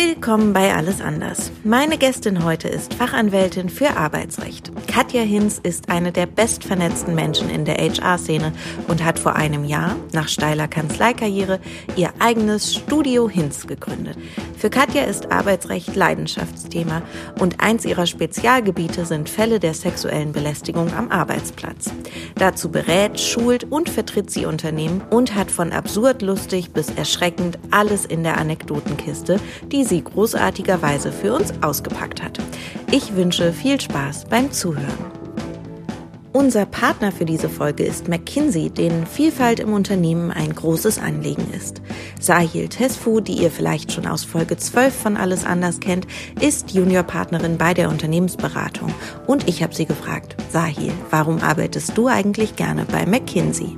Willkommen 0.00 0.52
bei 0.52 0.72
Alles 0.72 1.00
anders. 1.00 1.50
Meine 1.64 1.98
Gästin 1.98 2.44
heute 2.44 2.68
ist 2.68 2.94
Fachanwältin 2.94 3.68
für 3.68 3.96
Arbeitsrecht. 3.96 4.70
Katja 4.86 5.22
Hinz 5.22 5.58
ist 5.60 5.88
eine 5.90 6.12
der 6.12 6.26
bestvernetzten 6.26 7.16
Menschen 7.16 7.50
in 7.50 7.64
der 7.64 7.78
HR-Szene 7.78 8.52
und 8.86 9.04
hat 9.04 9.18
vor 9.18 9.34
einem 9.34 9.64
Jahr, 9.64 9.96
nach 10.12 10.28
steiler 10.28 10.68
Kanzleikarriere, 10.68 11.58
ihr 11.96 12.12
eigenes 12.20 12.76
Studio 12.76 13.28
Hinz 13.28 13.66
gegründet. 13.66 14.16
Für 14.58 14.70
Katja 14.70 15.04
ist 15.04 15.30
Arbeitsrecht 15.30 15.94
Leidenschaftsthema 15.94 17.02
und 17.38 17.60
eins 17.60 17.84
ihrer 17.84 18.06
Spezialgebiete 18.06 19.04
sind 19.04 19.28
Fälle 19.28 19.60
der 19.60 19.72
sexuellen 19.72 20.32
Belästigung 20.32 20.92
am 20.94 21.12
Arbeitsplatz. 21.12 21.92
Dazu 22.34 22.68
berät, 22.68 23.20
schult 23.20 23.70
und 23.70 23.88
vertritt 23.88 24.32
sie 24.32 24.46
Unternehmen 24.46 25.00
und 25.10 25.36
hat 25.36 25.52
von 25.52 25.72
absurd 25.72 26.22
lustig 26.22 26.72
bis 26.72 26.90
erschreckend 26.90 27.56
alles 27.70 28.04
in 28.04 28.24
der 28.24 28.36
Anekdotenkiste, 28.36 29.38
die 29.70 29.84
sie 29.84 30.02
großartigerweise 30.02 31.12
für 31.12 31.34
uns 31.34 31.52
ausgepackt 31.62 32.20
hat. 32.20 32.38
Ich 32.90 33.14
wünsche 33.14 33.52
viel 33.52 33.80
Spaß 33.80 34.24
beim 34.24 34.50
Zuhören. 34.50 35.17
Unser 36.38 36.66
Partner 36.66 37.10
für 37.10 37.24
diese 37.24 37.48
Folge 37.48 37.82
ist 37.82 38.06
McKinsey, 38.06 38.70
denen 38.70 39.08
Vielfalt 39.08 39.58
im 39.58 39.72
Unternehmen 39.72 40.30
ein 40.30 40.54
großes 40.54 41.00
Anliegen 41.00 41.52
ist. 41.52 41.82
Sahil 42.20 42.68
Tesfu, 42.68 43.18
die 43.18 43.32
ihr 43.32 43.50
vielleicht 43.50 43.90
schon 43.90 44.06
aus 44.06 44.22
Folge 44.22 44.56
12 44.56 44.94
von 44.94 45.16
Alles 45.16 45.44
anders 45.44 45.80
kennt, 45.80 46.06
ist 46.40 46.70
Juniorpartnerin 46.70 47.58
bei 47.58 47.74
der 47.74 47.88
Unternehmensberatung. 47.88 48.94
Und 49.26 49.48
ich 49.48 49.64
habe 49.64 49.74
sie 49.74 49.86
gefragt, 49.86 50.36
Sahil, 50.52 50.92
warum 51.10 51.42
arbeitest 51.42 51.98
du 51.98 52.06
eigentlich 52.06 52.54
gerne 52.54 52.84
bei 52.84 53.04
McKinsey? 53.04 53.76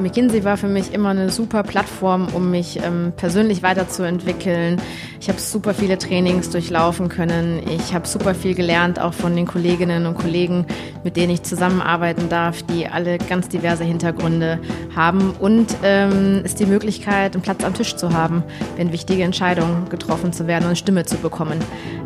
McKinsey 0.00 0.44
war 0.44 0.56
für 0.56 0.68
mich 0.68 0.94
immer 0.94 1.10
eine 1.10 1.30
super 1.30 1.62
Plattform, 1.62 2.28
um 2.32 2.50
mich 2.50 2.80
ähm, 2.82 3.12
persönlich 3.16 3.62
weiterzuentwickeln. 3.62 4.80
Ich 5.20 5.28
habe 5.28 5.38
super 5.38 5.74
viele 5.74 5.98
Trainings 5.98 6.50
durchlaufen 6.50 7.08
können. 7.08 7.60
Ich 7.68 7.94
habe 7.94 8.06
super 8.06 8.34
viel 8.34 8.54
gelernt, 8.54 8.98
auch 8.98 9.12
von 9.12 9.36
den 9.36 9.46
Kolleginnen 9.46 10.06
und 10.06 10.14
Kollegen, 10.14 10.66
mit 11.04 11.16
denen 11.16 11.32
ich 11.32 11.42
zusammenarbeiten 11.42 12.28
darf, 12.28 12.62
die 12.62 12.88
alle 12.88 13.18
ganz 13.18 13.48
diverse 13.48 13.84
Hintergründe 13.84 14.58
haben. 14.96 15.34
Und 15.38 15.76
ähm, 15.82 16.42
ist 16.44 16.58
die 16.60 16.66
Möglichkeit, 16.66 17.34
einen 17.34 17.42
Platz 17.42 17.62
am 17.62 17.74
Tisch 17.74 17.96
zu 17.96 18.12
haben, 18.12 18.42
wenn 18.76 18.92
wichtige 18.92 19.22
Entscheidungen 19.22 19.88
getroffen 19.90 20.32
zu 20.32 20.46
werden 20.46 20.64
und 20.64 20.68
eine 20.68 20.76
Stimme 20.76 21.04
zu 21.04 21.18
bekommen. 21.18 21.58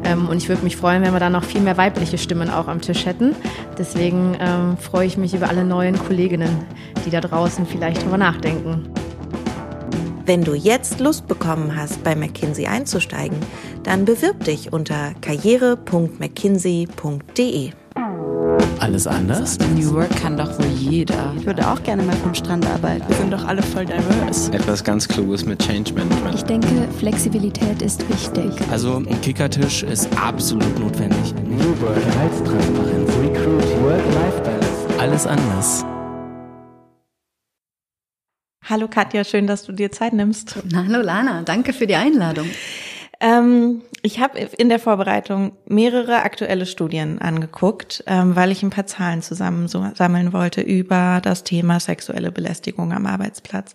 Ähm, 0.04 0.28
und 0.28 0.38
ich 0.38 0.48
würde 0.48 0.62
mich 0.62 0.76
freuen, 0.76 1.02
wenn 1.02 1.12
wir 1.12 1.20
da 1.20 1.30
noch 1.30 1.44
viel 1.44 1.60
mehr 1.60 1.76
weibliche 1.76 2.18
Stimmen 2.18 2.50
auch 2.50 2.68
am 2.68 2.80
Tisch 2.80 3.06
hätten. 3.06 3.34
Deswegen 3.78 4.36
ähm, 4.40 4.76
freue 4.76 5.06
ich 5.06 5.16
mich 5.16 5.34
über 5.34 5.48
alle 5.48 5.64
neuen 5.64 5.98
Kolleginnen, 5.98 6.64
die 7.04 7.10
da 7.10 7.20
draußen 7.20 7.66
vielleicht 7.76 8.04
drüber 8.04 8.18
nachdenken. 8.18 8.88
Wenn 10.24 10.42
du 10.42 10.54
jetzt 10.54 10.98
Lust 10.98 11.28
bekommen 11.28 11.76
hast, 11.76 12.02
bei 12.02 12.16
McKinsey 12.16 12.66
einzusteigen, 12.66 13.38
dann 13.84 14.04
bewirb 14.04 14.42
dich 14.44 14.72
unter 14.72 15.12
karriere.mckinsey.de. 15.20 17.70
Alles 18.80 19.06
anders? 19.06 19.58
New 19.74 19.94
Work 19.94 20.14
kann 20.16 20.36
doch 20.36 20.58
wohl 20.58 20.66
jeder. 20.66 21.32
Ich 21.38 21.46
würde 21.46 21.66
auch 21.66 21.82
gerne 21.82 22.02
mal 22.02 22.14
vom 22.16 22.34
Strand 22.34 22.66
arbeiten. 22.66 23.08
Wir 23.08 23.16
sind 23.16 23.32
doch 23.32 23.46
alle 23.46 23.62
voll 23.62 23.86
diverse. 23.86 24.52
Etwas 24.52 24.84
ganz 24.84 25.08
Kluges 25.08 25.46
mit 25.46 25.60
Change 25.60 25.94
Management. 25.94 26.34
Ich 26.34 26.42
denke, 26.42 26.88
Flexibilität 26.98 27.80
ist 27.82 28.06
wichtig. 28.08 28.50
Also 28.70 28.96
ein 28.96 29.20
Kickertisch 29.20 29.82
ist 29.82 30.08
absolut 30.20 30.78
notwendig. 30.78 31.34
New 31.48 31.80
Work, 31.80 32.04
Gehaltstransparenz, 32.04 33.10
Recruit, 33.22 33.64
Work-Life-Balance. 33.82 34.98
Alles 34.98 35.26
anders. 35.26 35.84
Hallo 38.68 38.88
Katja, 38.88 39.22
schön, 39.22 39.46
dass 39.46 39.64
du 39.64 39.70
dir 39.70 39.92
Zeit 39.92 40.12
nimmst. 40.12 40.56
Hallo 40.74 41.00
Lana, 41.00 41.42
danke 41.42 41.72
für 41.72 41.86
die 41.86 41.94
Einladung. 41.94 42.50
Ähm, 43.20 43.82
ich 44.02 44.18
habe 44.18 44.38
in 44.38 44.68
der 44.68 44.80
Vorbereitung 44.80 45.52
mehrere 45.66 46.22
aktuelle 46.22 46.66
Studien 46.66 47.20
angeguckt, 47.20 48.02
ähm, 48.08 48.34
weil 48.34 48.50
ich 48.50 48.64
ein 48.64 48.70
paar 48.70 48.86
Zahlen 48.86 49.22
zusammensammeln 49.22 50.32
wollte 50.32 50.62
über 50.62 51.20
das 51.22 51.44
Thema 51.44 51.78
sexuelle 51.78 52.32
Belästigung 52.32 52.92
am 52.92 53.06
Arbeitsplatz 53.06 53.74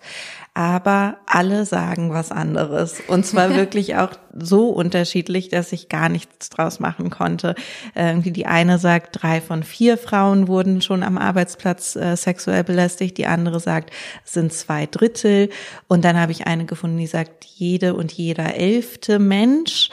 aber 0.53 1.17
alle 1.27 1.65
sagen 1.65 2.13
was 2.13 2.31
anderes. 2.31 3.01
Und 3.07 3.25
zwar 3.25 3.49
wirklich 3.55 3.95
auch 3.95 4.11
so 4.37 4.69
unterschiedlich, 4.69 5.49
dass 5.49 5.71
ich 5.71 5.87
gar 5.87 6.09
nichts 6.09 6.49
draus 6.49 6.79
machen 6.79 7.09
konnte. 7.09 7.55
Irgendwie 7.95 8.31
die 8.31 8.45
eine 8.45 8.77
sagt, 8.77 9.21
drei 9.21 9.39
von 9.39 9.63
vier 9.63 9.97
Frauen 9.97 10.47
wurden 10.47 10.81
schon 10.81 11.03
am 11.03 11.17
Arbeitsplatz 11.17 11.95
äh, 11.95 12.15
sexuell 12.15 12.63
belästigt, 12.63 13.17
die 13.17 13.27
andere 13.27 13.59
sagt, 13.59 13.91
es 14.25 14.33
sind 14.33 14.51
zwei 14.51 14.87
Drittel. 14.87 15.49
Und 15.87 16.03
dann 16.03 16.19
habe 16.19 16.33
ich 16.33 16.47
eine 16.47 16.65
gefunden, 16.65 16.97
die 16.97 17.07
sagt, 17.07 17.45
jede 17.45 17.93
und 17.93 18.11
jeder 18.11 18.55
elfte 18.55 19.19
Mensch 19.19 19.89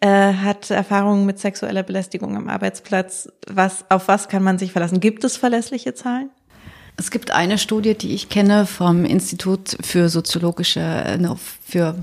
äh, 0.00 0.08
hat 0.08 0.70
Erfahrungen 0.70 1.26
mit 1.26 1.38
sexueller 1.38 1.82
Belästigung 1.82 2.36
am 2.36 2.48
Arbeitsplatz. 2.48 3.30
Was, 3.46 3.84
auf 3.90 4.08
was 4.08 4.28
kann 4.28 4.42
man 4.42 4.58
sich 4.58 4.72
verlassen? 4.72 5.00
Gibt 5.00 5.24
es 5.24 5.36
verlässliche 5.36 5.94
Zahlen? 5.94 6.30
Es 6.96 7.10
gibt 7.10 7.30
eine 7.30 7.58
Studie, 7.58 7.94
die 7.94 8.14
ich 8.14 8.28
kenne 8.28 8.66
vom 8.66 9.04
Institut 9.04 9.76
für 9.80 10.08
soziologische, 10.08 10.80
äh, 10.80 11.18
für 11.64 11.96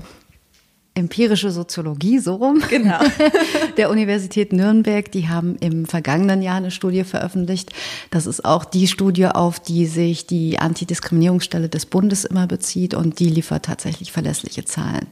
empirische 0.98 1.50
Soziologie, 1.50 2.18
so 2.18 2.34
rum, 2.34 2.62
genau. 2.68 2.98
der 3.76 3.90
Universität 3.90 4.52
Nürnberg. 4.52 5.10
Die 5.12 5.28
haben 5.28 5.56
im 5.60 5.86
vergangenen 5.86 6.42
Jahr 6.42 6.56
eine 6.56 6.70
Studie 6.70 7.04
veröffentlicht. 7.04 7.72
Das 8.10 8.26
ist 8.26 8.44
auch 8.44 8.64
die 8.64 8.86
Studie, 8.86 9.26
auf 9.26 9.60
die 9.60 9.86
sich 9.86 10.26
die 10.26 10.58
Antidiskriminierungsstelle 10.58 11.68
des 11.68 11.86
Bundes 11.86 12.24
immer 12.24 12.46
bezieht 12.46 12.94
und 12.94 13.20
die 13.20 13.28
liefert 13.28 13.64
tatsächlich 13.64 14.12
verlässliche 14.12 14.64
Zahlen. 14.64 15.06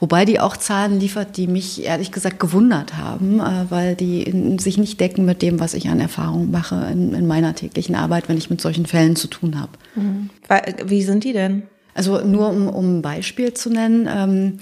Wobei 0.00 0.24
die 0.24 0.40
auch 0.40 0.56
Zahlen 0.56 1.00
liefert, 1.00 1.36
die 1.36 1.46
mich 1.46 1.84
ehrlich 1.84 2.12
gesagt 2.12 2.40
gewundert 2.40 2.96
haben, 2.96 3.40
äh, 3.40 3.66
weil 3.68 3.96
die 3.96 4.56
sich 4.58 4.78
nicht 4.78 5.00
decken 5.00 5.24
mit 5.24 5.42
dem, 5.42 5.60
was 5.60 5.74
ich 5.74 5.88
an 5.88 6.00
Erfahrung 6.00 6.50
mache 6.50 6.88
in, 6.92 7.12
in 7.14 7.26
meiner 7.26 7.54
täglichen 7.54 7.94
Arbeit, 7.94 8.28
wenn 8.28 8.38
ich 8.38 8.50
mit 8.50 8.60
solchen 8.60 8.86
Fällen 8.86 9.16
zu 9.16 9.28
tun 9.28 9.60
habe. 9.60 9.72
Mhm. 9.94 10.30
Wie 10.86 11.02
sind 11.02 11.24
die 11.24 11.32
denn? 11.32 11.64
Also 11.94 12.20
nur 12.24 12.48
um, 12.48 12.68
um 12.68 12.98
ein 12.98 13.02
Beispiel 13.02 13.52
zu 13.52 13.70
nennen. 13.70 14.08
Ähm, 14.10 14.58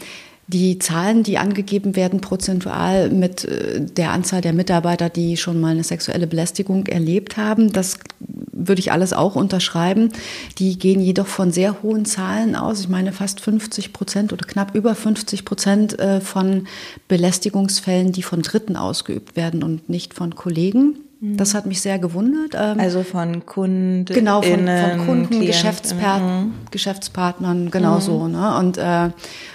die 0.52 0.80
Zahlen, 0.80 1.22
die 1.22 1.38
angegeben 1.38 1.94
werden, 1.94 2.20
prozentual 2.20 3.10
mit 3.10 3.44
äh, 3.44 3.80
der 3.80 4.10
Anzahl 4.10 4.40
der 4.40 4.52
Mitarbeiter, 4.52 5.08
die 5.08 5.36
schon 5.36 5.60
mal 5.60 5.70
eine 5.70 5.84
sexuelle 5.84 6.26
Belästigung 6.26 6.86
erlebt 6.86 7.36
haben, 7.36 7.72
das 7.72 7.98
würde 8.18 8.80
ich 8.80 8.90
alles 8.92 9.12
auch 9.12 9.36
unterschreiben. 9.36 10.12
Die 10.58 10.78
gehen 10.78 11.00
jedoch 11.00 11.28
von 11.28 11.52
sehr 11.52 11.82
hohen 11.82 12.04
Zahlen 12.04 12.56
aus. 12.56 12.80
Ich 12.80 12.88
meine 12.88 13.12
fast 13.12 13.40
50 13.40 13.92
Prozent 13.92 14.32
oder 14.32 14.44
knapp 14.44 14.74
über 14.74 14.94
50 14.94 15.44
Prozent 15.44 15.98
äh, 15.98 16.20
von 16.20 16.66
Belästigungsfällen, 17.06 18.12
die 18.12 18.22
von 18.22 18.42
Dritten 18.42 18.76
ausgeübt 18.76 19.36
werden 19.36 19.62
und 19.62 19.88
nicht 19.88 20.14
von 20.14 20.34
Kollegen. 20.34 20.96
Das 21.22 21.52
hat 21.52 21.66
mich 21.66 21.82
sehr 21.82 21.98
gewundert. 21.98 22.54
Ähm, 22.54 22.80
also 22.80 23.02
von 23.02 23.44
Kunden. 23.44 24.06
Genau, 24.06 24.40
von, 24.40 24.66
von 24.66 25.06
Kunden, 25.06 25.44
Geschäftspartnern, 25.44 26.46
mhm. 26.46 26.52
Geschäftspartnern, 26.70 27.70
genau 27.70 27.96
mhm. 27.96 28.00
so. 28.00 28.28
Ne? 28.28 28.56
Und, 28.56 28.78
äh, 28.78 29.10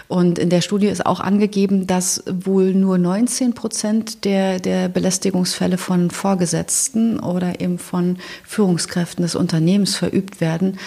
und 0.07 0.37
in 0.37 0.51
der 0.51 0.61
Studie 0.61 0.85
ist 0.85 1.03
auch 1.03 1.19
angegeben, 1.19 1.87
dass 1.87 2.23
wohl 2.27 2.75
nur 2.75 2.99
19 2.99 3.55
Prozent 3.55 4.25
der, 4.25 4.59
der 4.59 4.89
Belästigungsfälle 4.89 5.79
von 5.79 6.11
Vorgesetzten 6.11 7.19
oder 7.19 7.59
eben 7.59 7.79
von 7.79 8.17
Führungskräften 8.43 9.23
des 9.23 9.33
Unternehmens 9.35 9.95
verübt 9.95 10.41
werden. 10.41 10.77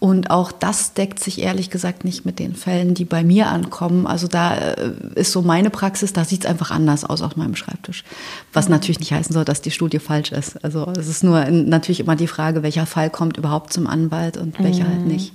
Und 0.00 0.30
auch 0.30 0.52
das 0.52 0.94
deckt 0.94 1.18
sich 1.18 1.40
ehrlich 1.40 1.70
gesagt 1.70 2.04
nicht 2.04 2.24
mit 2.24 2.38
den 2.38 2.54
Fällen, 2.54 2.94
die 2.94 3.04
bei 3.04 3.24
mir 3.24 3.48
ankommen. 3.48 4.06
Also 4.06 4.28
da 4.28 4.56
äh, 4.56 4.92
ist 5.16 5.32
so 5.32 5.42
meine 5.42 5.70
Praxis, 5.70 6.12
da 6.12 6.24
sieht 6.24 6.44
es 6.44 6.50
einfach 6.50 6.70
anders 6.70 7.04
aus 7.04 7.20
auf 7.20 7.36
meinem 7.36 7.56
Schreibtisch. 7.56 8.04
Was 8.52 8.66
mhm. 8.66 8.74
natürlich 8.74 9.00
nicht 9.00 9.12
heißen 9.12 9.32
soll, 9.32 9.44
dass 9.44 9.60
die 9.60 9.72
Studie 9.72 9.98
falsch 9.98 10.30
ist. 10.30 10.62
Also 10.64 10.86
es 10.96 11.08
ist 11.08 11.24
nur 11.24 11.44
natürlich 11.50 11.98
immer 11.98 12.14
die 12.14 12.28
Frage, 12.28 12.62
welcher 12.62 12.86
Fall 12.86 13.10
kommt 13.10 13.38
überhaupt 13.38 13.72
zum 13.72 13.88
Anwalt 13.88 14.36
und 14.36 14.62
welcher 14.62 14.84
halt 14.84 14.94
mhm. 14.94 15.00
halt 15.00 15.06
nicht. 15.06 15.32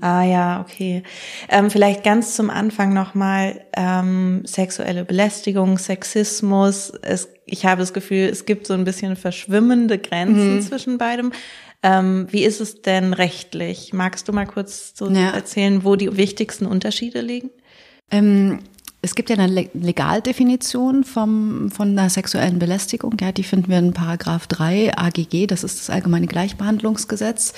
Ah 0.00 0.24
ja, 0.24 0.60
okay. 0.60 1.02
Ähm, 1.48 1.70
vielleicht 1.70 2.04
ganz 2.04 2.34
zum 2.34 2.50
Anfang 2.50 2.92
nochmal 2.92 3.62
ähm, 3.74 4.42
sexuelle 4.44 5.04
Belästigung, 5.06 5.78
Sexismus. 5.78 6.92
Es, 7.00 7.28
ich 7.46 7.64
habe 7.64 7.80
das 7.80 7.94
Gefühl, 7.94 8.28
es 8.30 8.44
gibt 8.44 8.66
so 8.66 8.74
ein 8.74 8.84
bisschen 8.84 9.16
verschwimmende 9.16 9.98
Grenzen 9.98 10.56
mhm. 10.56 10.62
zwischen 10.62 10.98
beidem. 10.98 11.32
Ähm, 11.82 12.26
wie 12.30 12.44
ist 12.44 12.60
es 12.60 12.82
denn 12.82 13.12
rechtlich? 13.12 13.92
Magst 13.92 14.28
du 14.28 14.32
mal 14.32 14.46
kurz 14.46 14.92
so 14.94 15.08
ja. 15.10 15.30
erzählen, 15.30 15.84
wo 15.84 15.96
die 15.96 16.16
wichtigsten 16.16 16.66
Unterschiede 16.66 17.20
liegen? 17.20 17.50
Ähm, 18.10 18.60
es 19.02 19.14
gibt 19.14 19.30
ja 19.30 19.36
eine 19.36 19.68
Legaldefinition 19.72 21.04
vom, 21.04 21.70
von 21.70 21.90
einer 21.90 22.10
sexuellen 22.10 22.58
Belästigung. 22.58 23.14
Ja, 23.20 23.30
die 23.30 23.44
finden 23.44 23.68
wir 23.70 23.78
in 23.78 23.92
Paragraph 23.92 24.46
3 24.48 24.98
AGG, 24.98 25.46
das 25.46 25.62
ist 25.62 25.78
das 25.78 25.90
Allgemeine 25.90 26.26
Gleichbehandlungsgesetz. 26.26 27.52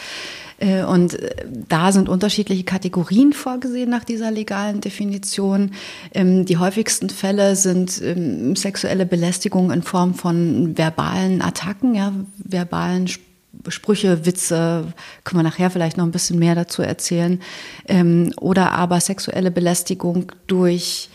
Äh, 0.58 0.82
und 0.82 1.14
äh, 1.14 1.46
da 1.68 1.92
sind 1.92 2.08
unterschiedliche 2.08 2.64
Kategorien 2.64 3.32
vorgesehen 3.32 3.88
nach 3.88 4.04
dieser 4.04 4.30
legalen 4.30 4.80
Definition. 4.80 5.70
Ähm, 6.12 6.44
die 6.44 6.58
häufigsten 6.58 7.08
Fälle 7.08 7.56
sind 7.56 8.02
ähm, 8.02 8.56
sexuelle 8.56 9.06
Belästigung 9.06 9.70
in 9.70 9.82
Form 9.82 10.14
von 10.14 10.76
verbalen 10.76 11.40
Attacken, 11.40 11.94
ja, 11.94 12.12
verbalen 12.38 13.06
Sp 13.08 13.27
Sprüche, 13.70 14.26
Witze, 14.26 14.92
können 15.24 15.40
wir 15.40 15.48
nachher 15.48 15.70
vielleicht 15.70 15.96
noch 15.96 16.04
ein 16.04 16.12
bisschen 16.12 16.38
mehr 16.38 16.54
dazu 16.54 16.82
erzählen, 16.82 17.40
ähm, 17.86 18.32
oder 18.40 18.72
aber 18.72 19.00
sexuelle 19.00 19.50
Belästigung 19.50 20.32
durch 20.46 21.08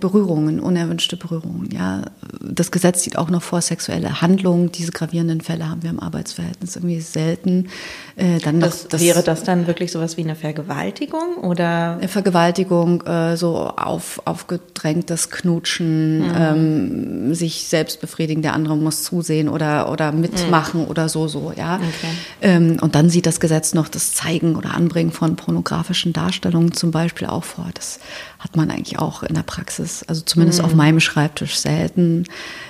Berührungen, 0.00 0.60
unerwünschte 0.60 1.16
Berührungen. 1.16 1.70
Ja, 1.72 2.02
das 2.40 2.70
Gesetz 2.70 3.02
sieht 3.02 3.16
auch 3.16 3.30
noch 3.30 3.42
vor 3.42 3.60
sexuelle 3.60 4.20
Handlungen. 4.20 4.70
Diese 4.72 4.92
gravierenden 4.92 5.40
Fälle 5.40 5.68
haben 5.68 5.82
wir 5.82 5.90
im 5.90 6.00
Arbeitsverhältnis 6.00 6.76
irgendwie 6.76 7.00
selten. 7.00 7.68
Äh, 8.16 8.38
dann 8.40 8.60
das, 8.60 8.88
das 8.88 9.00
wäre 9.00 9.22
das 9.22 9.44
dann 9.44 9.66
wirklich 9.66 9.92
sowas 9.92 10.16
wie 10.16 10.22
eine 10.22 10.36
Vergewaltigung 10.36 11.36
oder? 11.36 11.96
Eine 11.98 12.08
Vergewaltigung, 12.08 13.02
äh, 13.02 13.36
so 13.36 13.56
auf 13.56 14.20
aufgedrängtes 14.26 15.30
Knutschen, 15.30 16.18
mhm. 16.18 16.34
ähm, 16.36 17.34
sich 17.34 17.66
selbst 17.66 18.00
befriedigen, 18.00 18.42
der 18.42 18.52
andere 18.54 18.76
muss 18.76 19.02
zusehen 19.02 19.48
oder 19.48 19.90
oder 19.90 20.12
mitmachen 20.12 20.82
mhm. 20.82 20.88
oder 20.88 21.08
so 21.08 21.28
so. 21.28 21.52
Ja, 21.56 21.76
okay. 21.76 22.12
ähm, 22.42 22.76
und 22.80 22.94
dann 22.94 23.08
sieht 23.08 23.26
das 23.26 23.40
Gesetz 23.40 23.74
noch 23.74 23.88
das 23.88 24.12
Zeigen 24.12 24.56
oder 24.56 24.74
Anbringen 24.74 25.12
von 25.12 25.36
pornografischen 25.36 26.12
Darstellungen 26.12 26.72
zum 26.72 26.90
Beispiel 26.90 27.28
auch 27.28 27.44
vor. 27.44 27.66
Das 27.74 28.00
hat 28.42 28.56
man 28.56 28.70
eigentlich 28.70 28.98
auch 28.98 29.22
in 29.22 29.34
der 29.34 29.44
Praxis, 29.44 30.02
also 30.02 30.22
zumindest 30.22 30.58
mhm. 30.58 30.64
auf 30.64 30.74
meinem 30.74 31.00
Schreibtisch 31.00 31.56
selten. 31.58 32.24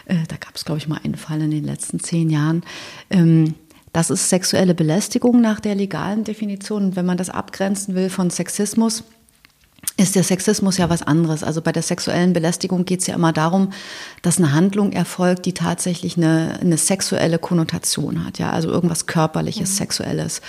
Äh, 0.05 0.17
da 0.29 0.37
gab 0.37 0.55
es, 0.55 0.65
glaube 0.65 0.79
ich, 0.79 0.87
mal 0.87 1.01
einen 1.03 1.15
Fall 1.15 1.41
in 1.41 1.51
den 1.51 1.65
letzten 1.65 1.99
zehn 1.99 2.29
Jahren. 2.29 2.63
Ähm, 3.11 3.55
das 3.93 4.11
ist 4.11 4.29
sexuelle 4.29 4.75
Belästigung 4.75 5.41
nach 5.41 5.61
der 5.61 5.75
legalen 5.75 6.25
Definition. 6.25 6.85
Und 6.85 6.97
wenn 6.97 7.07
man 7.07 7.17
das 7.17 7.31
abgrenzen 7.31 7.95
will 7.95 8.11
von 8.11 8.31
Sexismus, 8.31 9.05
ist 9.97 10.15
der 10.15 10.23
Sexismus 10.23 10.79
ja 10.79 10.89
was 10.89 11.03
anderes. 11.03 11.43
Also 11.43 11.61
bei 11.61 11.73
der 11.73 11.83
sexuellen 11.83 12.33
Belästigung 12.33 12.85
geht 12.85 13.01
es 13.01 13.07
ja 13.07 13.15
immer 13.15 13.33
darum, 13.33 13.73
dass 14.23 14.39
eine 14.39 14.53
Handlung 14.53 14.93
erfolgt, 14.93 15.45
die 15.47 15.55
tatsächlich 15.55 16.17
eine, 16.17 16.59
eine 16.61 16.77
sexuelle 16.77 17.39
Konnotation 17.39 18.25
hat. 18.25 18.39
Ja, 18.39 18.51
also 18.51 18.71
irgendwas 18.71 19.07
körperliches, 19.07 19.71
mhm. 19.71 19.75
sexuelles. 19.75 20.41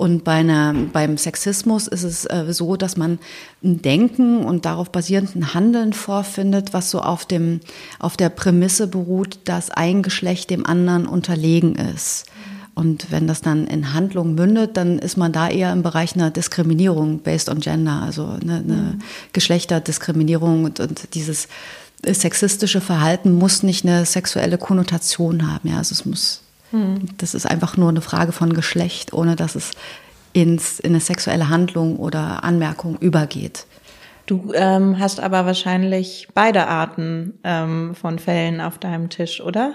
Und 0.00 0.24
bei 0.24 0.36
einer, 0.36 0.72
beim 0.72 1.18
Sexismus 1.18 1.86
ist 1.86 2.04
es 2.04 2.24
äh, 2.24 2.54
so, 2.54 2.76
dass 2.76 2.96
man 2.96 3.18
ein 3.62 3.82
Denken 3.82 4.38
und 4.46 4.64
darauf 4.64 4.90
basierend 4.90 5.36
ein 5.36 5.52
Handeln 5.52 5.92
vorfindet, 5.92 6.72
was 6.72 6.90
so 6.90 7.02
auf 7.02 7.26
dem, 7.26 7.60
auf 7.98 8.16
der 8.16 8.30
Prämisse 8.30 8.86
beruht, 8.86 9.40
dass 9.44 9.70
ein 9.70 10.02
Geschlecht 10.02 10.48
dem 10.48 10.64
anderen 10.64 11.06
unterlegen 11.06 11.74
ist. 11.74 12.24
Und 12.74 13.10
wenn 13.10 13.26
das 13.26 13.42
dann 13.42 13.66
in 13.66 13.92
Handlung 13.92 14.34
mündet, 14.34 14.78
dann 14.78 14.98
ist 14.98 15.18
man 15.18 15.32
da 15.32 15.50
eher 15.50 15.70
im 15.70 15.82
Bereich 15.82 16.14
einer 16.14 16.30
Diskriminierung 16.30 17.18
based 17.18 17.50
on 17.50 17.60
gender, 17.60 18.00
also 18.02 18.24
eine, 18.24 18.54
eine 18.54 18.74
mhm. 18.74 18.98
Geschlechterdiskriminierung 19.34 20.64
und, 20.64 20.80
und 20.80 21.12
dieses 21.12 21.46
sexistische 22.06 22.80
Verhalten 22.80 23.34
muss 23.34 23.62
nicht 23.62 23.84
eine 23.84 24.06
sexuelle 24.06 24.56
Konnotation 24.56 25.52
haben. 25.52 25.68
Ja, 25.68 25.76
also 25.76 25.92
es 25.92 26.06
muss 26.06 26.40
hm. 26.70 27.06
Das 27.18 27.34
ist 27.34 27.46
einfach 27.46 27.76
nur 27.76 27.88
eine 27.88 28.00
Frage 28.00 28.32
von 28.32 28.52
Geschlecht, 28.52 29.12
ohne 29.12 29.36
dass 29.36 29.54
es 29.54 29.72
ins, 30.32 30.78
in 30.80 30.90
eine 30.90 31.00
sexuelle 31.00 31.48
Handlung 31.48 31.96
oder 31.96 32.44
Anmerkung 32.44 32.96
übergeht. 32.98 33.66
Du 34.26 34.52
ähm, 34.54 34.98
hast 35.00 35.18
aber 35.18 35.44
wahrscheinlich 35.44 36.28
beide 36.34 36.68
Arten 36.68 37.38
ähm, 37.42 37.96
von 37.96 38.20
Fällen 38.20 38.60
auf 38.60 38.78
deinem 38.78 39.08
Tisch, 39.08 39.40
oder? 39.40 39.74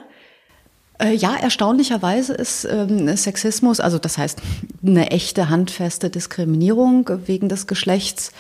Äh, 0.98 1.14
ja, 1.14 1.36
erstaunlicherweise 1.36 2.34
ist 2.34 2.64
ähm, 2.64 3.14
Sexismus, 3.18 3.82
also 3.82 3.98
das 3.98 4.18
heißt 4.18 4.42
eine 4.86 5.12
echte 5.12 5.50
handfeste 5.50 6.10
Diskriminierung 6.10 7.10
wegen 7.26 7.50
des 7.50 7.68
Geschlechts, 7.68 8.32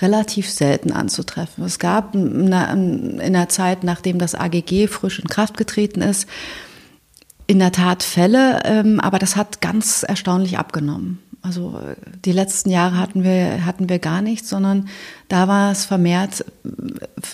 relativ 0.00 0.48
selten 0.48 0.92
anzutreffen. 0.92 1.62
Es 1.62 1.78
gab 1.78 2.14
in 2.14 2.50
der 2.50 3.48
Zeit, 3.50 3.84
nachdem 3.84 4.18
das 4.18 4.34
AGG 4.34 4.86
frisch 4.86 5.18
in 5.18 5.28
Kraft 5.28 5.58
getreten 5.58 6.00
ist, 6.00 6.26
in 7.50 7.58
der 7.58 7.72
Tat 7.72 8.04
Fälle, 8.04 8.60
ähm, 8.64 9.00
aber 9.00 9.18
das 9.18 9.34
hat 9.34 9.60
ganz 9.60 10.04
erstaunlich 10.04 10.56
abgenommen. 10.56 11.18
Also 11.42 11.80
die 12.24 12.30
letzten 12.30 12.70
Jahre 12.70 12.96
hatten 12.96 13.24
wir, 13.24 13.66
hatten 13.66 13.88
wir 13.88 13.98
gar 13.98 14.22
nichts, 14.22 14.48
sondern 14.48 14.88
da 15.26 15.48
war 15.48 15.72
es 15.72 15.84
vermehrt 15.84 16.44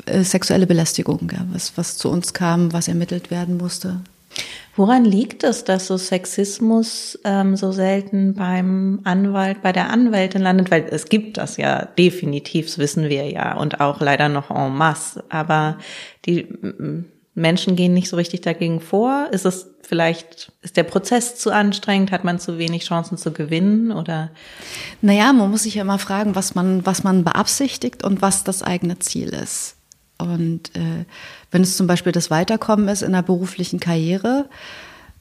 äh, 0.07 0.23
sexuelle 0.23 0.67
Belästigung, 0.67 1.31
ja, 1.31 1.45
was, 1.53 1.77
was 1.77 1.99
zu 1.99 2.09
uns 2.09 2.33
kam, 2.33 2.73
was 2.73 2.89
ermittelt 2.89 3.31
werden 3.31 3.59
musste. 3.59 4.01
Woran 4.75 5.05
liegt 5.05 5.45
es, 5.45 5.65
dass 5.65 5.87
so 5.87 5.99
Sexismus 5.99 7.19
ähm, 7.25 7.55
so 7.55 7.73
selten 7.73 8.35
beim 8.35 9.01
Anwalt, 9.05 9.61
bei 9.61 9.73
der 9.73 9.91
Anwältin 9.91 10.41
landet? 10.41 10.71
Weil 10.71 10.87
es 10.91 11.11
gibt 11.11 11.37
das 11.37 11.59
ja 11.59 11.85
definitiv, 11.85 12.67
das 12.67 12.79
wissen 12.79 13.11
wir 13.11 13.29
ja, 13.29 13.55
und 13.55 13.81
auch 13.81 14.01
leider 14.01 14.31
noch 14.31 14.51
en 14.51 14.75
masse. 14.75 15.25
Aber 15.29 15.77
die 16.25 16.47
Menschen 17.37 17.77
gehen 17.77 17.93
nicht 17.93 18.09
so 18.09 18.17
richtig 18.17 18.41
dagegen 18.41 18.81
vor? 18.81 19.29
Ist 19.31 19.45
es 19.45 19.69
vielleicht, 19.83 20.53
ist 20.63 20.77
der 20.77 20.85
Prozess 20.85 21.37
zu 21.37 21.51
anstrengend? 21.53 22.11
Hat 22.11 22.25
man 22.25 22.41
zu 22.41 22.59
wenig 22.59 22.85
Chancen 22.85 23.19
zu 23.19 23.31
gewinnen 23.31 23.93
oder? 23.93 24.31
Naja, 25.03 25.33
man 25.35 25.51
muss 25.51 25.65
sich 25.65 25.75
ja 25.75 25.83
immer 25.83 25.99
fragen, 25.99 26.35
was 26.35 26.55
man, 26.55 26.85
was 26.87 27.05
man 27.05 27.25
beabsichtigt 27.25 28.03
und 28.03 28.23
was 28.23 28.43
das 28.43 28.63
eigene 28.63 28.99
Ziel 28.99 29.29
ist. 29.29 29.77
Und 30.19 30.75
äh, 30.75 31.05
wenn 31.51 31.61
es 31.61 31.77
zum 31.77 31.87
Beispiel 31.87 32.13
das 32.13 32.31
Weiterkommen 32.31 32.89
ist 32.89 33.03
in 33.03 33.13
der 33.13 33.23
beruflichen 33.23 33.81
Karriere, 33.81 34.49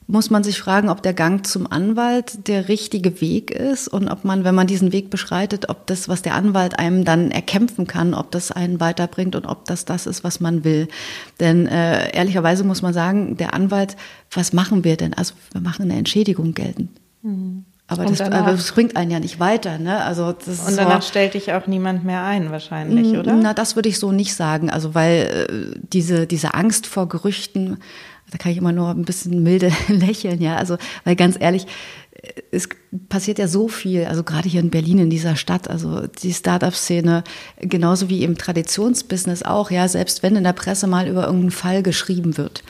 muss 0.08 0.30
man 0.30 0.44
sich 0.44 0.58
fragen, 0.60 0.88
ob 0.88 1.02
der 1.02 1.14
Gang 1.14 1.44
zum 1.44 1.70
Anwalt 1.70 2.46
der 2.46 2.68
richtige 2.68 3.20
Weg 3.20 3.50
ist 3.50 3.88
und 3.88 4.08
ob 4.08 4.24
man, 4.24 4.44
wenn 4.44 4.54
man 4.54 4.68
diesen 4.68 4.92
Weg 4.92 5.10
beschreitet, 5.10 5.68
ob 5.68 5.86
das, 5.86 6.08
was 6.08 6.22
der 6.22 6.34
Anwalt 6.34 6.78
einem 6.78 7.04
dann 7.04 7.32
erkämpfen 7.32 7.88
kann, 7.88 8.14
ob 8.14 8.30
das 8.30 8.52
einen 8.52 8.78
weiterbringt 8.78 9.34
und 9.34 9.46
ob 9.46 9.64
das 9.64 9.84
das 9.84 10.06
ist, 10.06 10.22
was 10.22 10.38
man 10.38 10.62
will. 10.62 10.86
Denn 11.40 11.66
äh, 11.66 12.14
ehrlicherweise 12.16 12.62
muss 12.62 12.82
man 12.82 12.94
sagen, 12.94 13.36
der 13.36 13.52
Anwalt, 13.52 13.96
was 14.30 14.52
machen 14.52 14.84
wir 14.84 14.96
denn? 14.96 15.12
Also 15.12 15.34
wir 15.52 15.60
machen 15.60 15.82
eine 15.82 15.98
Entschädigung 15.98 16.54
geltend. 16.54 16.90
Mhm. 17.22 17.64
Aber 17.88 18.04
das, 18.04 18.18
danach, 18.18 18.46
das, 18.46 18.72
bringt 18.72 18.96
einen 18.96 19.12
ja 19.12 19.20
nicht 19.20 19.38
weiter. 19.38 19.78
Ne? 19.78 20.02
Also 20.02 20.32
das 20.32 20.68
und 20.68 20.76
danach 20.76 21.02
so, 21.02 21.08
stellt 21.08 21.34
dich 21.34 21.52
auch 21.52 21.68
niemand 21.68 22.04
mehr 22.04 22.24
ein, 22.24 22.50
wahrscheinlich, 22.50 23.16
oder? 23.16 23.34
Na, 23.34 23.54
das 23.54 23.76
würde 23.76 23.88
ich 23.88 24.00
so 24.00 24.10
nicht 24.10 24.34
sagen. 24.34 24.70
Also 24.70 24.96
weil 24.96 25.46
äh, 25.48 25.80
diese, 25.92 26.26
diese 26.26 26.54
Angst 26.54 26.88
vor 26.88 27.08
Gerüchten 27.08 27.78
da 28.30 28.38
kann 28.38 28.52
ich 28.52 28.58
immer 28.58 28.72
nur 28.72 28.90
ein 28.90 29.04
bisschen 29.04 29.42
milde 29.42 29.70
lächeln, 29.88 30.40
ja. 30.40 30.56
Also, 30.56 30.76
weil 31.04 31.16
ganz 31.16 31.36
ehrlich, 31.38 31.66
es 32.50 32.68
passiert 33.08 33.38
ja 33.38 33.48
so 33.48 33.68
viel, 33.68 34.04
also 34.04 34.22
gerade 34.22 34.48
hier 34.48 34.60
in 34.60 34.70
Berlin, 34.70 34.98
in 34.98 35.10
dieser 35.10 35.36
Stadt, 35.36 35.68
also 35.68 36.06
die 36.06 36.32
Startup-Szene, 36.32 37.24
genauso 37.58 38.08
wie 38.08 38.24
im 38.24 38.38
Traditionsbusiness 38.38 39.42
auch, 39.42 39.70
ja, 39.70 39.86
selbst 39.88 40.22
wenn 40.22 40.36
in 40.36 40.44
der 40.44 40.52
Presse 40.52 40.86
mal 40.86 41.08
über 41.08 41.24
irgendeinen 41.24 41.50
Fall 41.50 41.82
geschrieben 41.82 42.36
wird, 42.36 42.62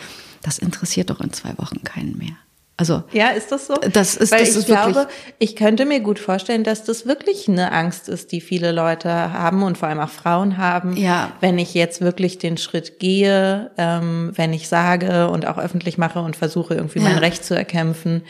das 0.42 0.58
interessiert 0.58 1.10
doch 1.10 1.20
in 1.20 1.32
zwei 1.32 1.56
Wochen 1.58 1.82
keinen 1.84 2.18
mehr. 2.18 2.36
Also 2.78 3.02
ja, 3.12 3.28
ist 3.28 3.52
das 3.52 3.68
so? 3.68 3.74
Das 3.74 4.16
ist, 4.16 4.32
Weil 4.32 4.40
das 4.40 4.50
ich 4.50 4.56
ist 4.56 4.66
glaube, 4.66 5.08
ich 5.38 5.56
könnte 5.56 5.86
mir 5.86 6.00
gut 6.00 6.18
vorstellen, 6.18 6.62
dass 6.62 6.84
das 6.84 7.06
wirklich 7.06 7.48
eine 7.48 7.72
Angst 7.72 8.10
ist, 8.10 8.32
die 8.32 8.42
viele 8.42 8.70
Leute 8.70 9.08
haben 9.10 9.62
und 9.62 9.78
vor 9.78 9.88
allem 9.88 10.00
auch 10.00 10.10
Frauen 10.10 10.58
haben. 10.58 10.94
Ja. 10.96 11.32
Wenn 11.40 11.58
ich 11.58 11.72
jetzt 11.72 12.02
wirklich 12.02 12.36
den 12.36 12.58
Schritt 12.58 12.98
gehe, 12.98 13.70
ähm, 13.78 14.32
wenn 14.34 14.52
ich 14.52 14.68
sage 14.68 15.28
und 15.30 15.46
auch 15.46 15.56
öffentlich 15.56 15.96
mache 15.96 16.20
und 16.20 16.36
versuche 16.36 16.74
irgendwie 16.74 16.98
ja. 16.98 17.06
mein 17.06 17.18
Recht 17.18 17.46
zu 17.46 17.54
erkämpfen, 17.54 18.22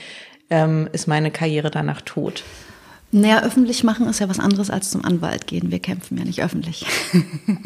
ähm, 0.48 0.88
ist 0.92 1.08
meine 1.08 1.32
Karriere 1.32 1.72
danach 1.72 2.00
tot. 2.02 2.44
Naja, 3.16 3.42
öffentlich 3.42 3.82
machen 3.82 4.06
ist 4.08 4.18
ja 4.18 4.28
was 4.28 4.38
anderes 4.38 4.68
als 4.68 4.90
zum 4.90 5.02
Anwalt 5.02 5.46
gehen. 5.46 5.70
Wir 5.70 5.78
kämpfen 5.78 6.18
ja 6.18 6.24
nicht 6.24 6.42
öffentlich. 6.42 6.84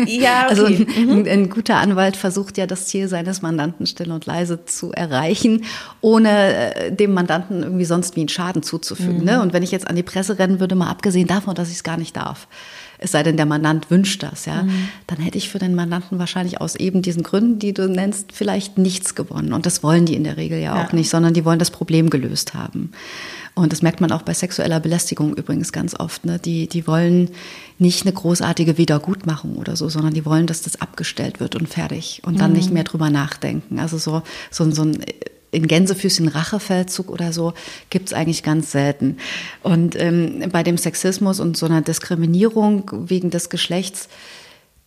Ja, 0.06 0.44
okay. 0.44 0.48
Also 0.48 0.66
ein, 0.66 0.86
mhm. 1.06 1.26
ein, 1.26 1.50
guter 1.50 1.76
Anwalt 1.76 2.16
versucht 2.16 2.56
ja 2.56 2.66
das 2.66 2.86
Ziel 2.86 3.08
seines 3.08 3.42
Mandanten 3.42 3.86
still 3.86 4.12
und 4.12 4.26
leise 4.26 4.64
zu 4.64 4.92
erreichen, 4.92 5.64
ohne 6.00 6.74
äh, 6.74 6.92
dem 6.92 7.12
Mandanten 7.12 7.62
irgendwie 7.62 7.84
sonst 7.84 8.16
wie 8.16 8.20
einen 8.20 8.28
Schaden 8.28 8.62
zuzufügen. 8.62 9.18
Mhm. 9.18 9.24
Ne? 9.24 9.42
Und 9.42 9.52
wenn 9.52 9.62
ich 9.62 9.72
jetzt 9.72 9.88
an 9.88 9.96
die 9.96 10.02
Presse 10.02 10.38
rennen 10.38 10.60
würde, 10.60 10.74
mal 10.74 10.88
abgesehen 10.88 11.26
davon, 11.26 11.54
dass 11.54 11.68
ich 11.68 11.76
es 11.76 11.82
gar 11.82 11.96
nicht 11.96 12.16
darf, 12.16 12.46
es 13.02 13.12
sei 13.12 13.22
denn, 13.22 13.36
der 13.36 13.46
Mandant 13.46 13.90
wünscht 13.90 14.22
das, 14.22 14.44
ja, 14.44 14.62
mhm. 14.62 14.88
dann 15.06 15.18
hätte 15.18 15.38
ich 15.38 15.48
für 15.48 15.58
den 15.58 15.74
Mandanten 15.74 16.18
wahrscheinlich 16.18 16.60
aus 16.60 16.76
eben 16.76 17.00
diesen 17.00 17.22
Gründen, 17.22 17.58
die 17.58 17.72
du 17.72 17.88
nennst, 17.88 18.32
vielleicht 18.32 18.76
nichts 18.76 19.14
gewonnen. 19.14 19.54
Und 19.54 19.64
das 19.64 19.82
wollen 19.82 20.04
die 20.04 20.14
in 20.14 20.24
der 20.24 20.36
Regel 20.36 20.58
ja, 20.58 20.76
ja. 20.76 20.84
auch 20.84 20.92
nicht, 20.92 21.08
sondern 21.08 21.32
die 21.32 21.46
wollen 21.46 21.58
das 21.58 21.70
Problem 21.70 22.10
gelöst 22.10 22.52
haben. 22.52 22.92
Und 23.54 23.72
das 23.72 23.82
merkt 23.82 24.00
man 24.00 24.12
auch 24.12 24.22
bei 24.22 24.32
sexueller 24.32 24.80
Belästigung 24.80 25.34
übrigens 25.34 25.72
ganz 25.72 25.98
oft. 25.98 26.24
Ne? 26.24 26.38
Die, 26.38 26.66
die 26.68 26.86
wollen 26.86 27.30
nicht 27.78 28.06
eine 28.06 28.12
großartige 28.12 28.78
Wiedergutmachung 28.78 29.56
oder 29.56 29.76
so, 29.76 29.88
sondern 29.88 30.14
die 30.14 30.24
wollen, 30.24 30.46
dass 30.46 30.62
das 30.62 30.80
abgestellt 30.80 31.40
wird 31.40 31.56
und 31.56 31.68
fertig 31.68 32.22
und 32.24 32.40
dann 32.40 32.52
mhm. 32.52 32.56
nicht 32.56 32.70
mehr 32.70 32.84
drüber 32.84 33.10
nachdenken. 33.10 33.78
Also 33.78 33.98
so, 33.98 34.22
so, 34.50 34.70
so 34.70 34.82
ein 34.82 35.04
in 35.52 35.66
Gänsefüßchen 35.66 36.28
Rachefeldzug 36.28 37.10
oder 37.10 37.32
so 37.32 37.54
gibt's 37.90 38.12
eigentlich 38.12 38.42
ganz 38.42 38.70
selten. 38.70 39.16
Und 39.62 39.96
ähm, 39.96 40.44
bei 40.52 40.62
dem 40.62 40.78
Sexismus 40.78 41.40
und 41.40 41.56
so 41.56 41.66
einer 41.66 41.82
Diskriminierung 41.82 42.90
wegen 43.08 43.30
des 43.30 43.50
Geschlechts 43.50 44.08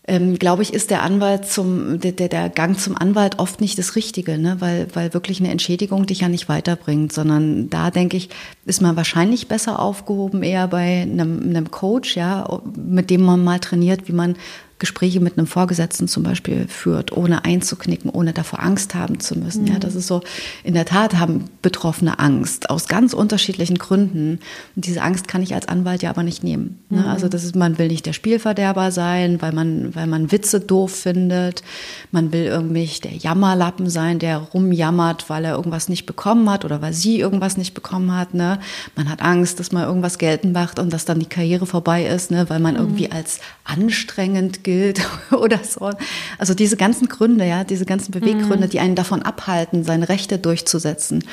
ähm, 0.06 0.38
glaube 0.38 0.64
ich, 0.64 0.74
ist 0.74 0.90
der 0.90 1.02
Anwalt 1.02 1.46
zum, 1.46 2.00
der, 2.02 2.12
der 2.12 2.50
Gang 2.50 2.78
zum 2.78 2.98
Anwalt 2.98 3.40
oft 3.40 3.62
nicht 3.62 3.80
das 3.80 3.96
Richtige, 3.96 4.38
ne? 4.38 4.58
weil, 4.60 4.88
weil 4.94 5.14
wirklich 5.14 5.40
eine 5.40 5.50
Entschädigung 5.50 6.06
dich 6.06 6.20
ja 6.20 6.28
nicht 6.28 6.50
weiterbringt, 6.50 7.14
sondern 7.14 7.70
da 7.70 7.90
denke 7.90 8.18
ich, 8.18 8.30
ist 8.66 8.82
man 8.82 8.98
wahrscheinlich 8.98 9.48
besser 9.48 9.80
aufgehoben 9.80 10.44
eher 10.44 10.68
bei 10.68 11.04
einem, 11.04 11.42
einem 11.42 11.72
Coach, 11.72 12.18
ja, 12.18 12.62
mit 12.76 13.10
dem 13.10 13.22
man 13.24 13.44
mal 13.46 13.60
trainiert, 13.60 14.10
wie 14.10 14.14
man 14.14 14.36
Gespräche 14.80 15.20
mit 15.22 15.38
einem 15.38 15.48
Vorgesetzten 15.48 16.08
zum 16.08 16.24
Beispiel 16.24 16.68
führt, 16.68 17.16
ohne 17.16 17.46
einzuknicken, 17.46 18.10
ohne 18.10 18.34
davor 18.34 18.62
Angst 18.62 18.96
haben 18.96 19.20
zu 19.20 19.38
müssen. 19.38 19.64
Mhm. 19.64 19.68
Ja, 19.68 19.80
das 19.80 19.96
ist 19.96 20.08
so, 20.08 20.22
in 20.64 20.74
der 20.74 20.86
Tat 20.86 21.16
haben 21.16 21.46
Betroffene 21.62 22.20
Angst 22.20 22.70
aus 22.70 22.88
ganz 22.88 23.14
unterschiedlichen 23.14 23.78
Gründen. 23.78 24.40
Und 24.76 24.86
diese 24.86 25.02
Angst 25.02 25.28
kann 25.28 25.42
ich 25.42 25.54
als 25.54 25.68
Anwalt 25.68 26.04
ja 26.04 26.10
aber 26.10 26.24
nicht 26.24 26.44
nehmen. 26.44 26.80
Ne? 26.90 27.02
Mhm. 27.02 27.08
Also 27.08 27.30
das 27.30 27.44
ist, 27.44 27.56
man 27.56 27.78
will 27.78 27.88
nicht 27.88 28.06
der 28.06 28.14
Spielverderber 28.14 28.92
sein, 28.92 29.42
weil 29.42 29.54
man, 29.54 29.96
weil 29.96 30.08
man 30.08 30.32
Witze 30.32 30.60
doof 30.60 30.92
findet. 30.92 31.64
Man 32.12 32.34
will 32.34 32.44
irgendwie 32.44 32.90
der 33.04 33.14
Jammerlappen 33.14 33.90
sein, 33.90 34.20
der 34.20 34.38
rumjammert, 34.38 35.30
weil 35.30 35.46
er 35.46 35.56
irgendwas 35.56 35.88
nicht 35.88 36.06
bekommen 36.06 36.50
hat 36.50 36.66
oder 36.66 36.82
weil 36.82 36.94
sie 36.94 37.20
irgendwas 37.20 37.58
nicht 37.58 37.74
bekommen 37.74 38.14
hat. 38.14 38.34
Ne? 38.34 38.60
Man 38.96 39.10
hat 39.10 39.22
Angst, 39.22 39.60
dass 39.60 39.72
man 39.72 39.84
irgendwas 39.84 40.18
geltend 40.18 40.54
macht 40.54 40.80
und 40.80 40.92
dass 40.92 41.06
dann 41.06 41.20
die 41.20 41.26
Karriere 41.26 41.66
vorbei 41.66 42.06
ist, 42.06 42.32
ne? 42.32 42.50
weil 42.50 42.60
man 42.60 42.74
mhm. 42.74 42.82
irgendwie 42.82 43.12
als 43.12 43.40
anstrengend 43.64 44.63
gilt 44.64 44.84
gilt 44.84 45.08
oder 45.32 45.64
so. 45.64 45.92
Also 46.38 46.54
diese 46.54 46.78
ganzen 46.78 47.08
Gründe, 47.08 47.46
ja, 47.46 47.64
diese 47.64 47.86
ganzen 47.86 48.12
Beweggründe, 48.12 48.68
mhm. 48.68 48.70
die 48.70 48.80
einen 48.80 48.96
davon 48.96 49.22
abhalten, 49.22 49.84
seine 49.84 50.10
Rechte 50.10 50.38
durchzusetzen, 50.38 51.24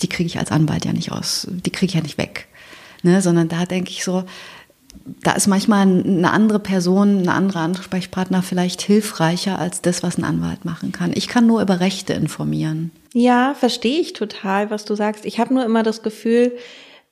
die 0.00 0.08
kriege 0.08 0.26
ich 0.26 0.38
als 0.38 0.50
Anwalt 0.50 0.84
ja 0.84 0.92
nicht 0.92 1.12
aus, 1.12 1.46
die 1.50 1.70
kriege 1.70 1.90
ich 1.90 1.94
ja 1.94 2.02
nicht 2.02 2.18
weg. 2.18 2.46
Ne? 3.02 3.20
Sondern 3.22 3.48
da 3.48 3.64
denke 3.64 3.90
ich 3.90 4.04
so, 4.04 4.24
da 5.22 5.32
ist 5.32 5.46
manchmal 5.46 5.82
eine 5.82 6.30
andere 6.30 6.58
Person, 6.58 7.22
ein 7.22 7.28
anderer 7.28 7.60
Ansprechpartner 7.60 8.42
vielleicht 8.42 8.82
hilfreicher 8.82 9.58
als 9.58 9.80
das, 9.80 10.02
was 10.02 10.18
ein 10.18 10.24
Anwalt 10.24 10.64
machen 10.64 10.92
kann. 10.92 11.12
Ich 11.14 11.28
kann 11.28 11.46
nur 11.46 11.62
über 11.62 11.80
Rechte 11.80 12.12
informieren. 12.12 12.90
Ja, 13.14 13.54
verstehe 13.54 14.00
ich 14.00 14.12
total, 14.12 14.70
was 14.70 14.84
du 14.84 14.94
sagst. 14.94 15.24
Ich 15.24 15.40
habe 15.40 15.54
nur 15.54 15.64
immer 15.64 15.82
das 15.82 16.02
Gefühl, 16.02 16.52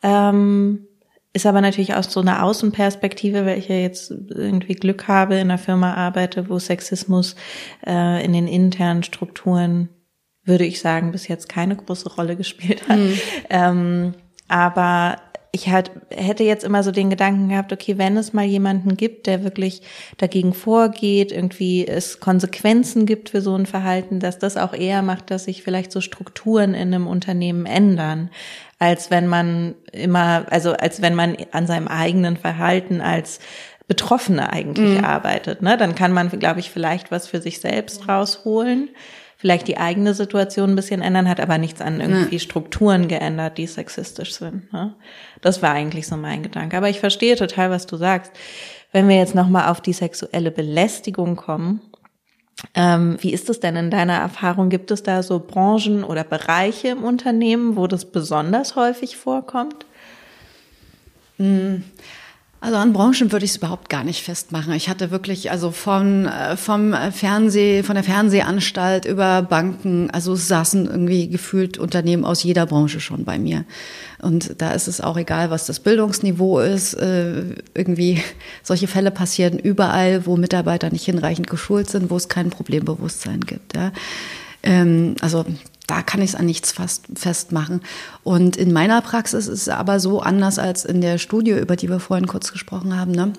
ähm, 0.03 0.87
ist 1.33 1.47
aber 1.47 1.61
natürlich 1.61 1.95
aus 1.95 2.13
so 2.13 2.21
einer 2.21 2.43
Außenperspektive, 2.43 3.47
weil 3.47 3.59
ich 3.59 3.69
ja 3.69 3.77
jetzt 3.77 4.11
irgendwie 4.11 4.75
Glück 4.75 5.07
habe, 5.07 5.35
in 5.35 5.43
einer 5.43 5.59
Firma 5.59 5.95
arbeite, 5.95 6.49
wo 6.49 6.59
Sexismus 6.59 7.37
äh, 7.87 8.25
in 8.25 8.33
den 8.33 8.49
internen 8.49 9.03
Strukturen, 9.05 9.89
würde 10.45 10.65
ich 10.65 10.81
sagen, 10.81 11.13
bis 11.13 11.29
jetzt 11.29 11.49
keine 11.49 11.77
große 11.77 12.15
Rolle 12.15 12.35
gespielt 12.37 12.89
hat. 12.89 12.99
Mhm. 12.99 13.21
Ähm, 13.49 14.15
aber 14.49 15.19
ich 15.53 15.69
halt, 15.69 15.91
hätte 16.11 16.45
jetzt 16.45 16.65
immer 16.65 16.83
so 16.83 16.93
den 16.93 17.11
Gedanken 17.11 17.49
gehabt, 17.49 17.73
okay, 17.73 17.99
wenn 17.99 18.17
es 18.17 18.33
mal 18.33 18.45
jemanden 18.45 18.97
gibt, 18.97 19.27
der 19.27 19.43
wirklich 19.43 19.83
dagegen 20.17 20.55
vorgeht, 20.55 21.33
irgendwie 21.33 21.87
es 21.87 22.21
Konsequenzen 22.21 23.05
gibt 23.05 23.31
für 23.31 23.41
so 23.41 23.55
ein 23.57 23.67
Verhalten, 23.67 24.21
dass 24.21 24.39
das 24.39 24.57
auch 24.57 24.73
eher 24.73 25.03
macht, 25.03 25.31
dass 25.31 25.45
sich 25.45 25.63
vielleicht 25.63 25.91
so 25.91 26.01
Strukturen 26.01 26.75
in 26.75 26.95
einem 26.95 27.07
Unternehmen 27.07 27.67
ändern 27.67 28.31
als 28.81 29.11
wenn 29.11 29.27
man 29.27 29.75
immer, 29.93 30.47
also 30.51 30.73
als 30.73 31.03
wenn 31.03 31.15
man 31.15 31.37
an 31.53 31.67
seinem 31.67 31.87
eigenen 31.87 32.39
Verhalten 32.39 33.03
als 33.03 33.39
Betroffene 33.87 34.53
eigentlich 34.53 34.99
mhm. 34.99 35.05
arbeitet. 35.05 35.63
Ne? 35.63 35.77
Dann 35.77 35.95
kann 35.95 36.13
man, 36.13 36.31
glaube 36.31 36.61
ich, 36.61 36.71
vielleicht 36.71 37.11
was 37.11 37.29
für 37.29 37.43
sich 37.43 37.61
selbst 37.61 38.09
rausholen, 38.09 38.89
vielleicht 39.41 39.69
die 39.69 39.79
eigene 39.79 40.13
Situation 40.13 40.71
ein 40.71 40.77
bisschen 40.77 41.01
ändern, 41.01 41.27
hat 41.27 41.41
aber 41.41 41.57
nichts 41.57 41.81
an 41.81 41.99
irgendwie 41.99 42.37
ja. 42.37 42.41
Strukturen 42.41 43.09
geändert, 43.09 43.57
die 43.57 43.67
sexistisch 43.67 44.35
sind. 44.35 44.71
Ne? 44.71 44.95
Das 45.41 45.63
war 45.63 45.73
eigentlich 45.73 46.07
so 46.07 46.19
mein 46.19 46.43
Gedanke. 46.43 46.77
Aber 46.77 46.91
ich 46.91 47.01
verstehe 47.01 47.37
total, 47.37 47.71
was 47.71 47.87
du 47.87 47.97
sagst. 47.97 48.33
Wenn 48.93 49.09
wir 49.09 49.17
jetzt 49.17 49.35
nochmal 49.35 49.69
auf 49.69 49.81
die 49.81 49.95
sexuelle 49.95 50.51
Belästigung 50.51 51.37
kommen, 51.37 51.81
ähm, 52.75 53.17
wie 53.21 53.33
ist 53.33 53.49
es 53.49 53.61
denn 53.61 53.77
in 53.77 53.91
deiner 53.91 54.19
Erfahrung? 54.19 54.69
Gibt 54.69 54.91
es 54.91 55.03
da 55.03 55.23
so 55.23 55.39
Branchen 55.39 56.05
oder 56.05 56.23
Bereiche 56.23 56.89
im 56.89 57.03
Unternehmen, 57.03 57.77
wo 57.77 57.87
das 57.87 58.05
besonders 58.05 58.77
häufig 58.77 59.17
vorkommt? 59.17 59.87
Hm. 61.39 61.85
Also 62.63 62.77
an 62.77 62.93
Branchen 62.93 63.33
würde 63.33 63.47
ich 63.47 63.53
es 63.53 63.57
überhaupt 63.57 63.89
gar 63.89 64.05
nicht 64.05 64.23
festmachen. 64.23 64.75
Ich 64.75 64.91
hatte 64.91 65.11
wirklich, 65.11 65.51
also 65.51 65.71
von, 65.71 66.27
äh, 66.27 66.59
vom 66.59 66.95
Fernseh, 67.11 67.83
von 67.83 67.95
der 67.95 68.05
Fernsehanstalt 68.05 69.07
über 69.07 69.41
Banken, 69.41 70.11
also 70.11 70.35
saßen 70.35 70.87
irgendwie 70.87 71.29
gefühlt 71.29 71.79
Unternehmen 71.79 72.27
aus 72.27 72.43
jeder 72.43 72.67
Branche 72.67 73.01
schon 73.01 73.25
bei 73.25 73.39
mir. 73.39 73.65
Und 74.21 74.57
da 74.59 74.73
ist 74.73 74.89
es 74.89 75.01
auch 75.01 75.17
egal, 75.17 75.51
was 75.51 75.65
das 75.65 75.81
Bildungsniveau 75.81 76.61
ist. 76.61 76.93
Äh, 76.95 77.45
irgendwie 77.73 78.23
solche 78.63 78.89
Fälle 78.89 79.11
passieren 79.11 79.59
überall, 79.59 80.27
wo 80.27 80.37
Mitarbeiter 80.37 80.91
nicht 80.91 81.07
hinreichend 81.07 81.49
geschult 81.49 81.89
sind, 81.89 82.11
wo 82.11 82.17
es 82.17 82.29
kein 82.29 82.51
Problembewusstsein 82.51 83.41
gibt. 83.41 83.75
Ja. 83.75 83.91
Ähm, 84.63 85.17
also 85.23 85.47
da 85.91 86.03
kann 86.03 86.23
ich 86.23 86.31
es 86.31 86.37
an 86.37 86.47
nichts 86.47 86.71
fast 86.71 87.07
festmachen. 87.17 87.81
Und 88.23 88.57
in 88.57 88.73
meiner 88.73 89.01
Praxis 89.03 89.49
ist 89.49 89.63
es 89.63 89.69
aber 89.69 89.99
so 89.99 90.21
anders 90.21 90.61
als 90.61 90.85
in 90.85 91.01
der 91.01 91.19
Studie, 91.19 91.51
über 91.51 91.75
die 91.75 91.89
wir 91.89 91.99
vorhin 91.99 92.29
kurz 92.29 92.53
gesprochen 92.53 92.97
haben, 92.97 93.11
ne? 93.11 93.33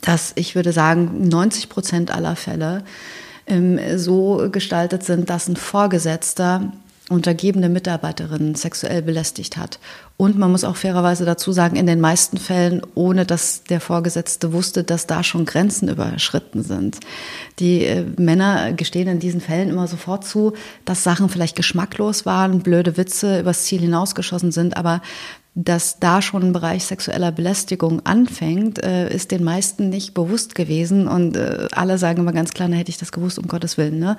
dass 0.00 0.32
ich 0.36 0.54
würde 0.54 0.72
sagen, 0.72 1.28
90 1.28 1.68
Prozent 1.68 2.10
aller 2.10 2.36
Fälle 2.36 2.84
ähm, 3.46 3.78
so 3.98 4.48
gestaltet 4.50 5.04
sind, 5.04 5.28
dass 5.28 5.48
ein 5.48 5.56
Vorgesetzter 5.56 6.72
untergebene 7.08 7.68
Mitarbeiterin 7.68 8.54
sexuell 8.54 9.02
belästigt 9.02 9.56
hat. 9.56 9.78
Und 10.16 10.36
man 10.36 10.50
muss 10.50 10.64
auch 10.64 10.76
fairerweise 10.76 11.24
dazu 11.24 11.52
sagen, 11.52 11.76
in 11.76 11.86
den 11.86 12.00
meisten 12.00 12.38
Fällen, 12.38 12.82
ohne 12.94 13.24
dass 13.24 13.62
der 13.64 13.80
Vorgesetzte 13.80 14.52
wusste, 14.52 14.84
dass 14.84 15.06
da 15.06 15.22
schon 15.22 15.46
Grenzen 15.46 15.88
überschritten 15.88 16.62
sind. 16.62 16.98
Die 17.58 17.84
äh, 17.84 18.04
Männer 18.16 18.72
gestehen 18.72 19.08
in 19.08 19.20
diesen 19.20 19.40
Fällen 19.40 19.70
immer 19.70 19.86
sofort 19.86 20.26
zu, 20.26 20.52
dass 20.84 21.04
Sachen 21.04 21.28
vielleicht 21.28 21.56
geschmacklos 21.56 22.26
waren, 22.26 22.60
blöde 22.60 22.96
Witze 22.96 23.40
übers 23.40 23.64
Ziel 23.64 23.80
hinausgeschossen 23.80 24.52
sind, 24.52 24.76
aber 24.76 25.00
dass 25.54 25.98
da 25.98 26.22
schon 26.22 26.44
ein 26.44 26.52
Bereich 26.52 26.84
sexueller 26.84 27.32
Belästigung 27.32 28.04
anfängt, 28.06 28.82
äh, 28.84 29.12
ist 29.12 29.32
den 29.32 29.42
meisten 29.42 29.88
nicht 29.88 30.14
bewusst 30.14 30.54
gewesen. 30.54 31.08
Und 31.08 31.36
äh, 31.36 31.66
alle 31.72 31.98
sagen 31.98 32.20
immer 32.20 32.32
ganz 32.32 32.52
klar, 32.52 32.68
na 32.68 32.76
hätte 32.76 32.90
ich 32.90 32.98
das 32.98 33.10
gewusst, 33.10 33.40
um 33.40 33.48
Gottes 33.48 33.76
Willen. 33.76 33.98
Ne? 33.98 34.16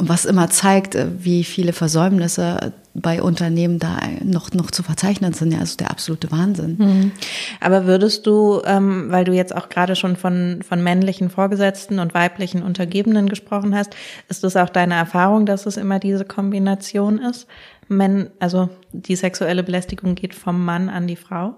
Und 0.00 0.08
was 0.08 0.24
immer 0.24 0.48
zeigt, 0.48 0.94
äh, 0.94 1.08
wie 1.18 1.44
viele 1.44 1.74
Versäumnisse 1.74 2.72
bei 2.94 3.22
Unternehmen 3.22 3.78
da 3.78 3.98
noch, 4.24 4.50
noch 4.52 4.70
zu 4.70 4.82
verzeichnen 4.82 5.34
sind, 5.34 5.52
ja, 5.52 5.58
also 5.58 5.76
der 5.76 5.90
absolute 5.90 6.32
Wahnsinn. 6.32 6.76
Mhm. 6.78 7.12
Aber 7.60 7.84
würdest 7.84 8.26
du, 8.26 8.62
ähm, 8.64 9.10
weil 9.10 9.24
du 9.24 9.32
jetzt 9.32 9.54
auch 9.54 9.68
gerade 9.68 9.96
schon 9.96 10.16
von, 10.16 10.62
von 10.66 10.82
männlichen 10.82 11.28
Vorgesetzten 11.28 11.98
und 11.98 12.14
weiblichen 12.14 12.62
Untergebenen 12.62 13.28
gesprochen 13.28 13.74
hast, 13.76 13.94
ist 14.30 14.42
das 14.42 14.56
auch 14.56 14.70
deine 14.70 14.94
Erfahrung, 14.94 15.44
dass 15.44 15.66
es 15.66 15.76
immer 15.76 15.98
diese 15.98 16.24
Kombination 16.24 17.18
ist? 17.18 17.46
Men, 17.88 18.30
also 18.38 18.70
die 18.92 19.16
sexuelle 19.16 19.62
Belästigung 19.62 20.14
geht 20.14 20.34
vom 20.34 20.64
Mann 20.64 20.88
an 20.88 21.06
die 21.06 21.16
Frau? 21.16 21.56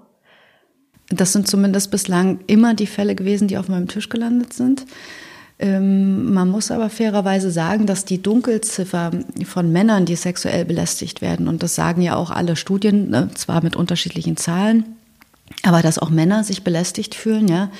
Das 1.10 1.32
sind 1.32 1.46
zumindest 1.46 1.92
bislang 1.92 2.40
immer 2.48 2.74
die 2.74 2.88
Fälle 2.88 3.14
gewesen, 3.14 3.46
die 3.46 3.56
auf 3.56 3.68
meinem 3.68 3.86
Tisch 3.86 4.08
gelandet 4.08 4.52
sind. 4.52 4.84
Ähm, 5.58 6.32
man 6.32 6.48
muss 6.48 6.70
aber 6.70 6.90
fairerweise 6.90 7.50
sagen, 7.50 7.86
dass 7.86 8.04
die 8.04 8.22
Dunkelziffer 8.22 9.10
von 9.44 9.70
Männern, 9.70 10.06
die 10.06 10.16
sexuell 10.16 10.64
belästigt 10.64 11.20
werden, 11.20 11.48
und 11.48 11.62
das 11.62 11.74
sagen 11.74 12.02
ja 12.02 12.16
auch 12.16 12.30
alle 12.30 12.56
Studien, 12.56 13.10
ne, 13.10 13.28
zwar 13.34 13.62
mit 13.62 13.76
unterschiedlichen 13.76 14.36
Zahlen, 14.36 14.84
aber 15.62 15.82
dass 15.82 15.98
auch 15.98 16.10
Männer 16.10 16.44
sich 16.44 16.64
belästigt 16.64 17.14
fühlen, 17.14 17.48
ja, 17.48 17.70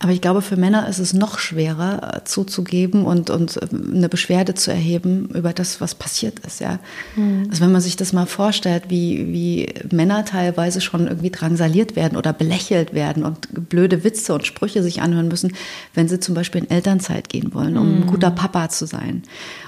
aber 0.00 0.12
ich 0.12 0.20
glaube, 0.20 0.42
für 0.42 0.56
Männer 0.56 0.88
ist 0.88 1.00
es 1.00 1.12
noch 1.12 1.40
schwerer 1.40 2.18
äh, 2.18 2.24
zuzugeben 2.24 3.04
und, 3.04 3.30
und 3.30 3.56
äh, 3.56 3.66
eine 3.72 4.08
Beschwerde 4.08 4.54
zu 4.54 4.70
erheben 4.70 5.28
über 5.34 5.52
das, 5.52 5.80
was 5.80 5.96
passiert 5.96 6.38
ist. 6.46 6.60
Ja? 6.60 6.78
Mhm. 7.16 7.48
Also 7.50 7.64
wenn 7.64 7.72
man 7.72 7.80
sich 7.80 7.96
das 7.96 8.12
mal 8.12 8.26
vorstellt, 8.26 8.84
wie, 8.88 9.32
wie 9.32 9.74
Männer 9.90 10.24
teilweise 10.24 10.80
schon 10.80 11.08
irgendwie 11.08 11.30
drangsaliert 11.30 11.96
werden 11.96 12.16
oder 12.16 12.32
belächelt 12.32 12.94
werden 12.94 13.24
und 13.24 13.68
blöde 13.68 14.04
Witze 14.04 14.34
und 14.34 14.46
Sprüche 14.46 14.84
sich 14.84 15.02
anhören 15.02 15.26
müssen, 15.26 15.52
wenn 15.94 16.08
sie 16.08 16.20
zum 16.20 16.36
Beispiel 16.36 16.62
in 16.62 16.70
Elternzeit 16.70 17.28
gehen 17.28 17.52
wollen, 17.52 17.76
um 17.76 17.88
mhm. 17.88 18.02
ein 18.02 18.06
guter 18.06 18.30
Papa 18.30 18.68
zu 18.68 18.86
sein. 18.86 19.24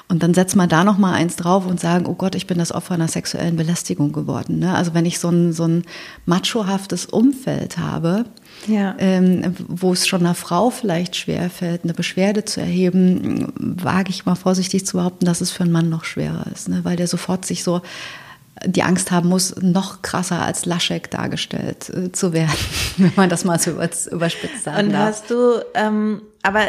Und 0.07 0.23
dann 0.23 0.35
setzt 0.35 0.55
man 0.55 0.69
da 0.69 0.85
noch 0.85 0.99
mal 0.99 1.13
eins 1.13 1.35
drauf 1.37 1.67
und 1.67 1.81
sagen, 1.81 2.07
oh 2.07 2.15
Gott, 2.15 2.37
ich 2.37 2.47
bin 2.47 2.59
das 2.59 2.73
Opfer 2.73 2.95
einer 2.95 3.09
sexuellen 3.09 3.57
Belästigung 3.57 4.13
geworden. 4.13 4.61
Ne? 4.61 4.75
Also 4.75 4.95
wenn 4.95 5.07
ich 5.07 5.19
so 5.19 5.29
ein, 5.29 5.53
so 5.53 5.65
ein 5.65 5.83
machohaftes 6.25 7.07
Umfeld 7.07 7.79
habe, 7.79 8.27
ja. 8.67 8.95
ähm, 8.99 9.55
wo 9.69 9.93
es 9.93 10.07
schon 10.07 10.21
einer 10.21 10.35
Frau 10.35 10.71
vielleicht 10.71 11.17
schwerfällt, 11.17 11.85
eine 11.85 11.95
Beschwerde 11.95 12.45
zu 12.45 12.61
erheben, 12.61 13.53
wage 13.57 14.11
ich 14.11 14.27
mal 14.27 14.35
vorsichtig 14.35 14.87
zu 14.87 14.97
behaupten, 14.97 15.27
dass 15.27 15.41
es 15.41 15.51
für 15.51 15.65
einen 15.65 15.73
Mann 15.73 15.89
noch 15.89 16.05
schwerer 16.05 16.47
ist, 16.53 16.69
ne? 16.69 16.81
weil 16.83 16.97
der 16.97 17.07
sofort 17.07 17.45
sich 17.45 17.63
so 17.65 17.83
die 18.67 18.83
Angst 18.83 19.11
haben 19.11 19.29
muss, 19.29 19.57
noch 19.63 20.03
krasser 20.03 20.43
als 20.43 20.67
Laschek 20.67 21.11
dargestellt 21.11 21.89
äh, 21.91 22.13
zu 22.13 22.33
werden, 22.33 22.59
wenn 22.99 23.13
man 23.17 23.31
das 23.31 23.45
mal 23.45 23.59
so 23.59 23.71
überspitzt 23.71 24.65
sagen 24.65 24.87
Und 24.87 24.93
darf. 24.93 25.09
hast 25.09 25.31
du, 25.31 25.63
ähm, 25.75 26.23
aber 26.43 26.67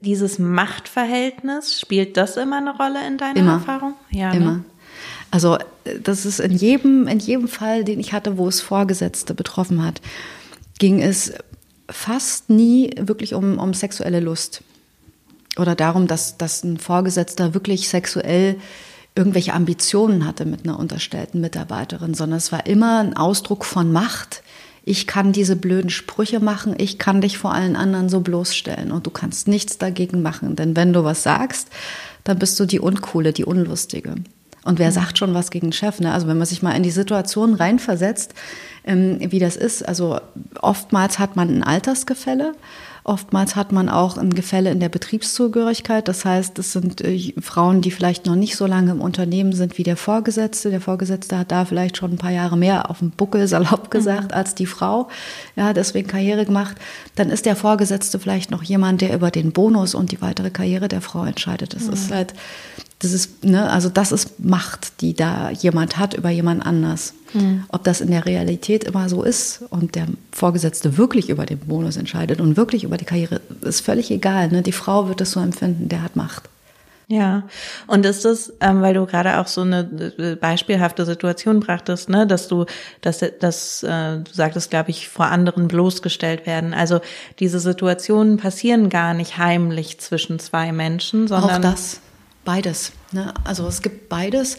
dieses 0.00 0.38
Machtverhältnis, 0.38 1.78
spielt 1.80 2.16
das 2.16 2.36
immer 2.36 2.58
eine 2.58 2.76
Rolle 2.76 3.06
in 3.06 3.18
deiner 3.18 3.36
immer. 3.36 3.52
Erfahrung? 3.54 3.94
Ja, 4.10 4.30
ne? 4.30 4.36
immer. 4.36 4.52
Ne? 4.52 4.64
Also 5.30 5.58
das 6.02 6.24
ist 6.24 6.40
in 6.40 6.52
jedem, 6.52 7.06
in 7.08 7.18
jedem 7.18 7.48
Fall, 7.48 7.84
den 7.84 8.00
ich 8.00 8.12
hatte, 8.12 8.38
wo 8.38 8.48
es 8.48 8.60
Vorgesetzte 8.60 9.34
betroffen 9.34 9.84
hat, 9.84 10.00
ging 10.78 11.02
es 11.02 11.32
fast 11.88 12.50
nie 12.50 12.90
wirklich 12.98 13.34
um, 13.34 13.58
um 13.58 13.74
sexuelle 13.74 14.20
Lust. 14.20 14.62
Oder 15.56 15.74
darum, 15.74 16.06
dass, 16.06 16.36
dass 16.36 16.64
ein 16.64 16.78
Vorgesetzter 16.78 17.54
wirklich 17.54 17.88
sexuell 17.88 18.56
irgendwelche 19.14 19.54
Ambitionen 19.54 20.26
hatte 20.26 20.44
mit 20.44 20.64
einer 20.64 20.78
unterstellten 20.78 21.40
Mitarbeiterin, 21.40 22.12
sondern 22.12 22.36
es 22.36 22.52
war 22.52 22.66
immer 22.66 23.00
ein 23.00 23.16
Ausdruck 23.16 23.64
von 23.64 23.90
Macht. 23.90 24.42
Ich 24.84 25.06
kann 25.06 25.32
diese 25.32 25.56
blöden 25.56 25.90
Sprüche 25.90 26.38
machen, 26.38 26.74
ich 26.76 26.98
kann 26.98 27.20
dich 27.20 27.38
vor 27.38 27.52
allen 27.52 27.74
anderen 27.74 28.08
so 28.08 28.20
bloßstellen 28.20 28.92
und 28.92 29.06
du 29.06 29.10
kannst 29.10 29.48
nichts 29.48 29.78
dagegen 29.78 30.22
machen, 30.22 30.54
denn 30.54 30.76
wenn 30.76 30.92
du 30.92 31.02
was 31.02 31.22
sagst, 31.22 31.68
dann 32.22 32.38
bist 32.38 32.60
du 32.60 32.66
die 32.66 32.78
Uncoole, 32.78 33.32
die 33.32 33.44
Unlustige. 33.44 34.14
Und 34.66 34.78
wer 34.78 34.92
sagt 34.92 35.18
schon 35.18 35.34
was 35.34 35.50
gegen 35.50 35.72
Chef? 35.72 36.00
Ne? 36.00 36.12
Also 36.12 36.26
wenn 36.26 36.38
man 36.38 36.46
sich 36.46 36.62
mal 36.62 36.72
in 36.72 36.82
die 36.82 36.90
Situation 36.90 37.54
reinversetzt, 37.54 38.34
ähm, 38.84 39.18
wie 39.20 39.38
das 39.38 39.56
ist, 39.56 39.86
also 39.86 40.20
oftmals 40.60 41.18
hat 41.18 41.36
man 41.36 41.48
ein 41.48 41.62
Altersgefälle 41.62 42.54
Oftmals 43.08 43.54
hat 43.54 43.70
man 43.70 43.88
auch 43.88 44.18
ein 44.18 44.34
Gefälle 44.34 44.72
in 44.72 44.80
der 44.80 44.88
Betriebszugehörigkeit. 44.88 46.08
Das 46.08 46.24
heißt, 46.24 46.58
es 46.58 46.72
sind 46.72 47.02
äh, 47.02 47.34
Frauen, 47.40 47.80
die 47.80 47.92
vielleicht 47.92 48.26
noch 48.26 48.34
nicht 48.34 48.56
so 48.56 48.66
lange 48.66 48.90
im 48.90 49.00
Unternehmen 49.00 49.52
sind 49.52 49.78
wie 49.78 49.84
der 49.84 49.96
Vorgesetzte. 49.96 50.70
Der 50.70 50.80
Vorgesetzte 50.80 51.38
hat 51.38 51.52
da 51.52 51.64
vielleicht 51.64 51.96
schon 51.96 52.14
ein 52.14 52.18
paar 52.18 52.32
Jahre 52.32 52.56
mehr 52.56 52.90
auf 52.90 52.98
dem 52.98 53.12
Buckel, 53.12 53.46
salopp 53.46 53.92
gesagt, 53.92 54.32
mhm. 54.32 54.36
als 54.36 54.56
die 54.56 54.66
Frau. 54.66 55.06
Ja, 55.54 55.72
deswegen 55.72 56.08
Karriere 56.08 56.46
gemacht. 56.46 56.78
Dann 57.14 57.30
ist 57.30 57.46
der 57.46 57.54
Vorgesetzte 57.54 58.18
vielleicht 58.18 58.50
noch 58.50 58.64
jemand, 58.64 59.02
der 59.02 59.14
über 59.14 59.30
den 59.30 59.52
Bonus 59.52 59.94
und 59.94 60.10
die 60.10 60.20
weitere 60.20 60.50
Karriere 60.50 60.88
der 60.88 61.00
Frau 61.00 61.24
entscheidet. 61.24 61.76
Das 61.76 61.86
mhm. 61.86 61.92
ist 61.92 62.10
halt, 62.10 62.34
das 62.98 63.12
ist, 63.12 63.44
ne, 63.44 63.70
also 63.70 63.88
das 63.90 64.10
ist 64.10 64.40
Macht, 64.40 65.00
die 65.02 65.14
da 65.14 65.50
jemand 65.50 65.98
hat 65.98 66.14
über 66.14 66.30
jemand 66.30 66.64
anders. 66.64 67.12
Mhm. 67.34 67.64
Ob 67.68 67.84
das 67.84 68.00
in 68.00 68.10
der 68.10 68.24
Realität 68.24 68.84
immer 68.84 69.08
so 69.08 69.22
ist 69.22 69.64
und 69.68 69.94
der 69.94 70.06
Vorgesetzte 70.32 70.96
wirklich 70.96 71.28
über 71.28 71.44
den 71.44 71.58
Bonus 71.58 71.96
entscheidet 71.96 72.40
und 72.40 72.56
wirklich 72.56 72.84
über 72.84 72.96
die 72.96 73.04
Karriere, 73.04 73.42
ist 73.62 73.82
völlig 73.82 74.10
egal. 74.10 74.48
Ne? 74.48 74.62
Die 74.62 74.72
Frau 74.72 75.08
wird 75.08 75.20
es 75.20 75.32
so 75.32 75.40
empfinden, 75.40 75.88
der 75.88 76.02
hat 76.02 76.16
Macht. 76.16 76.48
Ja, 77.08 77.44
und 77.86 78.04
ist 78.04 78.24
es, 78.24 78.52
ähm, 78.60 78.82
weil 78.82 78.94
du 78.94 79.06
gerade 79.06 79.38
auch 79.38 79.46
so 79.46 79.60
eine 79.60 80.12
äh, 80.18 80.34
beispielhafte 80.34 81.04
Situation 81.04 81.60
brachtest, 81.60 82.08
ne, 82.08 82.26
dass 82.26 82.48
du, 82.48 82.66
dass, 83.00 83.22
dass 83.38 83.84
äh, 83.84 84.18
du 84.18 84.32
sagtest, 84.32 84.70
glaube 84.70 84.90
ich, 84.90 85.08
vor 85.08 85.26
anderen 85.26 85.68
bloßgestellt 85.68 86.46
werden. 86.46 86.74
Also 86.74 87.00
diese 87.38 87.60
Situationen 87.60 88.38
passieren 88.38 88.88
gar 88.88 89.14
nicht 89.14 89.38
heimlich 89.38 90.00
zwischen 90.00 90.40
zwei 90.40 90.72
Menschen, 90.72 91.28
sondern 91.28 91.64
auch 91.64 91.70
das, 91.70 92.00
beides. 92.46 92.92
Ne? 93.12 93.34
Also 93.44 93.66
es 93.66 93.82
gibt 93.82 94.08
beides. 94.08 94.56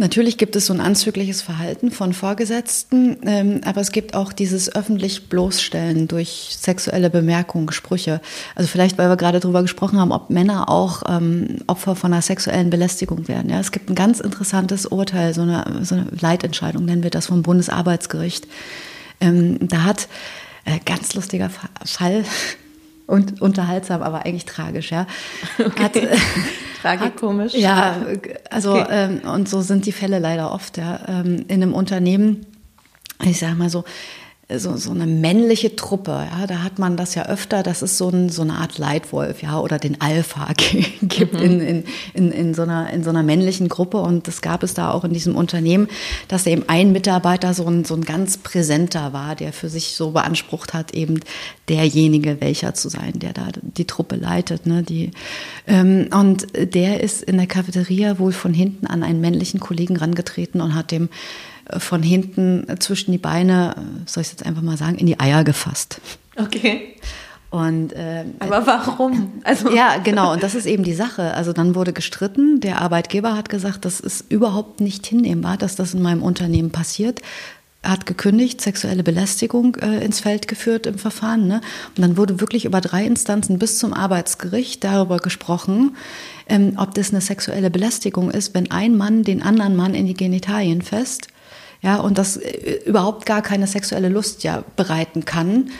Natürlich 0.00 0.38
gibt 0.38 0.56
es 0.56 0.64
so 0.64 0.72
ein 0.72 0.80
anzügliches 0.80 1.42
Verhalten 1.42 1.90
von 1.90 2.14
Vorgesetzten, 2.14 3.18
ähm, 3.26 3.60
aber 3.66 3.82
es 3.82 3.92
gibt 3.92 4.14
auch 4.14 4.32
dieses 4.32 4.74
öffentlich 4.74 5.28
bloßstellen 5.28 6.08
durch 6.08 6.56
sexuelle 6.58 7.10
Bemerkungen, 7.10 7.70
Sprüche. 7.70 8.22
Also 8.54 8.66
vielleicht, 8.66 8.96
weil 8.96 9.10
wir 9.10 9.18
gerade 9.18 9.40
darüber 9.40 9.60
gesprochen 9.60 10.00
haben, 10.00 10.10
ob 10.10 10.30
Männer 10.30 10.70
auch 10.70 11.02
ähm, 11.06 11.58
Opfer 11.66 11.96
von 11.96 12.14
einer 12.14 12.22
sexuellen 12.22 12.70
Belästigung 12.70 13.28
werden. 13.28 13.50
Ja, 13.50 13.60
es 13.60 13.72
gibt 13.72 13.90
ein 13.90 13.94
ganz 13.94 14.20
interessantes 14.20 14.86
Urteil, 14.86 15.34
so 15.34 15.42
eine, 15.42 15.66
so 15.82 15.96
eine 15.96 16.06
Leitentscheidung 16.18 16.86
nennen 16.86 17.02
wir 17.02 17.10
das 17.10 17.26
vom 17.26 17.42
Bundesarbeitsgericht. 17.42 18.48
Ähm, 19.20 19.58
da 19.60 19.82
hat 19.82 20.08
äh, 20.64 20.78
ganz 20.86 21.12
lustiger 21.12 21.50
Fall 21.84 22.24
und 23.10 23.42
unterhaltsam, 23.42 24.02
aber 24.02 24.24
eigentlich 24.24 24.44
tragisch, 24.44 24.90
ja. 24.90 25.06
Okay. 25.58 25.82
Hat, 25.82 25.92
Tragikomisch. 26.82 27.54
Ja, 27.54 27.96
also 28.50 28.74
okay. 28.74 28.86
ähm, 28.90 29.20
und 29.28 29.48
so 29.48 29.60
sind 29.60 29.84
die 29.84 29.92
Fälle 29.92 30.18
leider 30.18 30.52
oft, 30.52 30.78
ja. 30.78 31.00
Ähm, 31.08 31.44
in 31.48 31.62
einem 31.62 31.74
Unternehmen, 31.74 32.46
ich 33.22 33.38
sage 33.38 33.56
mal 33.56 33.68
so, 33.68 33.84
so, 34.58 34.76
so 34.76 34.90
eine 34.90 35.06
männliche 35.06 35.76
Truppe, 35.76 36.10
ja, 36.10 36.46
da 36.46 36.62
hat 36.62 36.78
man 36.78 36.96
das 36.96 37.14
ja 37.14 37.26
öfter, 37.26 37.62
dass 37.62 37.82
es 37.82 37.98
so, 37.98 38.08
ein, 38.08 38.28
so 38.28 38.42
eine 38.42 38.54
Art 38.54 38.78
Leitwolf, 38.78 39.42
ja, 39.42 39.58
oder 39.60 39.78
den 39.78 40.00
Alpha 40.00 40.48
gibt 41.02 41.34
mhm. 41.34 41.40
in, 41.40 41.60
in, 41.60 41.84
in, 42.14 42.32
in, 42.32 42.54
so 42.54 42.62
einer, 42.62 42.90
in 42.90 43.04
so 43.04 43.10
einer 43.10 43.22
männlichen 43.22 43.68
Gruppe. 43.68 43.98
Und 43.98 44.26
das 44.28 44.42
gab 44.42 44.62
es 44.62 44.74
da 44.74 44.90
auch 44.90 45.04
in 45.04 45.12
diesem 45.12 45.36
Unternehmen, 45.36 45.88
dass 46.28 46.46
eben 46.46 46.64
ein 46.68 46.92
Mitarbeiter 46.92 47.54
so 47.54 47.66
ein, 47.66 47.84
so 47.84 47.94
ein 47.94 48.04
ganz 48.04 48.38
präsenter 48.38 49.12
war, 49.12 49.36
der 49.36 49.52
für 49.52 49.68
sich 49.68 49.94
so 49.94 50.10
beansprucht 50.10 50.74
hat, 50.74 50.94
eben 50.94 51.20
derjenige, 51.68 52.40
welcher 52.40 52.74
zu 52.74 52.88
sein, 52.88 53.12
der 53.16 53.32
da 53.32 53.48
die 53.62 53.86
Truppe 53.86 54.16
leitet. 54.16 54.66
Ne, 54.66 54.82
die, 54.82 55.10
ähm, 55.66 56.08
und 56.12 56.46
der 56.74 57.00
ist 57.00 57.22
in 57.22 57.36
der 57.36 57.46
Cafeteria 57.46 58.18
wohl 58.18 58.32
von 58.32 58.52
hinten 58.52 58.86
an 58.86 59.02
einen 59.02 59.20
männlichen 59.20 59.60
Kollegen 59.60 59.96
rangetreten 59.96 60.60
und 60.60 60.74
hat 60.74 60.90
dem 60.90 61.08
von 61.78 62.02
hinten 62.02 62.66
zwischen 62.78 63.12
die 63.12 63.18
Beine, 63.18 63.74
soll 64.06 64.22
ich 64.22 64.30
jetzt 64.30 64.46
einfach 64.46 64.62
mal 64.62 64.76
sagen, 64.76 64.96
in 64.96 65.06
die 65.06 65.20
Eier 65.20 65.44
gefasst. 65.44 66.00
Okay. 66.36 66.96
Und, 67.50 67.92
äh, 67.94 68.24
Aber 68.38 68.64
warum? 68.66 69.40
Also 69.42 69.74
ja, 69.74 69.96
genau. 69.98 70.32
Und 70.32 70.42
das 70.42 70.54
ist 70.54 70.66
eben 70.66 70.84
die 70.84 70.94
Sache. 70.94 71.34
Also 71.34 71.52
dann 71.52 71.74
wurde 71.74 71.92
gestritten. 71.92 72.60
Der 72.60 72.80
Arbeitgeber 72.80 73.36
hat 73.36 73.48
gesagt, 73.48 73.84
das 73.84 73.98
ist 73.98 74.30
überhaupt 74.30 74.80
nicht 74.80 75.04
hinnehmbar, 75.06 75.56
dass 75.56 75.74
das 75.74 75.92
in 75.94 76.00
meinem 76.00 76.22
Unternehmen 76.22 76.70
passiert. 76.70 77.20
Er 77.82 77.92
hat 77.92 78.06
gekündigt, 78.06 78.60
sexuelle 78.60 79.02
Belästigung 79.02 79.74
äh, 79.76 80.04
ins 80.04 80.20
Feld 80.20 80.46
geführt 80.46 80.86
im 80.86 80.98
Verfahren. 80.98 81.48
Ne? 81.48 81.60
Und 81.96 82.02
dann 82.02 82.16
wurde 82.16 82.38
wirklich 82.38 82.66
über 82.66 82.80
drei 82.80 83.04
Instanzen 83.04 83.58
bis 83.58 83.78
zum 83.78 83.94
Arbeitsgericht 83.94 84.84
darüber 84.84 85.16
gesprochen, 85.16 85.96
ähm, 86.46 86.74
ob 86.76 86.94
das 86.94 87.10
eine 87.10 87.22
sexuelle 87.22 87.70
Belästigung 87.70 88.30
ist, 88.30 88.54
wenn 88.54 88.70
ein 88.70 88.96
Mann 88.96 89.24
den 89.24 89.42
anderen 89.42 89.76
Mann 89.76 89.94
in 89.94 90.06
die 90.06 90.14
Genitalien 90.14 90.82
fest 90.82 91.28
ja, 91.82 91.96
und 91.96 92.18
das 92.18 92.36
äh, 92.36 92.80
überhaupt 92.84 93.26
gar 93.26 93.42
keine 93.42 93.66
sexuelle 93.66 94.08
Lust 94.08 94.44
ja 94.44 94.64
bereiten 94.76 95.24
kann. 95.24 95.70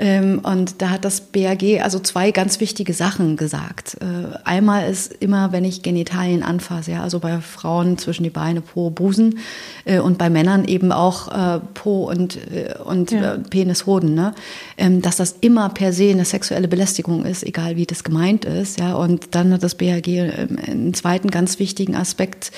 Ähm, 0.00 0.40
und 0.44 0.80
da 0.80 0.90
hat 0.90 1.04
das 1.04 1.20
BAG 1.20 1.82
also 1.82 1.98
zwei 1.98 2.30
ganz 2.30 2.60
wichtige 2.60 2.92
Sachen 2.92 3.36
gesagt. 3.36 3.96
Äh, 4.00 4.38
einmal 4.44 4.88
ist 4.88 5.12
immer, 5.14 5.50
wenn 5.50 5.64
ich 5.64 5.82
Genitalien 5.82 6.44
anfasse, 6.44 6.92
ja, 6.92 7.02
also 7.02 7.18
bei 7.18 7.40
Frauen 7.40 7.98
zwischen 7.98 8.22
die 8.22 8.30
Beine, 8.30 8.60
Po, 8.60 8.90
Busen 8.90 9.40
äh, 9.84 9.98
und 9.98 10.16
bei 10.16 10.30
Männern 10.30 10.64
eben 10.66 10.92
auch 10.92 11.28
Po 11.74 12.08
und, 12.08 12.38
und 12.84 13.10
ja. 13.10 13.38
Penis, 13.50 13.86
Hoden, 13.86 14.14
ne? 14.14 14.34
Ähm, 14.76 15.02
dass 15.02 15.16
das 15.16 15.36
immer 15.40 15.68
per 15.70 15.92
se 15.92 16.10
eine 16.10 16.24
sexuelle 16.24 16.68
Belästigung 16.68 17.24
ist, 17.24 17.44
egal 17.44 17.74
wie 17.74 17.86
das 17.86 18.04
gemeint 18.04 18.44
ist, 18.44 18.78
ja. 18.78 18.94
Und 18.94 19.34
dann 19.34 19.52
hat 19.52 19.64
das 19.64 19.74
BAG 19.74 20.06
ähm, 20.06 20.58
einen 20.64 20.94
zweiten 20.94 21.28
ganz 21.28 21.58
wichtigen 21.58 21.96
Aspekt 21.96 22.52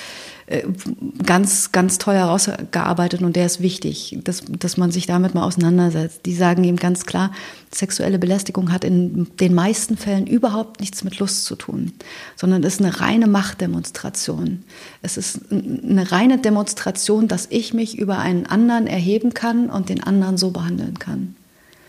ganz, 1.25 1.71
ganz 1.71 1.97
toll 1.97 2.15
herausgearbeitet 2.15 3.21
und 3.21 3.35
der 3.35 3.45
ist 3.45 3.61
wichtig, 3.61 4.19
dass, 4.23 4.43
dass 4.45 4.77
man 4.77 4.91
sich 4.91 5.05
damit 5.05 5.33
mal 5.33 5.43
auseinandersetzt. 5.43 6.25
Die 6.25 6.33
sagen 6.35 6.63
eben 6.63 6.77
ganz 6.77 7.05
klar, 7.05 7.31
sexuelle 7.73 8.19
Belästigung 8.19 8.71
hat 8.71 8.83
in 8.83 9.27
den 9.39 9.53
meisten 9.53 9.97
Fällen 9.97 10.27
überhaupt 10.27 10.79
nichts 10.79 11.03
mit 11.03 11.19
Lust 11.19 11.45
zu 11.45 11.55
tun, 11.55 11.93
sondern 12.35 12.63
ist 12.63 12.81
eine 12.81 12.99
reine 12.99 13.27
Machtdemonstration. 13.27 14.63
Es 15.01 15.17
ist 15.17 15.51
eine 15.51 16.11
reine 16.11 16.37
Demonstration, 16.37 17.27
dass 17.27 17.47
ich 17.49 17.73
mich 17.73 17.97
über 17.97 18.19
einen 18.19 18.45
anderen 18.45 18.87
erheben 18.87 19.33
kann 19.33 19.69
und 19.69 19.89
den 19.89 20.03
anderen 20.03 20.37
so 20.37 20.51
behandeln 20.51 20.99
kann. 20.99 21.35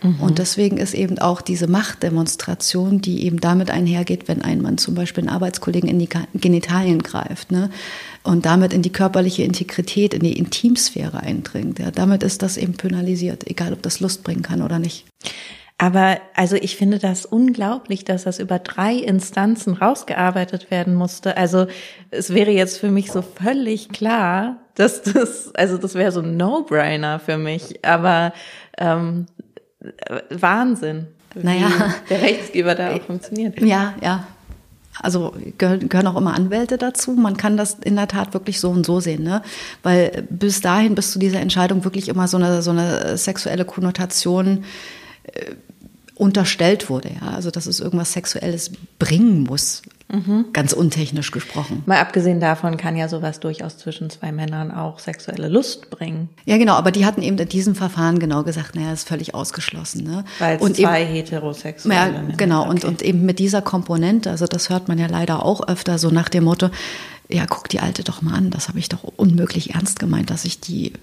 Mhm. 0.03 0.19
Und 0.19 0.37
deswegen 0.37 0.77
ist 0.77 0.93
eben 0.93 1.17
auch 1.17 1.41
diese 1.41 1.67
Machtdemonstration, 1.67 3.01
die 3.01 3.25
eben 3.25 3.39
damit 3.39 3.71
einhergeht, 3.71 4.27
wenn 4.27 4.41
ein 4.41 4.61
Mann 4.61 4.77
zum 4.77 4.95
Beispiel 4.95 5.23
einen 5.23 5.33
Arbeitskollegen 5.33 5.89
in 5.89 5.97
die 5.97 6.09
Genitalien 6.35 7.01
greift 7.01 7.51
ne, 7.51 7.69
und 8.23 8.45
damit 8.45 8.73
in 8.73 8.81
die 8.81 8.91
körperliche 8.91 9.43
Integrität, 9.43 10.13
in 10.13 10.21
die 10.21 10.37
Intimsphäre 10.37 11.21
eindringt. 11.21 11.79
Ja, 11.79 11.89
damit 11.89 12.21
ist 12.21 12.41
das 12.43 12.57
eben 12.57 12.73
penalisiert, 12.73 13.47
egal 13.47 13.73
ob 13.73 13.81
das 13.81 14.01
Lust 14.01 14.23
bringen 14.23 14.43
kann 14.43 14.61
oder 14.61 14.77
nicht. 14.77 15.05
Aber 15.77 16.19
also 16.35 16.55
ich 16.55 16.77
finde 16.77 16.99
das 16.99 17.25
unglaublich, 17.25 18.05
dass 18.05 18.23
das 18.23 18.39
über 18.39 18.59
drei 18.59 18.93
Instanzen 18.93 19.73
rausgearbeitet 19.73 20.69
werden 20.71 20.93
musste. 20.93 21.35
Also 21.35 21.67
es 22.11 22.33
wäre 22.33 22.51
jetzt 22.51 22.77
für 22.77 22.91
mich 22.91 23.11
so 23.11 23.21
völlig 23.21 23.89
klar, 23.89 24.57
dass 24.75 25.01
das, 25.01 25.53
also 25.55 25.77
das 25.77 25.95
wäre 25.95 26.11
so 26.11 26.21
ein 26.21 26.37
No-Brainer 26.37 27.19
für 27.19 27.37
mich. 27.37 27.83
Aber 27.83 28.33
ähm, 28.77 29.25
Wahnsinn, 30.29 31.07
naja. 31.35 31.69
der 32.09 32.21
Rechtsgeber 32.21 32.75
da 32.75 32.95
auch 32.95 33.01
funktioniert. 33.01 33.59
Ja, 33.61 33.93
ja. 34.01 34.27
Also 35.01 35.33
gehören 35.57 36.07
auch 36.07 36.17
immer 36.17 36.35
Anwälte 36.35 36.77
dazu. 36.77 37.11
Man 37.11 37.35
kann 37.35 37.57
das 37.57 37.77
in 37.83 37.95
der 37.95 38.07
Tat 38.07 38.33
wirklich 38.33 38.59
so 38.59 38.69
und 38.69 38.85
so 38.85 38.99
sehen, 38.99 39.23
ne? 39.23 39.41
Weil 39.81 40.23
bis 40.29 40.61
dahin, 40.61 40.93
bis 40.93 41.11
zu 41.11 41.19
dieser 41.19 41.39
Entscheidung 41.39 41.83
wirklich 41.83 42.09
immer 42.09 42.27
so 42.27 42.37
eine, 42.37 42.61
so 42.61 42.71
eine 42.71 43.17
sexuelle 43.17 43.65
Konnotation 43.65 44.65
äh, 45.23 45.55
unterstellt 46.15 46.91
wurde, 46.91 47.09
ja. 47.19 47.29
Also 47.29 47.49
dass 47.49 47.65
es 47.65 47.79
irgendwas 47.79 48.13
Sexuelles 48.13 48.71
bringen 48.99 49.43
muss. 49.43 49.81
Mhm. 50.09 50.47
Ganz 50.53 50.73
untechnisch 50.73 51.31
gesprochen. 51.31 51.81
Mal 51.85 51.99
abgesehen 51.99 52.39
davon 52.39 52.77
kann 52.77 52.95
ja 52.95 53.07
sowas 53.07 53.39
durchaus 53.39 53.77
zwischen 53.77 54.09
zwei 54.09 54.31
Männern 54.31 54.71
auch 54.71 54.99
sexuelle 54.99 55.47
Lust 55.47 55.89
bringen. 55.89 56.29
Ja, 56.45 56.57
genau, 56.57 56.73
aber 56.73 56.91
die 56.91 57.05
hatten 57.05 57.21
eben 57.21 57.37
in 57.37 57.49
diesem 57.49 57.73
Verfahren 57.73 58.19
genau 58.19 58.43
gesagt, 58.43 58.75
naja, 58.75 58.93
ist 58.93 59.07
völlig 59.07 59.33
ausgeschlossen. 59.33 60.03
Ne? 60.03 60.23
Weil 60.39 60.57
es 60.61 60.73
zwei 60.73 61.03
eben, 61.03 61.11
heterosexuelle 61.13 62.13
ja, 62.13 62.21
Männer. 62.21 62.37
Genau, 62.37 62.61
okay. 62.61 62.69
und, 62.69 62.85
und 62.85 63.01
eben 63.01 63.25
mit 63.25 63.39
dieser 63.39 63.61
Komponente, 63.61 64.29
also 64.29 64.45
das 64.45 64.69
hört 64.69 64.87
man 64.87 64.99
ja 64.99 65.07
leider 65.07 65.43
auch 65.43 65.67
öfter 65.67 65.97
so 65.97 66.09
nach 66.09 66.29
dem 66.29 66.43
Motto, 66.43 66.69
ja, 67.29 67.45
guck 67.47 67.69
die 67.69 67.79
Alte 67.79 68.03
doch 68.03 68.21
mal 68.21 68.35
an, 68.35 68.51
das 68.51 68.67
habe 68.67 68.79
ich 68.79 68.89
doch 68.89 69.03
unmöglich 69.03 69.73
ernst 69.73 69.99
gemeint, 69.99 70.29
dass 70.29 70.45
ich 70.45 70.59
die 70.59 70.93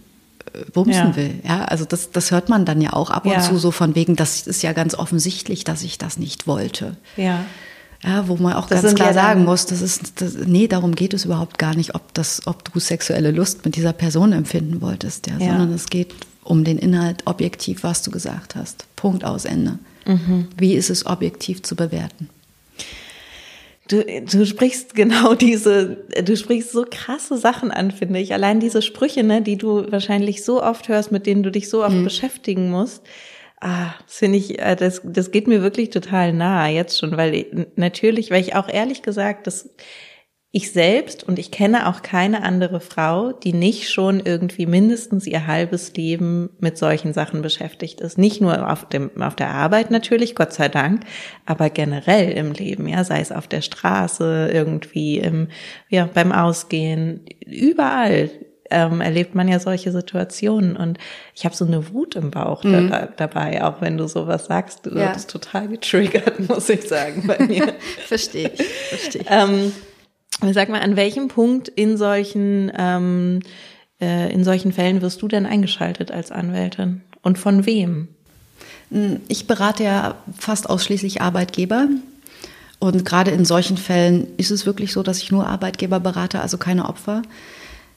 äh, 0.53 0.65
bumsen 0.73 1.09
ja. 1.09 1.17
will. 1.17 1.41
Ja, 1.43 1.65
also 1.65 1.85
das, 1.85 2.11
das 2.13 2.31
hört 2.31 2.49
man 2.49 2.65
dann 2.65 2.81
ja 2.81 2.93
auch 2.93 3.11
ab 3.11 3.25
und 3.25 3.33
ja. 3.33 3.41
zu 3.41 3.57
so 3.59 3.71
von 3.71 3.95
wegen, 3.95 4.15
das 4.15 4.47
ist 4.47 4.63
ja 4.63 4.73
ganz 4.73 4.95
offensichtlich, 4.95 5.65
dass 5.65 5.83
ich 5.83 5.99
das 5.99 6.19
nicht 6.19 6.47
wollte. 6.47 6.97
Ja. 7.17 7.45
Ja, 8.03 8.29
wo 8.29 8.37
man 8.37 8.55
auch 8.55 8.67
das 8.67 8.83
ganz 8.83 8.95
klar 8.95 9.13
sagen 9.13 9.45
muss, 9.45 9.67
das 9.67 9.83
ist, 9.83 10.23
das, 10.23 10.35
nee, 10.47 10.69
darum 10.69 10.95
geht 10.95 11.13
es 11.13 11.27
überhaupt 11.27 11.59
gar 11.59 11.75
nicht, 11.75 11.95
ob 11.95 12.15
das, 12.15 12.47
ob 12.47 12.65
du 12.73 12.81
sexuelle 12.81 13.31
Lust 13.31 13.65
mit 13.65 13.77
dieser 13.77 13.93
Person 13.93 14.33
empfinden 14.33 14.81
wolltest, 14.81 15.27
ja, 15.27 15.35
ja. 15.39 15.51
sondern 15.51 15.73
es 15.75 15.91
geht 15.91 16.15
um 16.43 16.65
den 16.65 16.79
Inhalt 16.79 17.23
objektiv, 17.27 17.83
was 17.83 18.03
du 18.03 18.11
gesagt 18.11 18.57
hast. 18.57 18.87
Punkt 18.97 19.25
aus 19.25 19.45
Ende. 19.45 19.79
Mhm. 20.07 20.49
Wie 20.57 20.75
ist 20.75 20.89
es 20.89 21.05
objektiv 21.05 21.63
zu 21.63 21.77
bewerten? 21.77 22.31
Du, 23.89 24.05
du 24.05 24.47
sprichst 24.47 24.95
genau 24.95 25.35
diese, 25.35 25.99
du 26.25 26.37
sprichst 26.37 26.73
so 26.73 26.87
krasse 26.89 27.37
Sachen 27.37 27.71
an, 27.71 27.91
finde 27.91 28.21
ich. 28.21 28.33
Allein 28.33 28.61
diese 28.61 28.83
Sprüche, 28.83 29.25
ne, 29.25 29.43
die 29.43 29.57
du 29.57 29.91
wahrscheinlich 29.93 30.45
so 30.45 30.63
oft 30.63 30.89
hörst, 30.89 31.13
mit 31.13 31.27
denen 31.27 31.43
du 31.43 31.51
dich 31.51 31.69
so 31.69 31.85
oft 31.85 31.97
mhm. 31.97 32.05
beschäftigen 32.05 32.71
musst. 32.71 33.03
Ah, 33.61 33.93
das 34.07 34.17
finde 34.17 34.39
ich, 34.39 34.59
äh, 34.59 34.75
das, 34.75 35.03
das 35.05 35.31
geht 35.31 35.47
mir 35.47 35.61
wirklich 35.63 35.91
total 35.91 36.33
nahe 36.33 36.73
jetzt 36.73 36.99
schon, 36.99 37.17
weil 37.17 37.69
natürlich, 37.77 38.31
weil 38.31 38.41
ich 38.41 38.55
auch 38.55 38.69
ehrlich 38.69 39.03
gesagt, 39.03 39.47
das 39.47 39.69
ich 40.53 40.73
selbst 40.73 41.23
und 41.23 41.39
ich 41.39 41.53
kenne 41.53 41.87
auch 41.89 42.03
keine 42.03 42.43
andere 42.43 42.81
Frau, 42.81 43.33
die 43.33 43.53
nicht 43.53 43.91
schon 43.91 44.19
irgendwie 44.19 44.67
mindestens 44.67 45.27
ihr 45.27 45.47
halbes 45.47 45.95
Leben 45.95 46.51
mit 46.59 46.77
solchen 46.77 47.13
Sachen 47.13 47.41
beschäftigt 47.41 48.01
ist. 48.01 48.19
Nicht 48.19 48.41
nur 48.41 48.69
auf 48.69 48.89
dem, 48.89 49.23
auf 49.23 49.37
der 49.37 49.51
Arbeit 49.51 49.93
natürlich, 49.93 50.35
Gott 50.35 50.53
sei 50.53 50.69
Dank, 50.69 51.05
aber 51.47 51.71
generell 51.71 52.33
im 52.33 52.51
Leben, 52.51 52.89
ja, 52.89 53.05
sei 53.05 53.21
es 53.21 53.31
auf 53.31 53.47
der 53.47 53.61
Straße, 53.61 54.51
irgendwie 54.53 55.19
im, 55.19 55.49
ja, 55.89 56.09
beim 56.13 56.33
Ausgehen, 56.33 57.27
überall 57.47 58.31
ähm, 58.71 59.01
erlebt 59.01 59.35
man 59.35 59.49
ja 59.49 59.59
solche 59.61 59.93
Situationen 59.93 60.77
und 60.77 60.99
ich 61.35 61.45
habe 61.45 61.55
so 61.55 61.65
eine 61.65 61.93
Wut 61.93 62.17
im 62.17 62.31
Bauch 62.31 62.65
mhm. 62.65 62.91
da, 62.91 63.09
dabei, 63.17 63.65
auch 63.65 63.81
wenn 63.81 63.97
du 63.99 64.09
sowas 64.09 64.47
sagst, 64.47 64.87
du 64.87 64.91
ja. 64.91 65.15
wirst 65.15 65.31
total 65.31 65.69
getriggert, 65.69 66.49
muss 66.49 66.69
ich 66.69 66.89
sagen, 66.89 67.25
bei 67.27 67.39
mir. 67.45 67.75
verstehe 68.07 68.51
ich, 68.55 68.67
verstehe 68.67 69.23
ich. 69.23 69.29
Ähm, 69.31 69.73
Sag 70.53 70.69
mal, 70.71 70.81
an 70.81 70.97
welchem 70.97 71.29
Punkt 71.29 71.69
in 71.69 71.97
solchen, 71.97 72.73
ähm, 72.77 73.41
äh, 74.01 74.33
in 74.33 74.45
solchen 74.45 74.73
Fällen 74.73 75.03
wirst 75.03 75.21
du 75.23 75.29
denn 75.29 75.47
eingeschaltet 75.47 76.11
als 76.11 76.33
Anwältin? 76.33 77.03
Und 77.23 77.39
von 77.39 77.67
wem? 77.67 78.09
Hm, 78.91 79.21
ich 79.29 79.47
berate 79.47 79.85
ja 79.85 80.15
fast 80.39 80.71
ausschließlich 80.71 81.21
Arbeitgeber. 81.21 81.89
Und 82.79 83.05
gerade 83.05 83.31
in 83.31 83.45
solchen 83.45 83.77
Fällen 83.77 84.27
ist 84.39 84.51
es 84.51 84.65
wirklich 84.65 84.93
so, 84.93 85.03
dass 85.03 85.19
ich 85.19 85.31
nur 85.31 85.47
Arbeitgeber 85.47 86.01
berate, 86.01 86.41
also 86.41 86.57
keine 86.57 86.89
Opfer. 86.89 87.21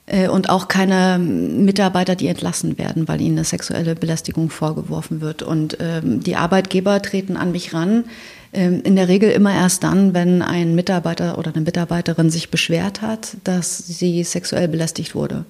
Äh, 0.05 0.27
und 0.27 0.49
auch 0.49 0.67
keine 0.67 1.17
Mitarbeiter, 1.17 2.15
die 2.15 2.27
entlassen 2.27 2.77
werden, 2.77 3.07
weil 3.07 3.21
ihnen 3.21 3.37
eine 3.37 3.45
sexuelle 3.45 3.95
Belästigung 3.95 4.49
vorgeworfen 4.49 5.21
wird. 5.21 5.43
Und 5.43 5.77
ähm, 5.79 6.21
die 6.21 6.35
Arbeitgeber 6.35 7.01
treten 7.01 7.37
an 7.37 7.51
mich 7.51 7.73
ran, 7.73 8.05
ähm, 8.51 8.81
in 8.83 8.95
der 8.95 9.07
Regel 9.07 9.31
immer 9.31 9.53
erst 9.53 9.83
dann, 9.83 10.13
wenn 10.13 10.41
ein 10.41 10.75
Mitarbeiter 10.75 11.37
oder 11.37 11.53
eine 11.53 11.63
Mitarbeiterin 11.63 12.29
sich 12.29 12.51
beschwert 12.51 13.01
hat, 13.01 13.37
dass 13.43 13.77
sie 13.77 14.23
sexuell 14.23 14.67
belästigt 14.67 15.15
wurde. 15.15 15.45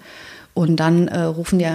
Und 0.53 0.79
dann 0.79 1.07
äh, 1.07 1.21
rufen 1.21 1.57
die 1.57 1.67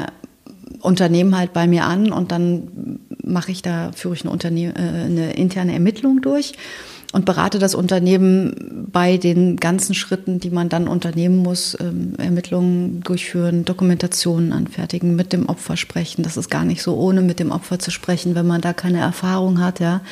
Unternehmen 0.81 1.37
halt 1.37 1.53
bei 1.53 1.67
mir 1.67 1.85
an 1.85 2.13
und 2.13 2.31
dann 2.31 3.01
mache 3.25 3.51
ich 3.51 3.63
da, 3.63 3.91
führe 3.93 4.15
ich 4.15 4.23
eine, 4.23 4.31
Unterne 4.31 4.67
äh, 4.67 4.79
eine 4.79 5.33
interne 5.33 5.73
Ermittlung 5.73 6.23
durch 6.23 6.53
und 7.13 7.25
berate 7.25 7.59
das 7.59 7.75
Unternehmen 7.75 8.87
bei 8.93 9.17
den 9.17 9.57
ganzen 9.57 9.95
Schritten, 9.95 10.41
die 10.41 10.51
man 10.51 10.69
dann 10.69 10.89
unternehmen 10.89 11.39
muss, 11.39 11.77
ähm, 11.81 12.15
Ermittlungen 12.19 13.01
durchführen, 13.03 13.65
Dokumentationen 13.65 14.53
anfertigen, 14.53 15.17
mit 15.17 15.33
dem 15.33 15.47
Opfer 15.47 15.77
sprechen. 15.79 16.23
Das 16.23 16.37
ist 16.37 16.51
gar 16.51 16.65
nicht 16.65 16.83
so 16.83 16.97
ohne 16.97 17.23
mit 17.23 17.41
dem 17.41 17.51
Opfer 17.51 17.79
zu 17.79 17.91
sprechen, 17.91 18.35
wenn 18.35 18.47
man 18.47 18.61
da 18.61 18.75
keine 18.75 19.01
Erfahrung 19.01 19.61
hat, 19.61 19.81
ja, 19.81 20.03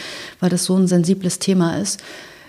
weil 0.41 0.49
das 0.49 0.65
so 0.65 0.77
ein 0.77 0.89
sensibles 0.89 1.39
Thema 1.39 1.77
ist. 1.77 2.03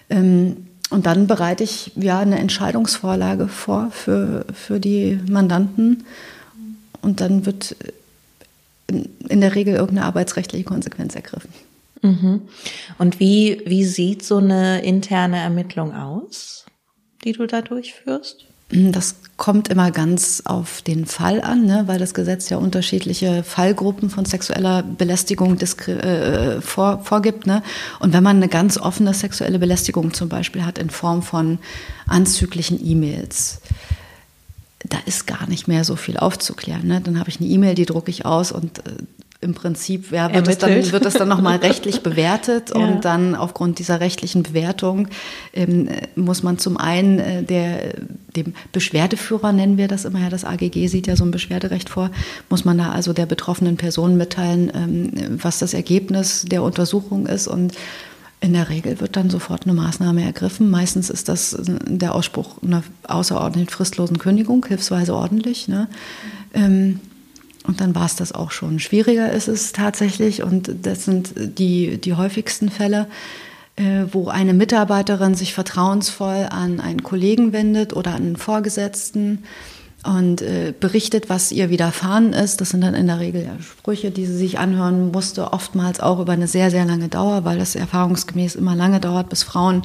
Ähm, 0.09 0.57
und 0.89 1.05
dann 1.05 1.27
bereite 1.27 1.65
ich 1.65 1.91
ja 1.95 2.19
eine 2.19 2.39
Entscheidungsvorlage 2.39 3.49
vor 3.49 3.89
für, 3.91 4.45
für 4.53 4.79
die 4.79 5.19
Mandanten. 5.29 6.05
Und 7.01 7.19
dann 7.19 7.45
wird 7.45 7.75
in, 8.87 9.09
in 9.27 9.41
der 9.41 9.55
Regel 9.55 9.75
irgendeine 9.75 10.07
arbeitsrechtliche 10.07 10.63
Konsequenz 10.63 11.15
ergriffen. 11.15 11.49
Mhm. 12.01 12.41
Und 12.97 13.19
wie, 13.19 13.61
wie 13.65 13.85
sieht 13.85 14.23
so 14.23 14.37
eine 14.37 14.83
interne 14.83 15.37
Ermittlung 15.37 15.93
aus, 15.93 16.65
die 17.23 17.33
du 17.33 17.45
da 17.47 17.61
durchführst? 17.61 18.45
Das 18.69 19.15
kommt 19.37 19.69
immer 19.69 19.91
ganz 19.91 20.41
auf 20.45 20.81
den 20.81 21.05
Fall 21.05 21.41
an, 21.41 21.65
ne, 21.65 21.83
weil 21.85 21.99
das 21.99 22.13
Gesetz 22.13 22.49
ja 22.49 22.57
unterschiedliche 22.57 23.43
Fallgruppen 23.43 24.09
von 24.09 24.25
sexueller 24.25 24.83
Belästigung 24.83 25.57
äh, 25.57 26.59
vor, 26.59 26.99
vorgibt. 27.03 27.47
Ne? 27.47 27.63
Und 27.99 28.13
wenn 28.13 28.23
man 28.23 28.37
eine 28.37 28.49
ganz 28.49 28.77
offene 28.77 29.13
sexuelle 29.13 29.59
Belästigung 29.59 30.13
zum 30.13 30.27
Beispiel 30.27 30.65
hat 30.65 30.79
in 30.79 30.89
Form 30.89 31.21
von 31.21 31.59
anzüglichen 32.07 32.83
E-Mails, 32.85 33.61
da 34.83 34.97
ist 35.05 35.27
gar 35.27 35.47
nicht 35.47 35.67
mehr 35.67 35.83
so 35.83 35.95
viel 35.95 36.17
aufzuklären. 36.17 36.87
Ne? 36.87 36.99
Dann 36.99 37.19
habe 37.19 37.29
ich 37.29 37.39
eine 37.39 37.47
E-Mail, 37.47 37.75
die 37.75 37.85
drucke 37.85 38.11
ich 38.11 38.25
aus 38.25 38.51
und 38.51 38.79
äh, 38.79 38.91
im 39.39 39.53
Prinzip 39.53 40.11
ja, 40.11 40.33
wird, 40.33 40.47
es 40.47 40.57
dann, 40.57 40.91
wird 40.91 41.05
es 41.05 41.13
dann 41.13 41.27
nochmal 41.27 41.57
rechtlich 41.63 42.01
bewertet 42.01 42.71
ja. 42.73 42.75
und 42.75 43.05
dann 43.05 43.35
aufgrund 43.35 43.77
dieser 43.77 43.99
rechtlichen 43.99 44.41
Bewertung 44.43 45.09
ähm, 45.53 45.89
muss 46.15 46.41
man 46.41 46.57
zum 46.57 46.77
einen 46.77 47.19
äh, 47.19 47.43
der, 47.43 47.93
dem 48.35 48.53
Beschwerdeführer, 48.71 49.51
nennen 49.51 49.77
wir 49.77 49.87
das 49.87 50.05
immer 50.05 50.19
ja, 50.19 50.29
das 50.29 50.43
AGG 50.43 50.87
sieht 50.87 51.05
ja 51.05 51.15
so 51.15 51.23
ein 51.23 51.31
Beschwerderecht 51.31 51.89
vor, 51.89 52.09
muss 52.49 52.65
man 52.65 52.79
da 52.79 52.91
also 52.91 53.13
der 53.13 53.27
betroffenen 53.27 53.77
Person 53.77 54.17
mitteilen, 54.17 54.71
ähm, 54.73 55.39
was 55.41 55.59
das 55.59 55.75
Ergebnis 55.75 56.45
der 56.45 56.63
Untersuchung 56.63 57.27
ist 57.27 57.47
und 57.47 57.73
in 58.39 58.53
der 58.53 58.69
Regel 58.69 58.99
wird 58.99 59.15
dann 59.15 59.29
sofort 59.29 59.63
eine 59.63 59.73
Maßnahme 59.73 60.23
ergriffen. 60.23 60.69
Meistens 60.69 61.09
ist 61.09 61.27
das 61.27 61.55
der 61.59 62.13
Ausspruch 62.13 62.61
einer 62.61 62.83
außerordentlich 63.07 63.71
fristlosen 63.71 64.19
Kündigung, 64.19 64.63
hilfsweise 64.63 65.15
ordentlich. 65.15 65.67
Ne? 65.67 65.87
Ähm, 66.53 66.99
und 67.67 67.81
dann 67.81 67.93
war 67.93 68.05
es 68.05 68.15
das 68.15 68.31
auch 68.31 68.51
schon. 68.51 68.79
Schwieriger 68.79 69.31
ist 69.31 69.47
es 69.47 69.73
tatsächlich, 69.73 70.41
und 70.41 70.73
das 70.83 71.05
sind 71.05 71.33
die, 71.35 71.99
die 71.99 72.13
häufigsten 72.13 72.69
Fälle, 72.69 73.07
äh, 73.75 74.05
wo 74.11 74.29
eine 74.29 74.53
Mitarbeiterin 74.53 75.35
sich 75.35 75.53
vertrauensvoll 75.53 76.47
an 76.49 76.79
einen 76.79 77.03
Kollegen 77.03 77.53
wendet 77.53 77.93
oder 77.93 78.11
an 78.11 78.23
einen 78.23 78.35
Vorgesetzten 78.37 79.43
und 80.03 80.41
äh, 80.41 80.73
berichtet, 80.79 81.29
was 81.29 81.51
ihr 81.51 81.69
widerfahren 81.69 82.31
ist. 82.31 82.61
Das 82.61 82.69
sind 82.69 82.81
dann 82.81 82.93
in 82.93 83.07
der 83.07 83.19
Regel 83.19 83.43
ja 83.43 83.61
Sprüche, 83.61 84.11
die 84.11 84.25
sie 84.25 84.37
sich 84.37 84.57
anhören 84.57 85.11
musste, 85.11 85.51
oftmals 85.51 85.99
auch 85.99 86.19
über 86.19 86.33
eine 86.33 86.47
sehr, 86.47 86.71
sehr 86.71 86.85
lange 86.85 87.09
Dauer, 87.09 87.43
weil 87.45 87.59
das 87.59 87.75
erfahrungsgemäß 87.75 88.55
immer 88.55 88.75
lange 88.75 88.99
dauert, 88.99 89.29
bis 89.29 89.43
Frauen, 89.43 89.81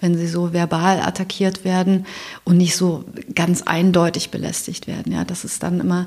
wenn 0.00 0.16
sie 0.16 0.28
so 0.28 0.52
verbal 0.52 1.00
attackiert 1.00 1.64
werden 1.64 2.06
und 2.44 2.56
nicht 2.58 2.76
so 2.76 3.04
ganz 3.34 3.62
eindeutig 3.62 4.30
belästigt 4.30 4.86
werden. 4.86 5.12
Ja, 5.12 5.24
das 5.24 5.44
ist 5.44 5.62
dann 5.62 5.80
immer 5.80 6.06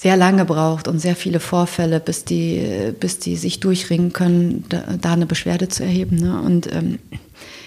sehr 0.00 0.16
lange 0.16 0.46
braucht 0.46 0.88
und 0.88 0.98
sehr 0.98 1.14
viele 1.14 1.40
Vorfälle, 1.40 2.00
bis 2.00 2.24
die, 2.24 2.94
bis 2.98 3.18
die 3.18 3.36
sich 3.36 3.60
durchringen 3.60 4.14
können, 4.14 4.64
da, 4.70 4.82
da 4.98 5.12
eine 5.12 5.26
Beschwerde 5.26 5.68
zu 5.68 5.84
erheben. 5.84 6.16
Ne? 6.16 6.40
Und 6.40 6.72
ähm, 6.72 6.98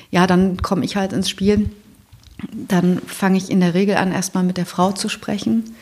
ja, 0.10 0.26
dann 0.26 0.58
komme 0.58 0.84
ich 0.84 0.96
halt 0.96 1.13
ins 1.13 1.30
Spiel. 1.30 1.69
Dann 2.52 3.00
fange 3.06 3.38
ich 3.38 3.52
in 3.52 3.60
der 3.60 3.76
Regel 3.76 3.98
an, 3.98 4.12
erstmal 4.12 4.43
mit 4.43 4.58
der 4.58 4.65
Frau 4.65 4.93
zu 4.93 5.10
sprechen 5.10 5.76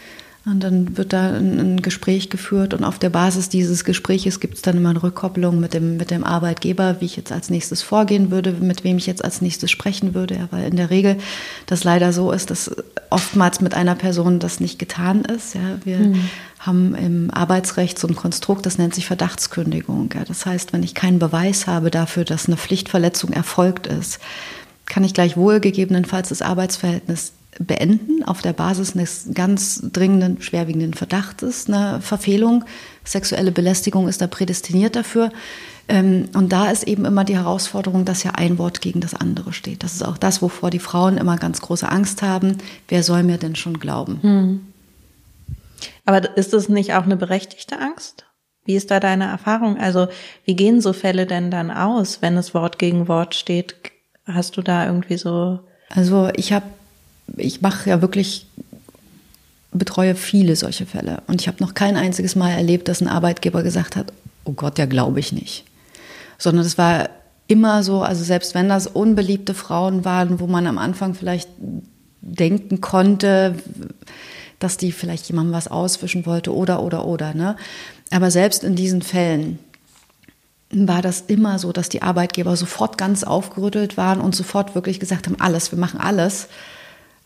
und 0.43 0.59
dann 0.59 0.97
wird 0.97 1.13
da 1.13 1.35
ein, 1.35 1.83
Gespräch 1.83 2.31
geführt 2.31 2.73
und 2.73 2.83
auf 2.83 2.97
der 2.97 3.11
Basis 3.11 3.49
dieses 3.49 3.85
Gespräches 3.85 4.39
gibt 4.39 4.55
es 4.55 4.61
dann 4.63 4.77
immer 4.77 4.89
eine 4.89 5.03
Rückkopplung 5.03 5.59
mit 5.59 5.75
dem, 5.75 5.97
mit 5.97 6.09
dem 6.09 6.23
Arbeitgeber, 6.23 6.99
wie 6.99 7.05
ich 7.05 7.15
jetzt 7.15 7.31
als 7.31 7.51
nächstes 7.51 7.83
vorgehen 7.83 8.31
würde, 8.31 8.53
mit 8.53 8.83
wem 8.83 8.97
ich 8.97 9.05
jetzt 9.05 9.23
als 9.23 9.41
nächstes 9.41 9.69
sprechen 9.69 10.15
würde. 10.15 10.35
Ja, 10.35 10.47
weil 10.49 10.65
in 10.65 10.77
der 10.77 10.89
Regel 10.89 11.17
das 11.67 11.83
leider 11.83 12.11
so 12.11 12.31
ist, 12.31 12.49
dass 12.49 12.71
oftmals 13.11 13.61
mit 13.61 13.75
einer 13.75 13.93
Person 13.93 14.39
das 14.39 14.59
nicht 14.59 14.79
getan 14.79 15.25
ist. 15.25 15.53
Ja, 15.53 15.77
wir 15.83 15.99
mhm. 15.99 16.29
haben 16.59 16.95
im 16.95 17.31
Arbeitsrecht 17.31 17.99
so 17.99 18.07
ein 18.07 18.15
Konstrukt, 18.15 18.65
das 18.65 18.79
nennt 18.79 18.95
sich 18.95 19.05
Verdachtskündigung. 19.05 20.09
Ja, 20.15 20.23
das 20.25 20.47
heißt, 20.47 20.73
wenn 20.73 20.81
ich 20.81 20.95
keinen 20.95 21.19
Beweis 21.19 21.67
habe 21.67 21.91
dafür, 21.91 22.25
dass 22.25 22.47
eine 22.47 22.57
Pflichtverletzung 22.57 23.31
erfolgt 23.31 23.85
ist, 23.85 24.19
kann 24.87 25.03
ich 25.03 25.13
gleichwohl 25.13 25.59
gegebenenfalls 25.59 26.29
das 26.29 26.41
Arbeitsverhältnis 26.41 27.33
beenden 27.59 28.23
auf 28.23 28.41
der 28.41 28.53
Basis 28.53 28.95
eines 28.95 29.29
ganz 29.33 29.81
dringenden, 29.91 30.41
schwerwiegenden 30.41 30.93
Verdachtes, 30.93 31.67
eine 31.67 32.01
Verfehlung. 32.01 32.63
Sexuelle 33.03 33.51
Belästigung 33.51 34.07
ist 34.07 34.21
da 34.21 34.27
prädestiniert 34.27 34.95
dafür. 34.95 35.31
Ähm, 35.87 36.29
und 36.33 36.53
da 36.53 36.69
ist 36.71 36.83
eben 36.83 37.05
immer 37.05 37.23
die 37.25 37.35
Herausforderung, 37.35 38.05
dass 38.05 38.23
ja 38.23 38.31
ein 38.31 38.57
Wort 38.57 38.81
gegen 38.81 39.01
das 39.01 39.13
andere 39.13 39.51
steht. 39.51 39.83
Das 39.83 39.93
ist 39.93 40.05
auch 40.05 40.17
das, 40.17 40.41
wovor 40.41 40.69
die 40.69 40.79
Frauen 40.79 41.17
immer 41.17 41.37
ganz 41.37 41.61
große 41.61 41.89
Angst 41.89 42.21
haben. 42.21 42.57
Wer 42.87 43.03
soll 43.03 43.23
mir 43.23 43.37
denn 43.37 43.55
schon 43.55 43.79
glauben? 43.79 44.19
Hm. 44.21 44.61
Aber 46.05 46.37
ist 46.37 46.53
das 46.53 46.69
nicht 46.69 46.93
auch 46.93 47.03
eine 47.03 47.17
berechtigte 47.17 47.79
Angst? 47.79 48.25
Wie 48.63 48.75
ist 48.75 48.91
da 48.91 48.99
deine 48.99 49.25
Erfahrung? 49.25 49.77
Also 49.77 50.07
wie 50.45 50.55
gehen 50.55 50.81
so 50.81 50.93
Fälle 50.93 51.25
denn 51.25 51.51
dann 51.51 51.71
aus, 51.71 52.21
wenn 52.21 52.37
es 52.37 52.53
Wort 52.53 52.79
gegen 52.79 53.07
Wort 53.07 53.35
steht? 53.35 53.75
Hast 54.25 54.55
du 54.55 54.61
da 54.61 54.85
irgendwie 54.85 55.17
so? 55.17 55.59
Also 55.89 56.29
ich 56.35 56.53
habe 56.53 56.65
ich 57.37 57.61
mache 57.61 57.89
ja 57.89 58.01
wirklich, 58.01 58.47
betreue 59.71 60.15
viele 60.15 60.55
solche 60.55 60.85
Fälle. 60.85 61.23
Und 61.27 61.41
ich 61.41 61.47
habe 61.47 61.63
noch 61.63 61.73
kein 61.73 61.97
einziges 61.97 62.35
Mal 62.35 62.51
erlebt, 62.51 62.87
dass 62.87 63.01
ein 63.01 63.07
Arbeitgeber 63.07 63.63
gesagt 63.63 63.95
hat, 63.95 64.11
oh 64.43 64.53
Gott, 64.53 64.77
ja, 64.77 64.85
glaube 64.85 65.19
ich 65.19 65.31
nicht. 65.31 65.65
Sondern 66.37 66.65
es 66.65 66.77
war 66.77 67.09
immer 67.47 67.83
so, 67.83 68.01
also 68.01 68.23
selbst 68.23 68.55
wenn 68.55 68.69
das 68.69 68.87
unbeliebte 68.87 69.53
Frauen 69.53 70.05
waren, 70.05 70.39
wo 70.39 70.47
man 70.47 70.67
am 70.67 70.77
Anfang 70.77 71.13
vielleicht 71.13 71.49
denken 72.21 72.81
konnte, 72.81 73.55
dass 74.59 74.77
die 74.77 74.91
vielleicht 74.91 75.27
jemandem 75.27 75.53
was 75.53 75.67
auswischen 75.67 76.25
wollte 76.25 76.55
oder, 76.55 76.81
oder, 76.83 77.05
oder. 77.05 77.33
Ne? 77.33 77.55
Aber 78.11 78.31
selbst 78.31 78.63
in 78.63 78.75
diesen 78.75 79.01
Fällen 79.01 79.59
war 80.71 81.01
das 81.01 81.21
immer 81.27 81.59
so, 81.59 81.71
dass 81.71 81.89
die 81.89 82.01
Arbeitgeber 82.01 82.55
sofort 82.55 82.97
ganz 82.97 83.23
aufgerüttelt 83.23 83.97
waren 83.97 84.21
und 84.21 84.35
sofort 84.35 84.75
wirklich 84.75 84.99
gesagt 84.99 85.27
haben, 85.27 85.39
alles, 85.39 85.71
wir 85.71 85.79
machen 85.79 85.99
alles. 85.99 86.47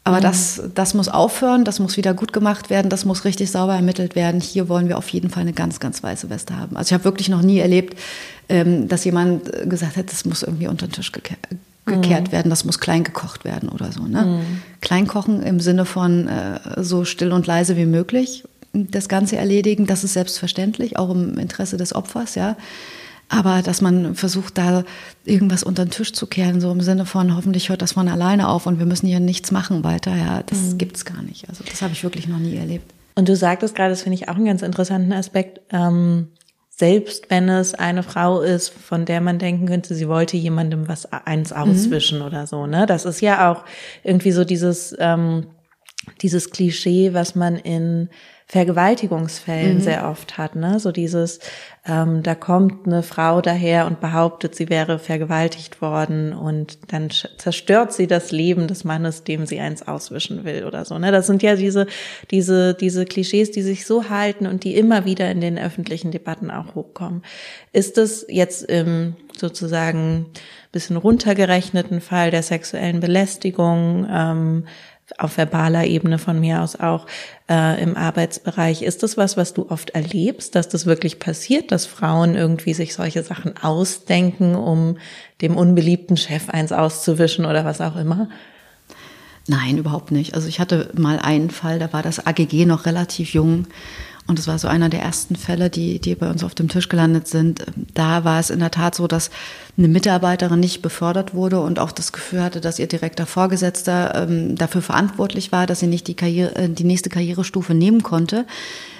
Aber 0.06 0.18
mhm. 0.18 0.22
das, 0.22 0.62
das 0.74 0.94
muss 0.94 1.10
aufhören, 1.10 1.66
das 1.66 1.80
muss 1.80 1.98
wieder 1.98 2.14
gut 2.14 2.32
gemacht 2.32 2.70
werden, 2.70 2.90
das 2.90 3.04
muss 3.06 3.26
richtig 3.26 3.52
sauber 3.52 3.76
ermittelt 3.76 4.16
werden. 4.16 4.40
Hier 4.40 4.70
wollen 4.70 4.88
wir 4.88 4.98
auf 4.98 5.10
jeden 5.10 5.30
Fall 5.30 5.42
eine 5.42 5.54
ganz, 5.54 5.80
ganz 5.80 6.02
weiße 6.02 6.30
Weste 6.30 6.58
haben. 6.58 6.78
Also 6.78 6.90
ich 6.90 6.94
habe 6.94 7.04
wirklich 7.04 7.28
noch 7.28 7.42
nie 7.42 7.60
erlebt, 7.60 8.00
ähm, 8.48 8.88
dass 8.88 9.04
jemand 9.04 9.52
gesagt 9.68 9.98
hat, 9.98 10.12
das 10.12 10.24
muss 10.24 10.44
irgendwie 10.44 10.68
unter 10.68 10.88
den 10.88 10.94
Tisch 10.94 11.12
gekehrt, 11.12 11.40
gekehrt 11.86 12.28
mhm. 12.28 12.32
werden, 12.32 12.50
das 12.50 12.66
muss 12.66 12.80
klein 12.80 13.04
gekocht 13.04 13.44
werden 13.44 13.68
oder 13.68 13.92
so. 13.92 14.04
Ne? 14.04 14.26
Mhm. 14.26 14.62
Kleinkochen 14.82 15.42
im 15.42 15.60
Sinne 15.60 15.86
von 15.86 16.28
äh, 16.28 16.84
so 16.84 17.04
still 17.04 17.34
und 17.34 17.48
leise 17.48 17.76
wie 17.76 17.88
möglich 17.88 18.44
das 18.76 19.08
Ganze 19.08 19.38
erledigen, 19.38 19.88
das 19.88 20.04
ist 20.04 20.14
selbstverständlich, 20.14 20.98
auch 20.98 21.10
im 21.10 21.38
Interesse 21.38 21.78
des 21.78 21.96
Opfers, 21.96 22.36
ja. 22.36 22.58
Aber 23.28 23.62
dass 23.64 23.82
man 23.82 24.16
versucht, 24.16 24.58
da 24.58 24.84
irgendwas 25.24 25.64
unter 25.64 25.86
den 25.86 25.92
Tisch 25.92 26.14
zu 26.14 26.28
kehren, 26.28 26.62
so 26.62 26.72
im 26.72 26.82
Sinne 26.82 27.06
von, 27.06 27.36
hoffentlich 27.36 27.70
hört 27.70 27.82
das 27.82 27.94
von 27.94 28.08
alleine 28.08 28.48
auf 28.48 28.68
und 28.68 28.78
wir 28.78 28.86
müssen 28.86 29.08
hier 29.08 29.20
nichts 29.20 29.52
machen 29.52 29.84
weiter, 29.84 30.16
ja, 30.16 30.44
das 30.44 30.60
mhm. 30.60 30.78
gibt's 30.78 31.06
gar 31.06 31.22
nicht. 31.24 31.50
Also 31.50 31.64
das 31.64 31.82
habe 31.82 31.94
ich 31.94 32.04
wirklich 32.04 32.28
noch 32.28 32.38
nie 32.38 32.56
erlebt. 32.56 32.94
Und 33.16 33.28
du 33.28 33.36
sagtest 33.36 33.76
gerade, 33.76 33.90
das 33.90 34.04
finde 34.04 34.16
ich 34.16 34.30
auch 34.30 34.36
einen 34.36 34.46
ganz 34.46 34.62
interessanten 34.62 35.14
Aspekt, 35.14 35.62
ähm, 35.72 36.28
selbst 36.70 37.30
wenn 37.30 37.48
es 37.48 37.74
eine 37.74 38.04
Frau 38.04 38.42
ist, 38.42 38.70
von 38.70 39.06
der 39.06 39.22
man 39.22 39.40
denken 39.40 39.66
könnte, 39.66 39.96
sie 39.96 40.10
wollte 40.10 40.36
jemandem 40.36 40.90
was 40.90 41.06
eins 41.12 41.52
mhm. 41.52 41.58
auswischen 41.58 42.20
mhm. 42.20 42.26
oder 42.26 42.48
so, 42.48 42.68
ne? 42.68 42.86
Das 42.86 43.06
ist 43.06 43.22
ja 43.22 43.52
auch 43.52 43.64
irgendwie 44.04 44.34
so 44.34 44.44
dieses, 44.44 44.94
ähm, 45.00 45.48
dieses 46.22 46.52
Klischee, 46.52 47.14
was 47.14 47.34
man 47.34 47.56
in 47.56 48.10
Vergewaltigungsfällen 48.48 49.78
mhm. 49.78 49.82
sehr 49.82 50.08
oft 50.08 50.38
hat, 50.38 50.56
ne? 50.56 50.80
So 50.80 50.92
dieses, 50.92 51.40
ähm, 51.88 52.22
da 52.22 52.36
kommt 52.36 52.86
eine 52.86 53.02
Frau 53.02 53.42
daher 53.42 53.88
und 53.88 54.00
behauptet, 54.00 54.54
sie 54.54 54.70
wäre 54.70 55.00
vergewaltigt 55.00 55.82
worden 55.82 56.32
und 56.32 56.78
dann 56.94 57.10
zerstört 57.10 57.92
sie 57.92 58.06
das 58.06 58.32
Leben 58.32 58.68
des 58.68 58.84
Mannes, 58.84 59.24
dem 59.24 59.48
sie 59.48 59.60
eins 59.60 59.88
auswischen 59.88 60.44
will 60.44 60.64
oder 60.66 60.86
so, 60.86 61.00
ne? 61.00 61.12
Das 61.12 61.26
sind 61.26 61.42
ja 61.42 61.56
diese, 61.56 61.88
diese, 62.30 62.76
diese 62.76 63.06
Klischees, 63.06 63.50
die 63.50 63.64
sich 63.64 63.88
so 63.88 64.10
halten 64.10 64.46
und 64.46 64.64
die 64.64 64.76
immer 64.76 65.06
wieder 65.06 65.32
in 65.32 65.42
den 65.42 65.58
öffentlichen 65.58 66.12
Debatten 66.12 66.52
auch 66.52 66.76
hochkommen. 66.76 67.24
Ist 67.74 67.98
es 67.98 68.28
jetzt 68.30 68.64
im 68.70 69.16
sozusagen 69.36 70.28
bisschen 70.72 70.98
runtergerechneten 70.98 72.02
Fall 72.02 72.32
der 72.32 72.44
sexuellen 72.44 73.00
Belästigung, 73.00 74.06
ähm, 74.12 74.66
auf 75.18 75.34
verbaler 75.38 75.86
Ebene 75.86 76.18
von 76.18 76.40
mir 76.40 76.62
aus 76.62 76.76
auch 76.76 77.06
äh, 77.50 77.82
im 77.82 77.96
Arbeitsbereich. 77.96 78.82
Ist 78.82 79.04
das 79.04 79.18
was, 79.18 79.38
was 79.38 79.54
du 79.54 79.70
oft 79.70 79.92
erlebst, 79.92 80.56
dass 80.56 80.68
das 80.68 80.86
wirklich 80.86 81.20
passiert, 81.20 81.72
dass 81.72 81.86
Frauen 81.86 82.36
irgendwie 82.36 82.74
sich 82.74 82.94
solche 82.96 83.24
Sachen 83.24 83.58
ausdenken, 83.58 84.56
um 84.56 84.98
dem 85.42 85.58
unbeliebten 85.58 86.18
Chef 86.18 86.50
eins 86.50 86.72
auszuwischen 86.72 87.46
oder 87.46 87.66
was 87.66 87.82
auch 87.82 87.96
immer? 87.96 88.30
Nein, 89.48 89.78
überhaupt 89.78 90.12
nicht. 90.12 90.34
Also 90.34 90.48
ich 90.48 90.60
hatte 90.60 90.90
mal 90.96 91.20
einen 91.20 91.52
Fall, 91.52 91.78
da 91.78 91.94
war 91.94 92.02
das 92.02 92.26
AGG 92.26 92.66
noch 92.66 92.86
relativ 92.88 93.34
jung 93.34 93.68
und 94.28 94.40
es 94.40 94.48
war 94.48 94.58
so 94.58 94.68
einer 94.68 94.90
der 94.90 95.02
ersten 95.02 95.36
Fälle, 95.36 95.70
die, 95.70 96.00
die 96.00 96.16
bei 96.16 96.30
uns 96.30 96.44
auf 96.44 96.56
dem 96.56 96.68
Tisch 96.68 96.90
gelandet 96.90 97.28
sind. 97.28 97.64
Da 97.94 98.24
war 98.24 98.40
es 98.40 98.50
in 98.50 98.60
der 98.60 98.72
Tat 98.72 98.96
so, 98.96 99.08
dass 99.08 99.30
eine 99.78 99.88
Mitarbeiterin 99.88 100.60
nicht 100.60 100.82
befördert 100.82 101.36
wurde 101.36 101.60
und 101.60 101.78
auch 101.78 101.92
das 101.92 102.12
Gefühl 102.12 102.42
hatte, 102.42 102.60
dass 102.60 102.80
ihr 102.80 102.88
direkter 102.88 103.28
Vorgesetzter 103.28 104.28
ähm, 104.28 104.56
dafür 104.56 104.82
verantwortlich 104.82 105.52
war, 105.52 105.68
dass 105.68 105.82
sie 105.82 105.88
nicht 105.88 106.08
die, 106.08 106.16
Karriere, 106.16 106.56
äh, 106.56 106.70
die 106.70 106.86
nächste 106.86 107.10
Karrierestufe 107.10 107.76
nehmen 107.76 108.02
konnte. 108.02 108.46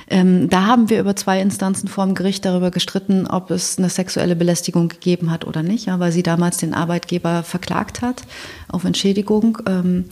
Ähm, 0.08 0.48
da 0.50 0.68
haben 0.68 0.92
wir 0.92 1.00
über 1.00 1.16
zwei 1.16 1.42
Instanzen 1.42 1.88
vor 1.88 2.06
dem 2.06 2.14
Gericht 2.14 2.46
darüber 2.46 2.70
gestritten, 2.70 3.26
ob 3.26 3.50
es 3.50 3.80
eine 3.80 3.90
sexuelle 3.90 4.36
Belästigung 4.36 4.90
gegeben 4.90 5.32
hat 5.32 5.48
oder 5.48 5.64
nicht, 5.64 5.88
ja, 5.88 6.00
weil 6.00 6.12
sie 6.12 6.22
damals 6.22 6.58
den 6.58 6.76
Arbeitgeber 6.76 7.42
verklagt 7.42 8.04
hat 8.04 8.22
auf 8.68 8.84
Entschädigung. 8.84 9.58
Ähm, 9.66 10.06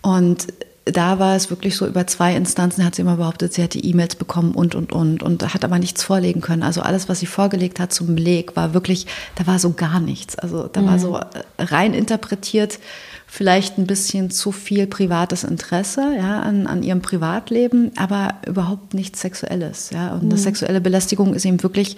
und 0.00 0.48
da 0.84 1.18
war 1.18 1.36
es 1.36 1.48
wirklich 1.48 1.76
so, 1.76 1.86
über 1.86 2.06
zwei 2.06 2.34
Instanzen 2.34 2.84
hat 2.84 2.96
sie 2.96 3.02
immer 3.02 3.16
behauptet, 3.16 3.52
sie 3.52 3.62
hätte 3.62 3.78
E-Mails 3.78 4.16
bekommen 4.16 4.52
und, 4.52 4.74
und, 4.74 4.92
und, 4.92 5.22
und 5.22 5.54
hat 5.54 5.64
aber 5.64 5.78
nichts 5.78 6.02
vorlegen 6.02 6.40
können. 6.40 6.64
Also 6.64 6.80
alles, 6.80 7.08
was 7.08 7.20
sie 7.20 7.26
vorgelegt 7.26 7.78
hat 7.78 7.92
zum 7.92 8.16
Beleg, 8.16 8.56
war 8.56 8.74
wirklich, 8.74 9.06
da 9.36 9.46
war 9.46 9.58
so 9.58 9.72
gar 9.72 10.00
nichts. 10.00 10.36
Also 10.36 10.66
da 10.66 10.82
mhm. 10.82 10.86
war 10.86 10.98
so 10.98 11.20
rein 11.58 11.94
interpretiert, 11.94 12.80
vielleicht 13.28 13.78
ein 13.78 13.86
bisschen 13.86 14.30
zu 14.30 14.50
viel 14.50 14.86
privates 14.88 15.44
Interesse, 15.44 16.14
ja, 16.16 16.40
an, 16.40 16.66
an 16.66 16.82
ihrem 16.82 17.00
Privatleben, 17.00 17.92
aber 17.96 18.34
überhaupt 18.46 18.92
nichts 18.92 19.20
Sexuelles, 19.20 19.90
ja. 19.90 20.14
Und 20.14 20.24
mhm. 20.24 20.30
das 20.30 20.42
sexuelle 20.42 20.80
Belästigung 20.80 21.32
ist 21.32 21.44
eben 21.44 21.62
wirklich 21.62 21.96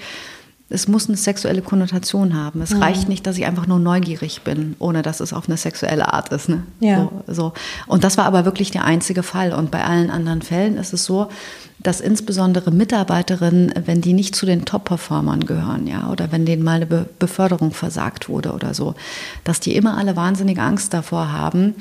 es 0.70 0.88
muss 0.88 1.08
eine 1.08 1.16
sexuelle 1.16 1.60
Konnotation 1.60 2.34
haben. 2.34 2.62
Es 2.62 2.70
mhm. 2.70 2.82
reicht 2.82 3.08
nicht, 3.08 3.26
dass 3.26 3.36
ich 3.36 3.44
einfach 3.44 3.66
nur 3.66 3.78
neugierig 3.78 4.42
bin, 4.42 4.76
ohne 4.78 5.02
dass 5.02 5.20
es 5.20 5.34
auf 5.34 5.46
eine 5.46 5.58
sexuelle 5.58 6.12
Art 6.12 6.32
ist. 6.32 6.48
Ne? 6.48 6.62
Ja. 6.80 7.10
So, 7.26 7.34
so. 7.34 7.52
Und 7.86 8.02
das 8.02 8.16
war 8.16 8.24
aber 8.24 8.46
wirklich 8.46 8.70
der 8.70 8.84
einzige 8.84 9.22
Fall. 9.22 9.52
Und 9.52 9.70
bei 9.70 9.84
allen 9.84 10.10
anderen 10.10 10.40
Fällen 10.40 10.78
ist 10.78 10.94
es 10.94 11.04
so, 11.04 11.28
dass 11.82 12.00
insbesondere 12.00 12.70
Mitarbeiterinnen, 12.70 13.74
wenn 13.84 14.00
die 14.00 14.14
nicht 14.14 14.34
zu 14.34 14.46
den 14.46 14.64
Top-Performern 14.64 15.44
gehören, 15.44 15.86
ja, 15.86 16.08
oder 16.10 16.32
wenn 16.32 16.46
denen 16.46 16.62
mal 16.64 16.76
eine 16.76 16.86
Be 16.86 17.06
Beförderung 17.18 17.72
versagt 17.72 18.30
wurde 18.30 18.52
oder 18.52 18.72
so, 18.72 18.94
dass 19.44 19.60
die 19.60 19.76
immer 19.76 19.98
alle 19.98 20.16
wahnsinnige 20.16 20.62
Angst 20.62 20.94
davor 20.94 21.30
haben, 21.30 21.74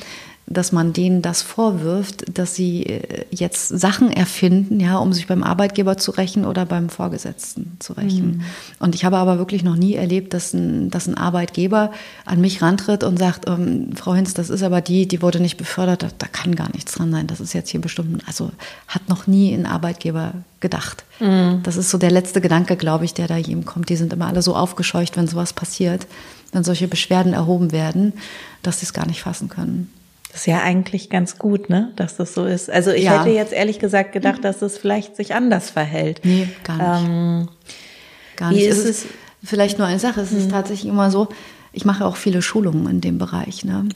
dass 0.45 0.71
man 0.71 0.91
denen 0.91 1.21
das 1.21 1.41
vorwirft, 1.41 2.25
dass 2.37 2.53
sie 2.53 2.83
äh, 2.83 3.25
jetzt 3.31 3.69
Sachen 3.69 4.11
erfinden, 4.11 4.79
ja, 4.79 4.97
um 4.97 5.13
sich 5.13 5.27
beim 5.27 5.41
Arbeitgeber 5.41 5.97
zu 5.97 6.11
rächen 6.11 6.45
oder 6.45 6.65
beim 6.65 6.89
Vorgesetzten 6.89 7.77
zu 7.79 7.93
rächen. 7.93 8.37
Mhm. 8.37 8.41
Und 8.79 8.93
ich 8.93 9.05
habe 9.05 9.17
aber 9.17 9.37
wirklich 9.37 9.63
noch 9.63 9.75
nie 9.75 9.95
erlebt, 9.95 10.33
dass 10.33 10.53
ein, 10.53 10.89
dass 10.89 11.07
ein 11.07 11.17
Arbeitgeber 11.17 11.91
an 12.25 12.41
mich 12.41 12.61
rantritt 12.61 13.03
und 13.03 13.17
sagt, 13.17 13.47
ähm, 13.47 13.95
Frau 13.95 14.13
Hinz, 14.15 14.33
das 14.33 14.49
ist 14.49 14.63
aber 14.63 14.81
die, 14.81 15.07
die 15.07 15.21
wurde 15.21 15.39
nicht 15.39 15.57
befördert, 15.57 16.03
da, 16.03 16.09
da, 16.17 16.27
kann 16.27 16.55
gar 16.55 16.71
nichts 16.73 16.93
dran 16.93 17.11
sein. 17.11 17.27
Das 17.27 17.39
ist 17.39 17.53
jetzt 17.53 17.69
hier 17.69 17.81
bestimmt, 17.81 18.21
also 18.27 18.51
hat 18.87 19.07
noch 19.07 19.27
nie 19.27 19.53
ein 19.53 19.65
Arbeitgeber 19.65 20.33
gedacht. 20.59 21.05
Mhm. 21.21 21.61
Das 21.63 21.77
ist 21.77 21.89
so 21.89 21.97
der 21.97 22.11
letzte 22.11 22.41
Gedanke, 22.41 22.75
glaube 22.75 23.05
ich, 23.05 23.13
der 23.13 23.27
da 23.27 23.37
jedem 23.37 23.63
kommt. 23.63 23.87
Die 23.87 23.95
sind 23.95 24.11
immer 24.11 24.27
alle 24.27 24.41
so 24.41 24.55
aufgescheucht, 24.55 25.15
wenn 25.15 25.27
sowas 25.27 25.53
passiert, 25.53 26.05
wenn 26.51 26.65
solche 26.65 26.89
Beschwerden 26.89 27.33
erhoben 27.33 27.71
werden, 27.71 28.11
dass 28.61 28.81
sie 28.81 28.85
es 28.85 28.93
gar 28.93 29.07
nicht 29.07 29.21
fassen 29.21 29.47
können. 29.47 29.89
Das 30.33 30.41
ist 30.41 30.47
ja 30.47 30.63
eigentlich 30.63 31.11
ganz 31.11 31.37
gut, 31.37 31.69
ne, 31.69 31.91
dass 31.95 32.17
das 32.17 32.33
so 32.33 32.45
ist. 32.45 32.67
Also 32.67 32.89
ich 32.89 33.03
ja. 33.03 33.19
hätte 33.19 33.29
jetzt 33.29 33.53
ehrlich 33.53 33.77
gesagt 33.77 34.13
gedacht, 34.13 34.43
dass 34.43 34.63
es 34.63 34.79
vielleicht 34.79 35.15
sich 35.15 35.35
anders 35.35 35.69
verhält. 35.69 36.21
Nee, 36.23 36.49
gar 36.63 37.01
nicht. 37.01 37.07
Ähm, 37.07 37.47
gar 38.35 38.51
nicht. 38.51 38.65
Ist 38.65 38.83
es? 38.83 39.05
Vielleicht 39.43 39.77
nur 39.77 39.85
eine 39.85 39.99
Sache. 39.99 40.21
Es 40.21 40.31
ist 40.31 40.47
mhm. 40.47 40.51
tatsächlich 40.51 40.89
immer 40.89 41.11
so, 41.11 41.27
ich 41.71 41.85
mache 41.85 42.03
auch 42.03 42.15
viele 42.15 42.41
Schulungen 42.41 42.87
in 42.87 42.99
dem 42.99 43.19
Bereich. 43.19 43.63
Ne? 43.63 43.87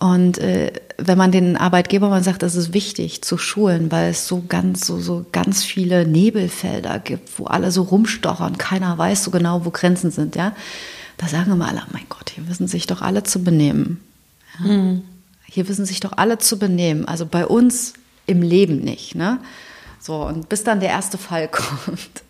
Und 0.00 0.38
äh, 0.38 0.72
wenn 0.96 1.16
man 1.16 1.30
den 1.30 1.56
Arbeitgeber 1.56 2.08
mal 2.08 2.24
sagt, 2.24 2.42
das 2.42 2.56
ist 2.56 2.74
wichtig 2.74 3.22
zu 3.22 3.38
schulen, 3.38 3.92
weil 3.92 4.10
es 4.10 4.26
so 4.26 4.42
ganz, 4.48 4.84
so, 4.84 4.98
so 4.98 5.26
ganz 5.30 5.62
viele 5.62 6.08
Nebelfelder 6.08 6.98
gibt, 6.98 7.38
wo 7.38 7.44
alle 7.44 7.70
so 7.70 7.82
rumstochern, 7.82 8.58
keiner 8.58 8.98
weiß 8.98 9.22
so 9.22 9.30
genau, 9.30 9.64
wo 9.64 9.70
Grenzen 9.70 10.10
sind, 10.10 10.34
ja. 10.34 10.56
Da 11.18 11.28
sagen 11.28 11.52
immer 11.52 11.68
alle, 11.68 11.82
oh 11.86 11.90
mein 11.92 12.06
Gott, 12.08 12.30
hier 12.30 12.48
wissen 12.48 12.66
sich 12.66 12.88
doch 12.88 13.00
alle 13.00 13.22
zu 13.22 13.44
benehmen. 13.44 14.00
Ja? 14.58 14.66
Mhm 14.66 15.02
hier 15.50 15.68
wissen 15.68 15.86
sich 15.86 16.00
doch 16.00 16.12
alle 16.16 16.38
zu 16.38 16.58
benehmen. 16.58 17.06
Also 17.06 17.26
bei 17.26 17.46
uns 17.46 17.94
im 18.26 18.42
Leben 18.42 18.80
nicht. 18.80 19.14
Ne? 19.14 19.40
So, 20.00 20.24
und 20.24 20.48
bis 20.48 20.64
dann 20.64 20.80
der 20.80 20.90
erste 20.90 21.18
Fall 21.18 21.48
kommt. 21.52 22.22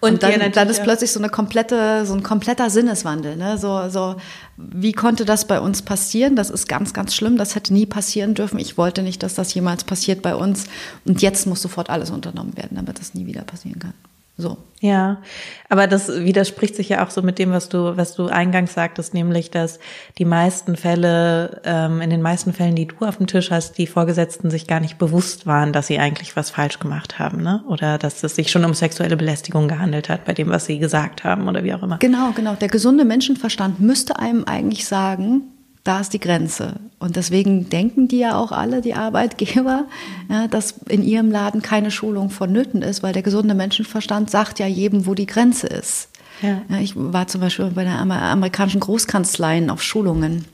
Und, 0.00 0.12
und 0.12 0.22
dann, 0.22 0.52
dann, 0.52 0.68
ist 0.68 0.84
plötzlich 0.84 1.10
so 1.10 1.18
eine 1.18 1.28
komplette, 1.28 2.06
so 2.06 2.14
ein 2.14 2.22
kompletter 2.22 2.70
Sinneswandel. 2.70 3.34
Ne? 3.34 3.58
So, 3.58 3.88
so, 3.88 4.14
wie 4.56 4.92
konnte 4.92 5.24
das 5.24 5.46
bei 5.46 5.60
uns 5.60 5.82
passieren? 5.82 6.36
Das 6.36 6.50
ist 6.50 6.68
ganz, 6.68 6.94
ganz 6.94 7.14
schlimm. 7.14 7.36
Das 7.36 7.56
hätte 7.56 7.72
nie 7.72 7.84
passieren 7.84 8.34
dürfen. 8.34 8.60
Ich 8.60 8.78
wollte 8.78 9.02
nicht, 9.02 9.22
dass 9.24 9.34
das 9.34 9.52
jemals 9.54 9.82
passiert 9.82 10.22
bei 10.22 10.36
uns. 10.36 10.66
Und 11.04 11.20
jetzt 11.20 11.46
muss 11.46 11.60
sofort 11.60 11.90
alles 11.90 12.10
unternommen 12.10 12.56
werden, 12.56 12.76
damit 12.76 13.00
das 13.00 13.14
nie 13.14 13.26
wieder 13.26 13.42
passieren 13.42 13.80
kann. 13.80 13.94
So. 14.40 14.56
Ja, 14.80 15.20
aber 15.68 15.88
das 15.88 16.08
widerspricht 16.08 16.76
sich 16.76 16.88
ja 16.90 17.04
auch 17.04 17.10
so 17.10 17.22
mit 17.22 17.40
dem, 17.40 17.50
was 17.50 17.68
du, 17.68 17.96
was 17.96 18.14
du 18.14 18.28
eingangs 18.28 18.74
sagtest, 18.74 19.12
nämlich, 19.12 19.50
dass 19.50 19.80
die 20.18 20.24
meisten 20.24 20.76
Fälle, 20.76 21.60
ähm, 21.64 22.00
in 22.00 22.10
den 22.10 22.22
meisten 22.22 22.52
Fällen, 22.52 22.76
die 22.76 22.86
du 22.86 23.04
auf 23.04 23.16
dem 23.16 23.26
Tisch 23.26 23.50
hast, 23.50 23.76
die 23.76 23.88
Vorgesetzten 23.88 24.50
sich 24.50 24.68
gar 24.68 24.78
nicht 24.78 24.96
bewusst 24.96 25.46
waren, 25.46 25.72
dass 25.72 25.88
sie 25.88 25.98
eigentlich 25.98 26.36
was 26.36 26.50
falsch 26.50 26.78
gemacht 26.78 27.18
haben, 27.18 27.42
ne? 27.42 27.64
Oder 27.66 27.98
dass 27.98 28.22
es 28.22 28.36
sich 28.36 28.52
schon 28.52 28.64
um 28.64 28.72
sexuelle 28.72 29.16
Belästigung 29.16 29.66
gehandelt 29.66 30.08
hat 30.08 30.24
bei 30.24 30.32
dem, 30.32 30.48
was 30.48 30.66
sie 30.66 30.78
gesagt 30.78 31.24
haben 31.24 31.48
oder 31.48 31.64
wie 31.64 31.74
auch 31.74 31.82
immer. 31.82 31.98
Genau, 31.98 32.30
genau. 32.30 32.54
Der 32.54 32.68
gesunde 32.68 33.04
Menschenverstand 33.04 33.80
müsste 33.80 34.20
einem 34.20 34.44
eigentlich 34.44 34.86
sagen, 34.86 35.42
da 35.88 36.00
ist 36.00 36.12
die 36.12 36.20
Grenze. 36.20 36.74
Und 36.98 37.16
deswegen 37.16 37.70
denken 37.70 38.08
die 38.08 38.18
ja 38.18 38.36
auch 38.36 38.52
alle, 38.52 38.82
die 38.82 38.92
Arbeitgeber, 38.92 39.86
ja, 40.28 40.46
dass 40.46 40.74
in 40.88 41.02
ihrem 41.02 41.30
Laden 41.30 41.62
keine 41.62 41.90
Schulung 41.90 42.28
vonnöten 42.28 42.82
ist, 42.82 43.02
weil 43.02 43.14
der 43.14 43.22
gesunde 43.22 43.54
Menschenverstand 43.54 44.30
sagt 44.30 44.58
ja 44.58 44.66
jedem, 44.66 45.06
wo 45.06 45.14
die 45.14 45.24
Grenze 45.24 45.66
ist. 45.66 46.08
Ja. 46.42 46.60
Ja, 46.68 46.78
ich 46.78 46.92
war 46.94 47.26
zum 47.26 47.40
Beispiel 47.40 47.70
bei 47.74 47.84
der 47.84 47.98
amerikanischen 47.98 48.80
Großkanzleien 48.80 49.70
auf 49.70 49.82
Schulungen. 49.82 50.44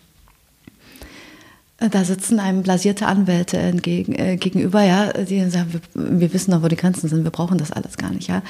Da 1.78 2.04
sitzen 2.04 2.38
einem 2.38 2.62
blasierte 2.62 3.06
Anwälte 3.06 3.58
entgegen, 3.58 4.14
äh, 4.14 4.36
gegenüber, 4.36 4.84
ja, 4.84 5.12
die 5.12 5.50
sagen, 5.50 5.80
wir, 5.94 6.20
wir, 6.20 6.32
wissen 6.32 6.52
doch, 6.52 6.62
wo 6.62 6.68
die 6.68 6.76
Grenzen 6.76 7.08
sind, 7.08 7.24
wir 7.24 7.32
brauchen 7.32 7.58
das 7.58 7.72
alles 7.72 7.98
gar 7.98 8.10
nicht, 8.10 8.28
ja. 8.28 8.42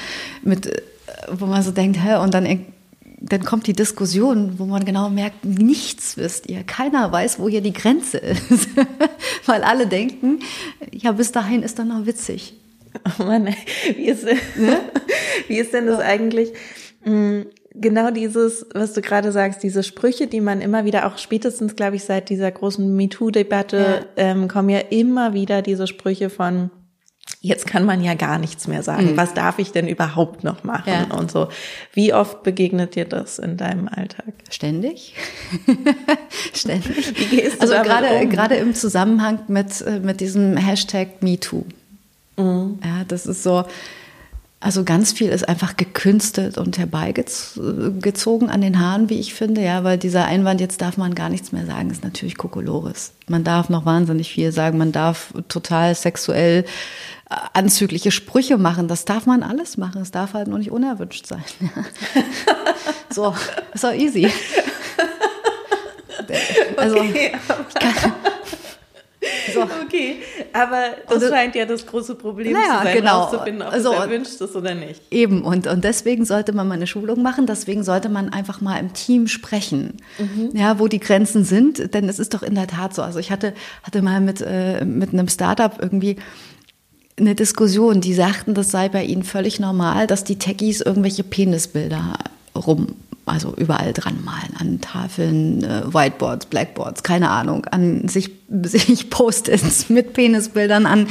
Mit, 0.43 0.67
äh, 0.67 0.83
wo 1.33 1.47
man 1.47 1.63
so 1.63 1.73
denkt, 1.73 1.99
hä, 2.05 2.17
und 2.17 2.35
dann, 2.35 2.67
dann 3.29 3.45
kommt 3.45 3.67
die 3.67 3.73
Diskussion, 3.73 4.59
wo 4.59 4.67
man 4.67 4.85
genau 4.85 5.09
merkt, 5.09 5.45
nichts 5.45 6.17
wisst 6.17 6.49
ihr, 6.49 6.63
keiner 6.63 7.11
weiß, 7.11 7.39
wo 7.39 7.49
hier 7.49 7.63
die 7.63 7.73
Grenze 7.73 8.19
ist. 8.19 8.69
Weil 9.47 9.63
alle 9.63 9.87
denken, 9.87 10.41
ja, 10.93 11.13
bis 11.13 11.33
dahin 11.33 11.63
ist 11.63 11.79
dann 11.79 11.89
noch 11.89 12.07
witzig. 12.07 12.55
Oh 13.19 13.25
Mann, 13.25 13.49
wie 13.97 14.07
ist, 14.07 14.25
ne? 14.25 14.37
wie 15.49 15.59
ist 15.59 15.73
denn 15.73 15.87
das 15.87 16.01
eigentlich? 16.01 16.53
Hm, 17.03 17.47
genau 17.75 18.11
dieses, 18.11 18.67
was 18.75 18.93
du 18.93 19.01
gerade 19.01 19.33
sagst, 19.33 19.63
diese 19.63 19.83
Sprüche, 19.83 20.27
die 20.27 20.41
man 20.41 20.61
immer 20.61 20.85
wieder, 20.85 21.07
auch 21.07 21.19
spätestens, 21.19 21.77
glaube 21.77 21.97
ich, 21.97 22.05
seit 22.05 22.29
dieser 22.29 22.51
großen 22.51 22.95
MeToo-Debatte, 22.95 24.07
ja. 24.17 24.23
ähm, 24.23 24.49
kommen 24.49 24.69
ja 24.69 24.79
immer 24.79 25.33
wieder 25.33 25.63
diese 25.63 25.87
Sprüche 25.87 26.31
von, 26.31 26.71
jetzt 27.45 27.67
kann 27.67 27.85
man 27.85 28.03
ja 28.03 28.15
gar 28.15 28.39
nichts 28.39 28.67
mehr 28.67 28.83
sagen. 28.83 29.13
Mhm. 29.13 29.17
Was 29.19 29.35
darf 29.35 29.59
ich 29.59 29.71
denn 29.71 29.87
überhaupt 29.87 30.45
noch 30.45 30.65
machen? 30.65 30.91
Ja. 30.91 31.15
Und 31.15 31.31
so. 31.31 31.49
Wie 31.93 32.15
oft 32.15 32.43
begegnet 32.43 32.95
dir 32.95 33.05
das 33.05 33.39
in 33.39 33.59
deinem 33.59 33.87
Alltag? 33.87 34.33
Ständig. 34.51 35.15
Ständig. 36.55 37.19
Wie 37.19 37.37
gehst 37.37 37.59
du 37.59 37.61
also 37.61 37.75
gerade, 37.83 38.09
um? 38.23 38.31
gerade 38.31 38.55
im 38.55 38.75
Zusammenhang 38.75 39.41
mit, 39.49 39.83
äh, 39.83 40.01
mit 40.01 40.21
diesem 40.21 40.57
Hashtag 40.57 41.23
MeToo. 41.23 41.65
Mhm. 42.39 42.79
Ja, 42.83 43.05
das 43.07 43.27
ist 43.27 43.43
so, 43.43 43.67
also 44.65 44.83
ganz 44.83 45.13
viel 45.13 45.29
ist 45.29 45.47
einfach 45.47 45.77
gekünstelt 45.77 46.57
und 46.57 46.79
herbeigezogen 46.79 48.49
an 48.49 48.63
den 48.63 48.81
Haaren, 48.81 49.11
wie 49.11 49.21
ich 49.21 49.35
finde, 49.35 49.61
ja, 49.61 49.85
weil 49.85 49.99
dieser 49.99 50.25
Einwand, 50.25 50.59
jetzt 50.59 50.81
darf 50.81 50.97
man 50.97 51.15
gar 51.15 51.29
nichts 51.29 51.53
mehr 51.53 51.67
sagen, 51.67 51.91
ist 51.91 52.03
natürlich 52.03 52.39
Kokolores. 52.39 53.13
Man 53.29 53.45
darf 53.45 53.69
noch 53.69 53.85
wahnsinnig 53.85 54.33
viel 54.33 54.53
sagen, 54.53 54.79
man 54.79 54.91
darf 54.91 55.35
total 55.49 55.95
sexuell 55.95 56.65
äh, 57.29 57.35
anzügliche 57.53 58.11
Sprüche 58.11 58.57
machen, 58.57 58.89
das 58.89 59.05
darf 59.05 59.27
man 59.27 59.43
alles 59.43 59.77
machen, 59.77 60.01
es 60.01 60.13
darf 60.13 60.33
halt 60.33 60.49
nur 60.49 60.59
nicht 60.59 60.71
unerwünscht 60.71 61.27
sein. 61.27 61.45
so, 63.11 63.35
ist 63.75 63.85
doch 63.85 63.93
easy. 63.93 64.33
Also, 66.77 66.97
okay. 67.01 67.33
ich 67.69 67.75
kann, 67.75 68.13
so. 69.53 69.63
Okay, 69.85 70.17
aber 70.53 70.97
das 71.09 71.23
und, 71.23 71.29
scheint 71.31 71.55
ja 71.55 71.67
das 71.67 71.87
große 71.87 72.15
Problem 72.15 72.53
naja, 72.53 72.79
zu 72.79 72.85
sein, 72.85 72.97
genau. 72.97 73.21
rauszufinden, 73.23 73.63
ob 73.63 73.73
also, 73.73 73.93
es 73.93 73.99
erwünscht 73.99 74.41
ist 74.41 74.57
oder 74.57 74.75
nicht. 74.75 75.01
Eben, 75.11 75.43
und, 75.43 75.67
und 75.67 75.85
deswegen 75.85 76.25
sollte 76.25 76.53
man 76.53 76.69
mal 76.69 76.75
eine 76.75 76.87
Schulung 76.87 77.23
machen, 77.23 77.47
deswegen 77.47 77.85
sollte 77.85 78.09
man 78.09 78.33
einfach 78.33 78.61
mal 78.61 78.79
im 78.79 78.93
Team 78.93 79.27
sprechen, 79.27 79.99
mhm. 80.19 80.51
ja, 80.55 80.79
wo 80.79 80.89
die 80.89 81.01
Grenzen 81.01 81.45
sind, 81.45 81.95
denn 81.95 82.09
es 82.09 82.19
ist 82.19 82.35
doch 82.35 82.43
in 82.43 82.55
der 82.55 82.67
Tat 82.67 82.95
so. 82.95 83.03
Also 83.03 83.19
ich 83.19 83.31
hatte, 83.31 83.55
hatte 83.83 84.03
mal 84.03 84.21
mit, 84.21 84.41
äh, 84.41 84.85
mit 84.85 85.13
einem 85.13 85.29
Startup 85.29 85.73
irgendwie 85.81 86.17
eine 87.17 87.35
Diskussion, 87.35 88.01
die 88.01 88.15
sagten, 88.15 88.55
das 88.55 88.71
sei 88.71 88.89
bei 88.89 89.05
ihnen 89.05 89.23
völlig 89.23 89.61
normal, 89.61 90.07
dass 90.07 90.25
die 90.25 90.37
Techies 90.37 90.81
irgendwelche 90.81 91.23
Penisbilder 91.23 92.15
rum 92.55 92.97
also 93.27 93.55
überall 93.57 93.93
dran 93.93 94.23
malen, 94.23 94.55
an 94.59 94.81
Tafeln, 94.81 95.63
äh, 95.63 95.83
Whiteboards, 95.87 96.47
Blackboards, 96.47 97.03
keine 97.03 97.31
Ahnung, 97.31 97.65
an 97.67 98.07
sich, 98.09 98.31
sich 98.65 99.09
Post-its 99.11 99.89
mit 99.89 100.13
Penisbildern 100.13 100.87
an 100.87 101.09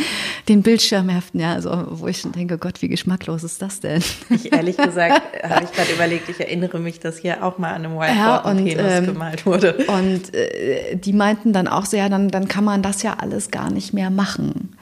den 0.47 0.61
Bildschirm 0.61 1.09
heften, 1.09 1.39
ja, 1.39 1.53
also 1.53 1.85
wo 1.89 2.07
ich 2.07 2.19
schon 2.19 2.31
denke, 2.31 2.57
Gott, 2.57 2.81
wie 2.81 2.87
geschmacklos 2.87 3.43
ist 3.43 3.61
das 3.61 3.79
denn? 3.79 4.03
Ich 4.29 4.53
ehrlich 4.53 4.77
gesagt 4.77 5.21
habe 5.43 5.65
ich 5.65 5.71
gerade 5.71 5.91
überlegt, 5.91 6.29
ich 6.29 6.39
erinnere 6.39 6.79
mich, 6.79 6.99
dass 6.99 7.17
hier 7.17 7.43
auch 7.43 7.57
mal 7.57 7.73
an 7.73 7.85
einem 7.85 7.95
Whiteboard 7.95 8.15
ja, 8.15 8.37
und, 8.37 8.57
ein 8.57 8.65
Penis 8.65 8.93
ähm, 8.93 9.05
gemalt 9.07 9.45
wurde. 9.45 9.73
Und 9.87 10.35
äh, 10.35 10.95
die 10.95 11.13
meinten 11.13 11.51
dann 11.53 11.67
auch 11.67 11.85
so, 11.85 11.97
ja, 11.97 12.09
dann, 12.09 12.29
dann 12.29 12.47
kann 12.47 12.63
man 12.63 12.83
das 12.83 13.01
ja 13.01 13.15
alles 13.19 13.49
gar 13.49 13.71
nicht 13.71 13.93
mehr 13.93 14.09
machen. 14.09 14.75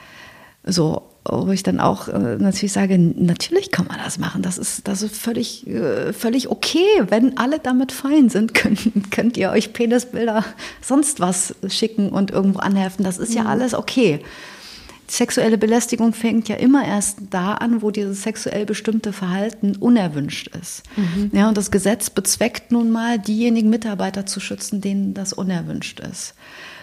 So, 0.64 1.11
wo 1.24 1.52
ich 1.52 1.62
dann 1.62 1.80
auch 1.80 2.08
äh, 2.08 2.38
natürlich 2.38 2.74
sage, 2.74 2.98
natürlich 2.98 3.72
kann 3.72 3.88
man 3.88 3.98
das 4.04 4.18
machen. 4.18 4.42
Das 4.42 4.58
ist, 4.58 4.88
das 4.88 5.04
ist 5.04 5.16
völlig, 5.16 5.68
äh, 5.68 6.14
völlig 6.14 6.50
okay. 6.50 6.86
Wenn 7.10 7.38
alle 7.38 7.60
damit 7.60 7.92
fein 7.92 8.30
sind, 8.30 8.54
könnt, 8.56 9.12
könnt 9.12 9.38
ihr 9.38 9.52
euch 9.52 9.74
Penisbilder 9.74 10.44
sonst 10.82 11.20
was 11.20 11.56
schicken 11.68 12.10
und 12.10 12.32
irgendwo 12.32 12.60
anheften. 12.60 13.06
Das 13.06 13.18
ist 13.20 13.34
ja 13.34 13.44
mhm. 13.44 13.50
alles 13.50 13.74
okay. 13.74 14.22
Sexuelle 15.08 15.58
Belästigung 15.58 16.14
fängt 16.14 16.48
ja 16.48 16.56
immer 16.56 16.86
erst 16.86 17.18
da 17.32 17.56
an, 17.56 17.82
wo 17.82 17.92
dieses 17.92 18.24
sexuell 18.24 18.66
bestimmte 18.66 19.12
Verhalten 19.12 19.76
unerwünscht 19.76 20.56
ist. 20.56 20.84
Mhm. 20.96 21.32
Ja, 21.34 21.50
und 21.50 21.58
das 21.58 21.70
Gesetz 21.70 22.10
bezweckt 22.10 22.72
nun 22.72 22.90
mal, 22.90 23.20
diejenigen 23.20 23.70
Mitarbeiter 23.70 24.26
zu 24.26 24.40
schützen, 24.40 24.80
denen 24.80 25.14
das 25.14 25.34
unerwünscht 25.34 26.00
ist. 26.00 26.34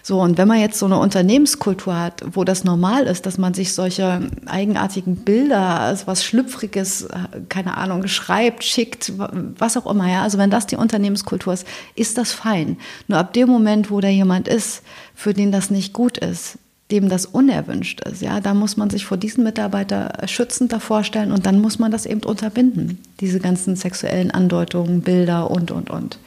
So, 0.03 0.21
und 0.21 0.39
wenn 0.39 0.49
man 0.49 0.61
jetzt 0.61 0.79
so 0.79 0.87
eine 0.87 0.99
Unternehmenskultur 0.99 1.99
hat, 1.99 2.23
wo 2.33 2.45
das 2.45 2.65
normal 2.65 3.05
ist, 3.05 3.27
dass 3.27 3.39
man 3.39 3.55
sich 3.55 3.75
solche 3.75 4.21
eigenartigen 4.47 5.17
Bilder, 5.17 5.81
also 5.81 6.07
was 6.07 6.25
Schlüpfriges, 6.25 7.03
äh, 7.03 7.19
keine 7.49 7.77
Ahnung, 7.77 8.07
schreibt, 8.07 8.65
schickt, 8.65 9.13
was 9.17 9.77
auch 9.77 9.91
immer, 9.91 10.09
ja, 10.09 10.23
also 10.23 10.39
wenn 10.39 10.51
das 10.51 10.67
die 10.67 10.77
Unternehmenskultur 10.77 11.53
ist, 11.53 11.67
ist 11.95 12.19
das 12.19 12.33
fein. 12.33 12.77
Nur 13.07 13.19
ab 13.19 13.33
dem 13.33 13.49
Moment, 13.49 13.91
wo 13.91 14.01
da 14.01 14.09
jemand 14.09 14.49
ist, 14.49 14.83
für 15.15 15.35
den 15.35 15.53
das 15.53 15.71
nicht 15.71 15.93
gut 15.93 16.19
ist, 16.19 16.59
dem 16.91 17.09
das 17.09 17.27
unerwünscht 17.27 18.01
ist, 18.01 18.23
ja, 18.23 18.41
da 18.41 18.55
muss 18.55 18.77
man 18.77 18.89
sich 18.89 19.05
vor 19.05 19.19
diesen 19.19 19.45
Mitarbeiter 19.45 20.13
schützender 20.27 20.81
vorstellen 20.81 21.33
und 21.33 21.45
dann 21.45 21.61
muss 21.61 21.79
man 21.79 21.93
das 21.93 22.07
eben 22.07 22.23
unterbinden, 22.23 22.99
diese 23.21 23.41
ganzen 23.41 23.77
sexuellen 23.77 24.31
Andeutungen, 24.31 25.03
Bilder 25.03 25.51
und, 25.51 25.71
und, 25.71 25.91
und. 25.91 26.19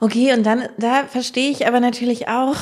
Okay, 0.00 0.32
und 0.34 0.44
dann, 0.44 0.68
da 0.78 1.04
verstehe 1.04 1.50
ich 1.50 1.66
aber 1.66 1.80
natürlich 1.80 2.28
auch, 2.28 2.56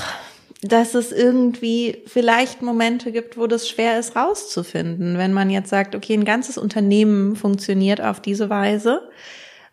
dass 0.62 0.94
es 0.94 1.12
irgendwie 1.12 2.02
vielleicht 2.06 2.62
Momente 2.62 3.12
gibt, 3.12 3.36
wo 3.36 3.46
das 3.46 3.68
schwer 3.68 3.98
ist 3.98 4.16
rauszufinden. 4.16 5.18
Wenn 5.18 5.32
man 5.32 5.50
jetzt 5.50 5.68
sagt, 5.68 5.94
okay, 5.94 6.14
ein 6.14 6.24
ganzes 6.24 6.56
Unternehmen 6.56 7.36
funktioniert 7.36 8.00
auf 8.00 8.20
diese 8.20 8.48
Weise 8.48 9.08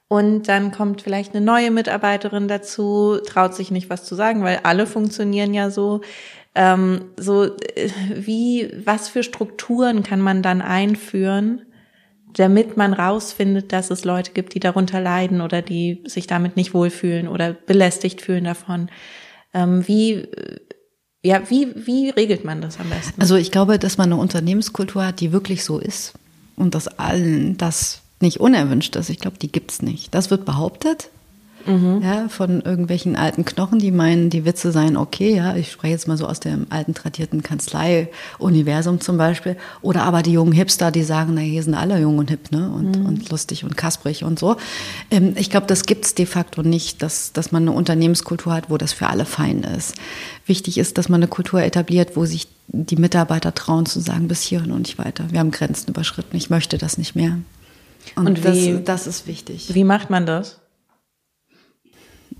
und 0.09 0.49
dann 0.49 0.71
kommt 0.71 1.01
vielleicht 1.01 1.33
eine 1.33 1.45
neue 1.45 1.71
Mitarbeiterin 1.71 2.49
dazu, 2.49 3.19
traut 3.25 3.55
sich 3.55 3.71
nicht 3.71 3.89
was 3.89 4.03
zu 4.03 4.15
sagen, 4.15 4.43
weil 4.43 4.59
alle 4.63 4.85
funktionieren 4.85 5.53
ja 5.53 5.69
so. 5.69 6.01
Ähm, 6.53 7.11
so 7.15 7.45
äh, 7.45 7.89
wie, 8.13 8.69
was 8.83 9.07
für 9.07 9.23
Strukturen 9.23 10.03
kann 10.03 10.19
man 10.19 10.41
dann 10.41 10.61
einführen, 10.61 11.61
damit 12.33 12.77
man 12.77 12.93
rausfindet, 12.93 13.71
dass 13.73 13.91
es 13.91 14.05
Leute 14.05 14.31
gibt, 14.31 14.53
die 14.53 14.59
darunter 14.59 14.99
leiden 14.99 15.41
oder 15.41 15.61
die 15.61 16.03
sich 16.05 16.27
damit 16.27 16.55
nicht 16.55 16.73
wohlfühlen 16.73 17.27
oder 17.27 17.53
belästigt 17.53 18.21
fühlen 18.21 18.43
davon. 18.43 18.89
Ähm, 19.53 19.87
wie, 19.87 20.13
äh, 20.13 20.59
ja, 21.23 21.49
wie, 21.49 21.69
wie 21.75 22.09
regelt 22.09 22.45
man 22.45 22.61
das 22.61 22.79
am 22.79 22.89
besten? 22.89 23.21
Also 23.21 23.35
ich 23.35 23.51
glaube, 23.51 23.79
dass 23.79 23.97
man 23.97 24.11
eine 24.11 24.21
Unternehmenskultur 24.21 25.05
hat, 25.05 25.19
die 25.19 25.31
wirklich 25.31 25.63
so 25.63 25.79
ist 25.79 26.13
und 26.55 26.73
dass 26.75 26.87
allen 26.87 27.57
das 27.57 28.01
nicht 28.21 28.39
unerwünscht 28.39 28.95
ist. 28.95 29.09
Ich 29.09 29.19
glaube, 29.19 29.37
die 29.37 29.51
gibt's 29.51 29.81
nicht. 29.81 30.13
Das 30.13 30.29
wird 30.31 30.45
behauptet, 30.45 31.09
Mhm. 31.65 32.01
Ja, 32.03 32.29
von 32.29 32.61
irgendwelchen 32.61 33.15
alten 33.15 33.45
Knochen, 33.45 33.79
die 33.79 33.91
meinen, 33.91 34.29
die 34.29 34.45
Witze 34.45 34.71
seien 34.71 34.97
okay. 34.97 35.35
Ja, 35.35 35.55
ich 35.55 35.71
spreche 35.71 35.93
jetzt 35.93 36.07
mal 36.07 36.17
so 36.17 36.27
aus 36.27 36.39
dem 36.39 36.67
alten 36.69 36.93
tradierten 36.93 37.43
Kanzlei-Universum 37.43 38.99
zum 38.99 39.17
Beispiel. 39.17 39.57
Oder 39.81 40.03
aber 40.03 40.21
die 40.21 40.33
jungen 40.33 40.53
Hipster, 40.53 40.91
die 40.91 41.03
sagen, 41.03 41.33
na, 41.35 41.41
hier 41.41 41.63
sind 41.63 41.75
alle 41.75 41.99
jung 41.99 42.17
und 42.17 42.29
hip, 42.29 42.51
ne? 42.51 42.71
Und, 42.71 42.99
mhm. 42.99 43.05
und 43.05 43.29
lustig 43.29 43.63
und 43.63 43.77
kasprig 43.77 44.23
und 44.23 44.39
so. 44.39 44.57
Ähm, 45.09 45.33
ich 45.37 45.49
glaube, 45.49 45.67
das 45.67 45.85
gibt's 45.85 46.15
de 46.15 46.25
facto 46.25 46.63
nicht, 46.63 47.01
dass, 47.01 47.33
dass 47.33 47.51
man 47.51 47.63
eine 47.63 47.71
Unternehmenskultur 47.71 48.53
hat, 48.53 48.69
wo 48.69 48.77
das 48.77 48.93
für 48.93 49.07
alle 49.07 49.25
fein 49.25 49.63
ist. 49.63 49.95
Wichtig 50.45 50.77
ist, 50.77 50.97
dass 50.97 51.09
man 51.09 51.19
eine 51.21 51.27
Kultur 51.27 51.61
etabliert, 51.61 52.15
wo 52.15 52.25
sich 52.25 52.47
die 52.67 52.95
Mitarbeiter 52.95 53.53
trauen 53.53 53.85
zu 53.85 53.99
sagen, 53.99 54.27
bis 54.27 54.41
hierhin 54.41 54.71
und 54.71 54.83
nicht 54.83 54.97
weiter. 54.97 55.25
Wir 55.29 55.39
haben 55.39 55.51
Grenzen 55.51 55.89
überschritten. 55.89 56.37
Ich 56.37 56.49
möchte 56.49 56.77
das 56.77 56.97
nicht 56.97 57.15
mehr. 57.15 57.37
Und, 58.15 58.27
und 58.27 58.43
wie, 58.43 58.73
das, 58.73 58.83
das 58.85 59.07
ist 59.07 59.27
wichtig. 59.27 59.73
Wie 59.73 59.83
macht 59.83 60.09
man 60.09 60.25
das? 60.25 60.60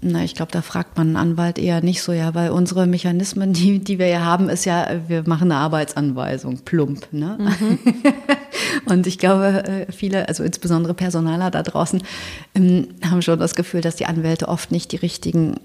Na, 0.04 0.24
ich 0.24 0.34
glaube, 0.34 0.52
da 0.52 0.64
fragt 0.64 0.98
man 0.98 1.10
einen 1.10 1.16
Anwalt 1.16 1.60
eher 1.60 1.82
nicht 1.82 2.02
so, 2.02 2.12
ja, 2.12 2.34
weil 2.34 2.50
unsere 2.50 2.88
Mechanismen, 2.88 3.54
die, 3.54 3.80
die 3.80 4.00
wir 4.00 4.08
ja 4.08 4.22
haben, 4.22 4.50
ist 4.50 4.66
ja, 4.66 4.88
wir 5.08 5.24
machen 5.28 5.52
eine 5.52 5.62
Arbeitsanweisung, 5.62 6.60
plump. 6.66 7.08
Ne? 7.12 7.38
Mhm. 7.40 7.80
Und 8.86 9.06
ich 9.06 9.20
glaube, 9.20 9.64
äh, 9.64 9.92
viele, 9.92 10.28
also 10.28 10.44
insbesondere 10.44 10.96
Personaler 10.96 11.52
da 11.52 11.62
draußen, 11.62 12.02
ähm, 12.56 12.88
haben 13.08 13.22
schon 13.22 13.38
das 13.38 13.54
Gefühl, 13.54 13.82
dass 13.82 13.96
die 13.96 14.08
Anwälte 14.08 14.48
oft 14.48 14.72
nicht 14.72 14.92
die 14.92 14.98
richtigen 14.98 15.60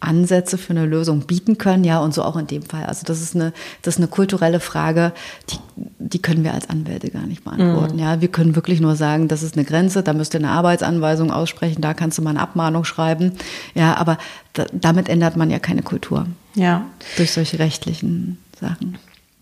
Ansätze 0.00 0.58
für 0.58 0.70
eine 0.70 0.86
Lösung 0.86 1.20
bieten 1.26 1.58
können, 1.58 1.84
ja, 1.84 2.00
und 2.00 2.14
so 2.14 2.24
auch 2.24 2.36
in 2.36 2.46
dem 2.46 2.62
Fall. 2.62 2.84
Also 2.84 3.02
das 3.04 3.20
ist 3.20 3.34
eine, 3.34 3.52
das 3.82 3.94
ist 3.94 3.98
eine 3.98 4.08
kulturelle 4.08 4.60
Frage, 4.60 5.12
die, 5.50 5.56
die 5.98 6.22
können 6.22 6.42
wir 6.42 6.54
als 6.54 6.68
Anwälte 6.68 7.10
gar 7.10 7.26
nicht 7.26 7.44
beantworten. 7.44 7.94
Mhm. 7.94 8.00
Ja, 8.00 8.20
wir 8.20 8.28
können 8.28 8.56
wirklich 8.56 8.80
nur 8.80 8.96
sagen, 8.96 9.28
das 9.28 9.42
ist 9.42 9.56
eine 9.56 9.64
Grenze, 9.64 10.02
da 10.02 10.12
müsst 10.12 10.34
ihr 10.34 10.40
eine 10.40 10.50
Arbeitsanweisung 10.50 11.30
aussprechen, 11.30 11.82
da 11.82 11.94
kannst 11.94 12.18
du 12.18 12.22
mal 12.22 12.30
eine 12.30 12.40
Abmahnung 12.40 12.84
schreiben. 12.84 13.32
Ja, 13.74 13.96
aber 13.96 14.18
da, 14.54 14.66
damit 14.72 15.08
ändert 15.08 15.36
man 15.36 15.50
ja 15.50 15.58
keine 15.58 15.82
Kultur. 15.82 16.26
Ja. 16.54 16.86
Durch 17.16 17.32
solche 17.32 17.58
rechtlichen 17.58 18.38
Sachen. 18.58 18.98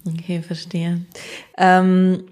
Okay, 0.06 0.42
verstehe. 0.42 1.02
Ähm 1.56 2.24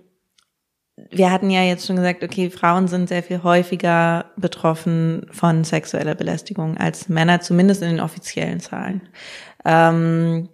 wir 1.10 1.30
hatten 1.30 1.50
ja 1.50 1.62
jetzt 1.62 1.86
schon 1.86 1.96
gesagt, 1.96 2.24
okay, 2.24 2.50
Frauen 2.50 2.88
sind 2.88 3.08
sehr 3.08 3.22
viel 3.22 3.42
häufiger 3.42 4.26
betroffen 4.36 5.26
von 5.30 5.62
sexueller 5.62 6.14
Belästigung 6.14 6.78
als 6.78 7.08
Männer, 7.08 7.40
zumindest 7.40 7.82
in 7.82 7.88
den 7.88 8.00
offiziellen 8.00 8.60
Zahlen. 8.60 9.02
Ähm, 9.64 10.48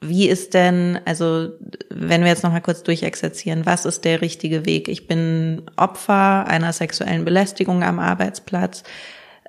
wie 0.00 0.28
ist 0.28 0.54
denn, 0.54 0.98
also 1.04 1.50
wenn 1.88 2.22
wir 2.22 2.28
jetzt 2.28 2.42
noch 2.42 2.52
mal 2.52 2.60
kurz 2.60 2.82
durchexerzieren, 2.82 3.64
was 3.64 3.84
ist 3.84 4.04
der 4.04 4.20
richtige 4.20 4.66
Weg? 4.66 4.88
Ich 4.88 5.06
bin 5.06 5.62
Opfer 5.76 6.46
einer 6.46 6.72
sexuellen 6.72 7.24
Belästigung 7.24 7.82
am 7.82 7.98
Arbeitsplatz. 7.98 8.82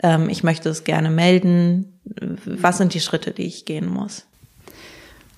Ähm, 0.04 0.30
ich 0.30 0.44
möchte 0.44 0.70
es 0.70 0.84
gerne 0.84 1.10
melden. 1.10 2.00
Was 2.46 2.78
sind 2.78 2.94
die 2.94 3.02
Schritte, 3.02 3.32
die 3.32 3.46
ich 3.46 3.66
gehen 3.66 3.90
muss? 3.90 4.28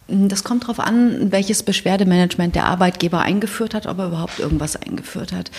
Das 0.10 0.44
kommt 0.44 0.64
darauf 0.64 0.80
an, 0.80 1.32
welches 1.32 1.64
Beschwerdemanagement 1.64 2.56
der 2.56 2.66
Arbeitgeber 2.66 3.20
eingeführt 3.20 3.74
hat, 3.74 3.86
ob 3.86 4.00
er 4.00 4.08
überhaupt 4.08 4.40
irgendwas 4.40 4.76
eingeführt 4.76 5.34
hat. 5.34 5.52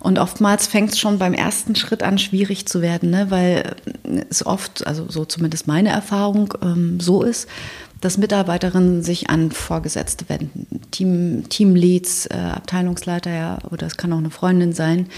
Und 0.00 0.18
oftmals 0.18 0.66
fängt 0.66 0.92
es 0.92 0.98
schon 0.98 1.18
beim 1.18 1.32
ersten 1.32 1.76
Schritt 1.76 2.02
an, 2.02 2.18
schwierig 2.18 2.66
zu 2.66 2.82
werden, 2.82 3.10
ne? 3.10 3.30
weil 3.30 3.74
es 4.28 4.44
oft, 4.44 4.86
also 4.86 5.06
so 5.08 5.24
zumindest 5.24 5.66
meine 5.66 5.88
Erfahrung, 5.88 6.52
ähm, 6.62 7.00
so 7.00 7.22
ist, 7.22 7.48
dass 8.02 8.18
Mitarbeiterinnen 8.18 9.02
sich 9.02 9.30
an 9.30 9.50
Vorgesetzte 9.50 10.28
wenden. 10.28 10.66
Team, 10.90 11.48
Teamleads, 11.48 12.26
äh, 12.26 12.34
Abteilungsleiter, 12.34 13.30
ja, 13.30 13.58
oder 13.70 13.86
es 13.86 13.96
kann 13.96 14.12
auch 14.12 14.18
eine 14.18 14.28
Freundin 14.28 14.74
sein, 14.74 15.08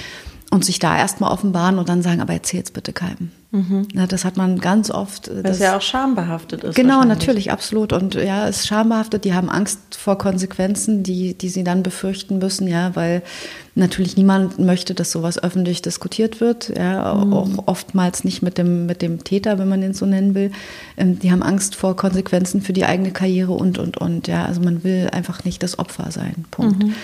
und 0.51 0.65
sich 0.65 0.79
da 0.79 0.97
erstmal 0.97 1.33
offenbaren 1.33 1.79
und 1.79 1.89
dann 1.89 2.03
sagen, 2.03 2.21
aber 2.21 2.33
erzähl's 2.33 2.71
bitte 2.71 2.93
keinem. 2.93 3.33
Mhm. 3.57 3.89
Ja, 3.95 4.07
das 4.07 4.27
hat 4.27 4.37
man 4.37 4.59
ganz 4.59 4.91
oft. 4.91 5.31
Weil 5.31 5.53
es 5.53 5.61
ja 5.61 5.79
auch 5.79 5.83
schambehaftet 5.83 6.63
ist. 6.63 6.75
Genau, 6.75 7.05
natürlich, 7.05 7.51
absolut. 7.51 7.95
Und 7.95 8.15
ja, 8.15 8.47
es 8.47 8.59
ist 8.59 8.67
schambehaftet. 8.67 9.25
Die 9.25 9.33
haben 9.33 9.49
Angst 9.49 9.97
vor 9.97 10.19
Konsequenzen, 10.19 11.03
die, 11.03 11.33
die 11.33 11.49
sie 11.49 11.65
dann 11.65 11.83
befürchten 11.83 12.37
müssen, 12.39 12.69
ja, 12.69 12.95
weil 12.95 13.23
natürlich 13.75 14.19
niemand 14.19 14.59
möchte, 14.59 14.93
dass 14.93 15.11
sowas 15.11 15.43
öffentlich 15.43 15.81
diskutiert 15.81 16.41
wird. 16.41 16.69
Ja, 16.77 17.15
mhm. 17.15 17.33
auch 17.33 17.51
oftmals 17.65 18.25
nicht 18.25 18.43
mit 18.43 18.59
dem, 18.59 18.85
mit 18.85 19.01
dem 19.01 19.25
Täter, 19.25 19.59
wenn 19.59 19.69
man 19.69 19.81
den 19.81 19.95
so 19.95 20.05
nennen 20.05 20.35
will. 20.35 20.51
Ähm, 20.99 21.19
die 21.19 21.33
haben 21.33 21.43
Angst 21.43 21.77
vor 21.77 21.97
Konsequenzen 21.97 22.61
für 22.61 22.75
die 22.75 22.85
eigene 22.85 23.11
Karriere 23.11 23.53
und, 23.53 23.79
und, 23.79 23.97
und. 23.97 24.29
Ja, 24.29 24.45
also 24.45 24.61
man 24.61 24.85
will 24.85 25.09
einfach 25.13 25.45
nicht 25.45 25.63
das 25.63 25.79
Opfer 25.79 26.11
sein. 26.11 26.45
Punkt. 26.51 26.85
Mhm 26.85 26.95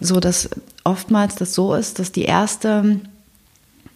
so 0.00 0.18
dass 0.18 0.48
oftmals 0.82 1.34
das 1.34 1.54
so 1.54 1.74
ist, 1.74 1.98
dass 1.98 2.10
die 2.10 2.22
erste 2.24 3.00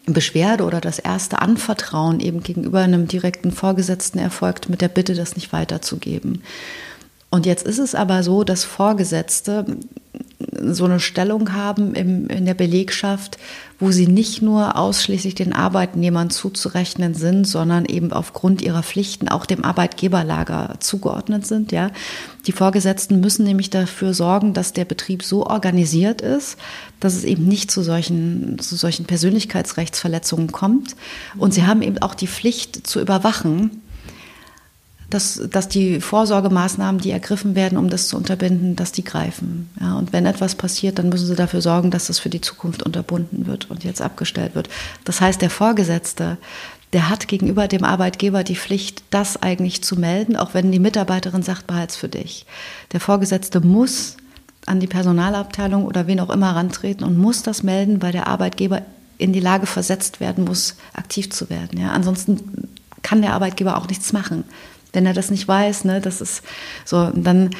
Beschwerde 0.06 0.64
oder 0.64 0.80
das 0.80 0.98
erste 0.98 1.40
Anvertrauen 1.40 2.20
eben 2.20 2.42
gegenüber 2.42 2.80
einem 2.80 3.08
direkten 3.08 3.52
Vorgesetzten 3.52 4.18
erfolgt 4.18 4.68
mit 4.68 4.80
der 4.80 4.88
Bitte, 4.88 5.14
das 5.14 5.34
nicht 5.34 5.52
weiterzugeben. 5.52 6.42
Und 7.30 7.46
jetzt 7.46 7.66
ist 7.66 7.78
es 7.78 7.94
aber 7.94 8.22
so, 8.22 8.44
dass 8.44 8.64
Vorgesetzte 8.64 9.64
so 10.52 10.84
eine 10.84 11.00
Stellung 11.00 11.52
haben 11.52 11.94
im, 11.94 12.28
in 12.28 12.46
der 12.46 12.54
Belegschaft, 12.54 13.38
wo 13.78 13.90
sie 13.90 14.06
nicht 14.06 14.40
nur 14.40 14.76
ausschließlich 14.76 15.34
den 15.34 15.52
Arbeitnehmern 15.52 16.30
zuzurechnen 16.30 17.14
sind, 17.14 17.46
sondern 17.46 17.84
eben 17.84 18.12
aufgrund 18.12 18.62
ihrer 18.62 18.82
Pflichten 18.82 19.28
auch 19.28 19.46
dem 19.46 19.64
Arbeitgeberlager 19.64 20.76
zugeordnet 20.80 21.46
sind. 21.46 21.72
Ja, 21.72 21.90
die 22.46 22.52
Vorgesetzten 22.52 23.20
müssen 23.20 23.44
nämlich 23.44 23.70
dafür 23.70 24.14
sorgen, 24.14 24.54
dass 24.54 24.72
der 24.72 24.84
Betrieb 24.84 25.22
so 25.22 25.46
organisiert 25.46 26.22
ist, 26.22 26.56
dass 27.00 27.14
es 27.14 27.24
eben 27.24 27.46
nicht 27.46 27.70
zu 27.70 27.82
solchen 27.82 28.58
zu 28.58 28.76
solchen 28.76 29.04
Persönlichkeitsrechtsverletzungen 29.04 30.52
kommt. 30.52 30.96
Und 31.36 31.52
sie 31.52 31.66
haben 31.66 31.82
eben 31.82 31.98
auch 31.98 32.14
die 32.14 32.28
Pflicht 32.28 32.86
zu 32.86 33.00
überwachen, 33.00 33.82
dass, 35.14 35.40
dass 35.48 35.68
die 35.68 36.00
Vorsorgemaßnahmen, 36.00 37.00
die 37.00 37.12
ergriffen 37.12 37.54
werden, 37.54 37.78
um 37.78 37.88
das 37.88 38.08
zu 38.08 38.16
unterbinden, 38.16 38.74
dass 38.74 38.90
die 38.90 39.04
greifen. 39.04 39.70
Ja, 39.80 39.94
und 39.94 40.12
wenn 40.12 40.26
etwas 40.26 40.56
passiert, 40.56 40.98
dann 40.98 41.08
müssen 41.08 41.26
sie 41.26 41.36
dafür 41.36 41.62
sorgen, 41.62 41.92
dass 41.92 42.08
das 42.08 42.18
für 42.18 42.30
die 42.30 42.40
Zukunft 42.40 42.82
unterbunden 42.82 43.46
wird 43.46 43.70
und 43.70 43.84
jetzt 43.84 44.02
abgestellt 44.02 44.56
wird. 44.56 44.68
Das 45.04 45.20
heißt, 45.20 45.40
der 45.40 45.50
Vorgesetzte, 45.50 46.36
der 46.92 47.08
hat 47.08 47.28
gegenüber 47.28 47.68
dem 47.68 47.84
Arbeitgeber 47.84 48.42
die 48.42 48.56
Pflicht, 48.56 49.04
das 49.10 49.40
eigentlich 49.40 49.84
zu 49.84 49.96
melden, 49.96 50.36
auch 50.36 50.52
wenn 50.52 50.72
die 50.72 50.80
Mitarbeiterin 50.80 51.42
sagt, 51.42 51.68
behalt's 51.68 51.94
für 51.94 52.08
dich. 52.08 52.44
Der 52.92 52.98
Vorgesetzte 52.98 53.60
muss 53.60 54.16
an 54.66 54.80
die 54.80 54.88
Personalabteilung 54.88 55.84
oder 55.84 56.08
wen 56.08 56.18
auch 56.18 56.30
immer 56.30 56.56
rantreten 56.56 57.04
und 57.04 57.18
muss 57.18 57.42
das 57.42 57.62
melden, 57.62 58.02
weil 58.02 58.12
der 58.12 58.26
Arbeitgeber 58.26 58.82
in 59.18 59.32
die 59.32 59.40
Lage 59.40 59.66
versetzt 59.66 60.18
werden 60.18 60.44
muss, 60.44 60.74
aktiv 60.92 61.30
zu 61.30 61.50
werden. 61.50 61.78
Ja, 61.78 61.92
ansonsten 61.92 62.68
kann 63.02 63.22
der 63.22 63.34
Arbeitgeber 63.34 63.76
auch 63.76 63.86
nichts 63.86 64.12
machen 64.12 64.42
wenn 64.94 65.06
er 65.06 65.12
das 65.12 65.30
nicht 65.30 65.46
weiß, 65.46 65.84
ne, 65.84 66.00
das 66.00 66.20
ist 66.20 66.42
so, 66.84 67.10
dann, 67.14 67.50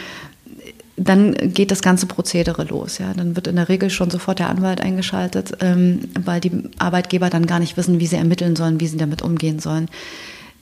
dann 0.97 1.35
geht 1.35 1.71
das 1.71 1.83
ganze 1.83 2.07
Prozedere 2.07 2.65
los. 2.65 2.99
Ja. 2.99 3.13
Dann 3.15 3.37
wird 3.37 3.47
in 3.47 3.57
der 3.57 3.69
Regel 3.69 3.91
schon 3.91 4.11
sofort 4.11 4.39
der 4.39 4.49
Anwalt 4.49 4.81
eingeschaltet, 4.81 5.53
ähm, 5.61 6.09
weil 6.19 6.41
die 6.41 6.71
Arbeitgeber 6.79 7.31
dann 7.31 7.47
gar 7.47 7.59
nicht 7.59 7.77
wissen, 7.77 8.01
wie 8.01 8.07
sie 8.07 8.17
ermitteln 8.17 8.57
sollen, 8.57 8.81
wie 8.81 8.87
sie 8.87 8.97
damit 8.97 9.23
umgehen 9.23 9.59
sollen. 9.59 9.89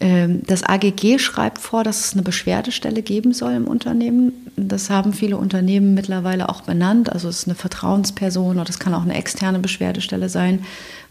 Ähm, 0.00 0.42
das 0.46 0.64
AGG 0.64 1.18
schreibt 1.18 1.58
vor, 1.58 1.84
dass 1.84 2.06
es 2.06 2.12
eine 2.14 2.22
Beschwerdestelle 2.22 3.02
geben 3.02 3.32
soll 3.32 3.52
im 3.52 3.68
Unternehmen. 3.68 4.32
Das 4.56 4.90
haben 4.90 5.12
viele 5.12 5.36
Unternehmen 5.36 5.94
mittlerweile 5.94 6.48
auch 6.48 6.62
benannt. 6.62 7.12
Also 7.12 7.28
es 7.28 7.40
ist 7.40 7.48
eine 7.48 7.54
Vertrauensperson 7.54 8.58
oder 8.58 8.68
es 8.68 8.78
kann 8.78 8.94
auch 8.94 9.02
eine 9.02 9.14
externe 9.14 9.60
Beschwerdestelle 9.60 10.28
sein, 10.28 10.64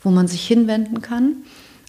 wo 0.04 0.10
man 0.10 0.28
sich 0.28 0.46
hinwenden 0.46 1.02
kann. 1.02 1.38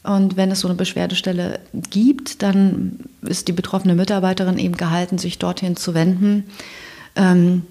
Und 0.03 0.37
wenn 0.37 0.51
es 0.51 0.61
so 0.61 0.69
eine 0.69 0.77
Beschwerdestelle 0.77 1.61
gibt, 1.91 2.43
dann 2.43 2.99
ist 3.23 3.47
die 3.49 3.53
betroffene 3.53 3.95
Mitarbeiterin 3.95 4.59
eben 4.59 4.77
gehalten, 4.77 5.19
sich 5.19 5.39
dorthin 5.39 5.77
zu 5.77 5.95
wenden, 5.95 6.45
ähm, 7.15 7.63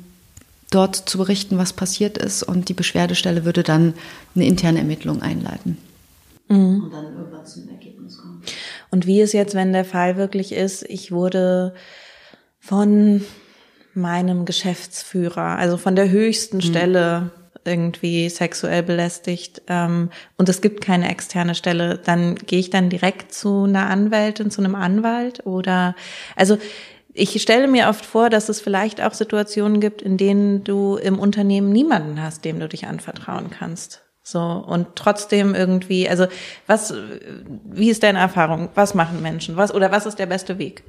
dort 0.69 0.95
zu 0.95 1.17
berichten, 1.17 1.57
was 1.57 1.73
passiert 1.73 2.17
ist. 2.17 2.43
Und 2.43 2.69
die 2.69 2.73
Beschwerdestelle 2.73 3.43
würde 3.43 3.63
dann 3.63 3.93
eine 4.33 4.45
interne 4.45 4.79
Ermittlung 4.79 5.21
einleiten. 5.21 5.77
Mhm. 6.47 6.83
Und 6.83 6.93
dann 6.93 7.05
irgendwann 7.17 7.45
zum 7.45 7.67
Ergebnis 7.67 8.17
kommen. 8.17 8.41
Und 8.91 9.05
wie 9.07 9.19
ist 9.19 9.33
jetzt, 9.33 9.53
wenn 9.53 9.73
der 9.73 9.85
Fall 9.85 10.15
wirklich 10.15 10.53
ist, 10.53 10.83
ich 10.83 11.11
wurde 11.11 11.73
von 12.59 13.25
meinem 13.93 14.45
Geschäftsführer, 14.45 15.57
also 15.57 15.75
von 15.75 15.97
der 15.97 16.09
höchsten 16.09 16.57
mhm. 16.57 16.61
Stelle 16.61 17.31
irgendwie 17.65 18.29
sexuell 18.29 18.83
belästigt 18.83 19.61
ähm, 19.67 20.09
und 20.37 20.49
es 20.49 20.61
gibt 20.61 20.81
keine 20.81 21.09
externe 21.09 21.55
Stelle, 21.55 21.97
dann 21.97 22.35
gehe 22.35 22.59
ich 22.59 22.69
dann 22.69 22.89
direkt 22.89 23.33
zu 23.33 23.63
einer 23.63 23.89
Anwältin, 23.89 24.51
zu 24.51 24.61
einem 24.61 24.75
Anwalt 24.75 25.45
oder 25.45 25.95
also 26.35 26.57
ich 27.13 27.41
stelle 27.41 27.67
mir 27.67 27.89
oft 27.89 28.05
vor, 28.05 28.29
dass 28.29 28.49
es 28.49 28.61
vielleicht 28.61 29.01
auch 29.01 29.13
Situationen 29.13 29.81
gibt, 29.81 30.01
in 30.01 30.17
denen 30.17 30.63
du 30.63 30.95
im 30.95 31.19
Unternehmen 31.19 31.71
niemanden 31.71 32.21
hast, 32.21 32.45
dem 32.45 32.59
du 32.59 32.69
dich 32.69 32.87
anvertrauen 32.87 33.49
kannst. 33.49 34.01
So, 34.23 34.39
und 34.39 34.95
trotzdem 34.95 35.55
irgendwie, 35.55 36.07
also 36.07 36.27
was, 36.67 36.93
wie 37.65 37.89
ist 37.89 38.03
deine 38.03 38.19
Erfahrung? 38.19 38.69
Was 38.75 38.93
machen 38.93 39.21
Menschen? 39.21 39.57
Was, 39.57 39.73
oder 39.73 39.91
was 39.91 40.05
ist 40.05 40.19
der 40.19 40.27
beste 40.27 40.59
Weg? 40.59 40.83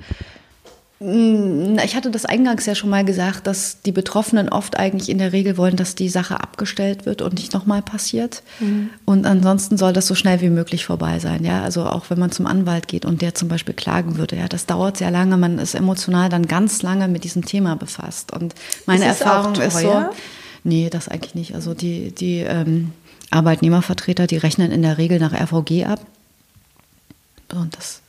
Hm, 1.03 1.78
ich 1.84 1.96
hatte 1.96 2.11
das 2.11 2.24
eingangs 2.24 2.64
ja 2.66 2.76
schon 2.76 2.90
mal 2.90 3.05
gesagt, 3.05 3.46
dass 3.48 3.82
die 3.82 3.90
Betroffenen 3.90 4.48
oft 4.48 4.78
eigentlich 4.78 5.09
in 5.09 5.18
der 5.18 5.32
Regel 5.32 5.57
wollen, 5.57 5.74
dass 5.74 5.96
die 5.96 6.09
Sache 6.09 6.38
abgestellt 6.40 7.07
wird 7.07 7.22
und 7.22 7.34
nicht 7.34 7.53
nochmal 7.53 7.82
passiert. 7.82 8.42
Mhm. 8.61 8.90
Und 9.05 9.26
ansonsten 9.26 9.76
soll 9.76 9.92
das 9.92 10.07
so 10.07 10.14
schnell 10.14 10.40
wie 10.40 10.50
möglich 10.50 10.84
vorbei 10.84 11.18
sein. 11.18 11.44
Ja, 11.44 11.62
also 11.62 11.84
auch 11.84 12.09
wenn 12.09 12.20
man 12.20 12.30
zum 12.30 12.46
Anwalt 12.46 12.86
geht 12.86 13.05
und 13.05 13.20
der 13.20 13.34
zum 13.34 13.48
Beispiel 13.48 13.74
klagen 13.74 14.16
würde, 14.16 14.36
ja, 14.36 14.46
das 14.46 14.66
dauert 14.66 14.96
sehr 14.96 15.11
lange. 15.11 15.36
Man 15.36 15.59
ist 15.59 15.74
emotional 15.74 16.28
dann 16.28 16.46
ganz 16.46 16.82
lange 16.82 17.09
mit 17.09 17.24
diesem 17.24 17.44
Thema 17.44 17.74
befasst. 17.74 18.32
Und 18.32 18.55
meine 18.86 19.11
ist 19.11 19.20
Erfahrung 19.20 19.57
ist 19.57 19.78
so, 19.78 20.05
nee, 20.62 20.88
das 20.88 21.09
eigentlich 21.09 21.34
nicht. 21.34 21.55
Also 21.57 21.74
die, 21.74 22.12
die 22.12 22.38
ähm, 22.38 22.92
Arbeitnehmervertreter, 23.30 24.28
die 24.28 24.36
rechnen 24.36 24.70
in 24.70 24.82
der 24.82 24.98
Regel 24.98 25.18
nach 25.18 25.32
RVG 25.32 25.84
ab. 25.86 26.00
Und 27.53 27.76
das 27.76 28.03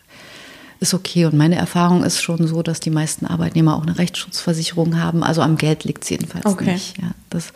ist 0.83 0.93
okay. 0.93 1.25
Und 1.25 1.35
meine 1.35 1.55
Erfahrung 1.55 2.03
ist 2.03 2.21
schon 2.21 2.45
so, 2.45 2.61
dass 2.61 2.79
die 2.79 2.89
meisten 2.89 3.25
Arbeitnehmer 3.25 3.75
auch 3.75 3.83
eine 3.83 3.97
Rechtsschutzversicherung 3.97 4.99
haben. 4.99 5.23
Also 5.23 5.41
am 5.41 5.57
Geld 5.57 5.85
liegt 5.85 6.03
es 6.03 6.09
jedenfalls 6.09 6.45
okay. 6.45 6.73
nicht. 6.73 6.97
Ja, 7.01 7.11
das, 7.29 7.53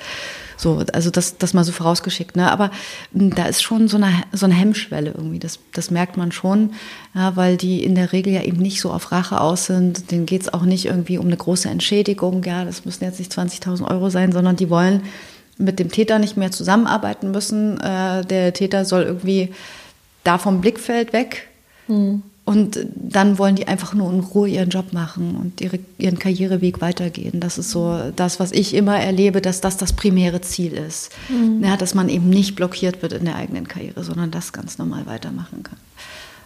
so, 0.55 0.84
also 0.93 1.11
das, 1.11 1.38
das 1.38 1.53
mal 1.53 1.65
so 1.65 1.73
vorausgeschickt. 1.73 2.38
Ne? 2.38 2.49
Aber 2.49 2.71
hm, 3.13 3.36
da 3.36 3.45
ist 3.45 3.61
schon 3.61 3.89
so 3.89 3.97
eine, 3.97 4.11
so 4.32 4.45
eine 4.45 4.55
Hemmschwelle 4.55 5.11
irgendwie. 5.11 5.39
Das, 5.39 5.59
das 5.73 5.91
merkt 5.91 6.15
man 6.15 6.32
schon, 6.32 6.71
ja, 7.13 7.36
weil 7.36 7.57
die 7.57 7.84
in 7.84 7.95
der 7.95 8.13
Regel 8.13 8.34
ja 8.34 8.41
eben 8.41 8.57
nicht 8.57 8.80
so 8.80 8.91
auf 8.91 9.11
Rache 9.11 9.41
aus 9.41 9.65
sind. 9.65 10.09
Denen 10.09 10.25
geht 10.25 10.41
es 10.43 10.53
auch 10.53 10.63
nicht 10.63 10.86
irgendwie 10.86 11.17
um 11.17 11.28
eine 11.28 11.38
große 11.38 11.69
Entschädigung. 11.69 12.43
Ja, 12.45 12.63
das 12.63 12.86
müssen 12.86 13.03
jetzt 13.03 13.19
nicht 13.19 13.32
20.000 13.32 13.86
Euro 13.91 14.09
sein, 14.09 14.32
sondern 14.32 14.55
die 14.55 14.69
wollen 14.69 15.03
mit 15.57 15.80
dem 15.80 15.91
Täter 15.91 16.17
nicht 16.17 16.38
mehr 16.38 16.51
zusammenarbeiten 16.51 17.32
müssen. 17.32 17.80
Äh, 17.82 18.23
der 18.25 18.53
Täter 18.53 18.86
soll 18.86 19.03
irgendwie 19.03 19.53
da 20.23 20.38
vom 20.38 20.61
Blickfeld 20.61 21.11
weg. 21.11 21.49
Mhm. 21.88 22.23
Und 22.47 22.79
dann 22.95 23.37
wollen 23.37 23.57
die 23.57 23.67
einfach 23.67 23.93
nur 23.93 24.09
in 24.09 24.21
Ruhe 24.21 24.47
ihren 24.47 24.69
Job 24.69 24.93
machen 24.93 25.35
und 25.35 25.59
ihre, 25.59 25.79
ihren 25.97 26.17
Karriereweg 26.17 26.79
weitergehen. 26.79 27.41
Das 27.41 27.57
ist 27.57 27.71
so 27.71 27.99
das, 28.15 28.39
was 28.39 28.53
ich 28.53 28.73
immer 28.73 28.97
erlebe, 28.97 29.41
dass 29.41 29.59
das 29.59 29.75
das 29.75 29.91
primäre 29.91 30.39
Ziel 30.39 30.71
ist. 30.71 31.11
Mhm. 31.27 31.61
Ja, 31.61 31.75
dass 31.75 31.93
man 31.93 32.07
eben 32.07 32.29
nicht 32.29 32.55
blockiert 32.55 33.01
wird 33.01 33.11
in 33.11 33.25
der 33.25 33.35
eigenen 33.35 33.67
Karriere, 33.67 34.01
sondern 34.01 34.31
das 34.31 34.53
ganz 34.53 34.77
normal 34.77 35.05
weitermachen 35.07 35.63
kann. 35.63 35.77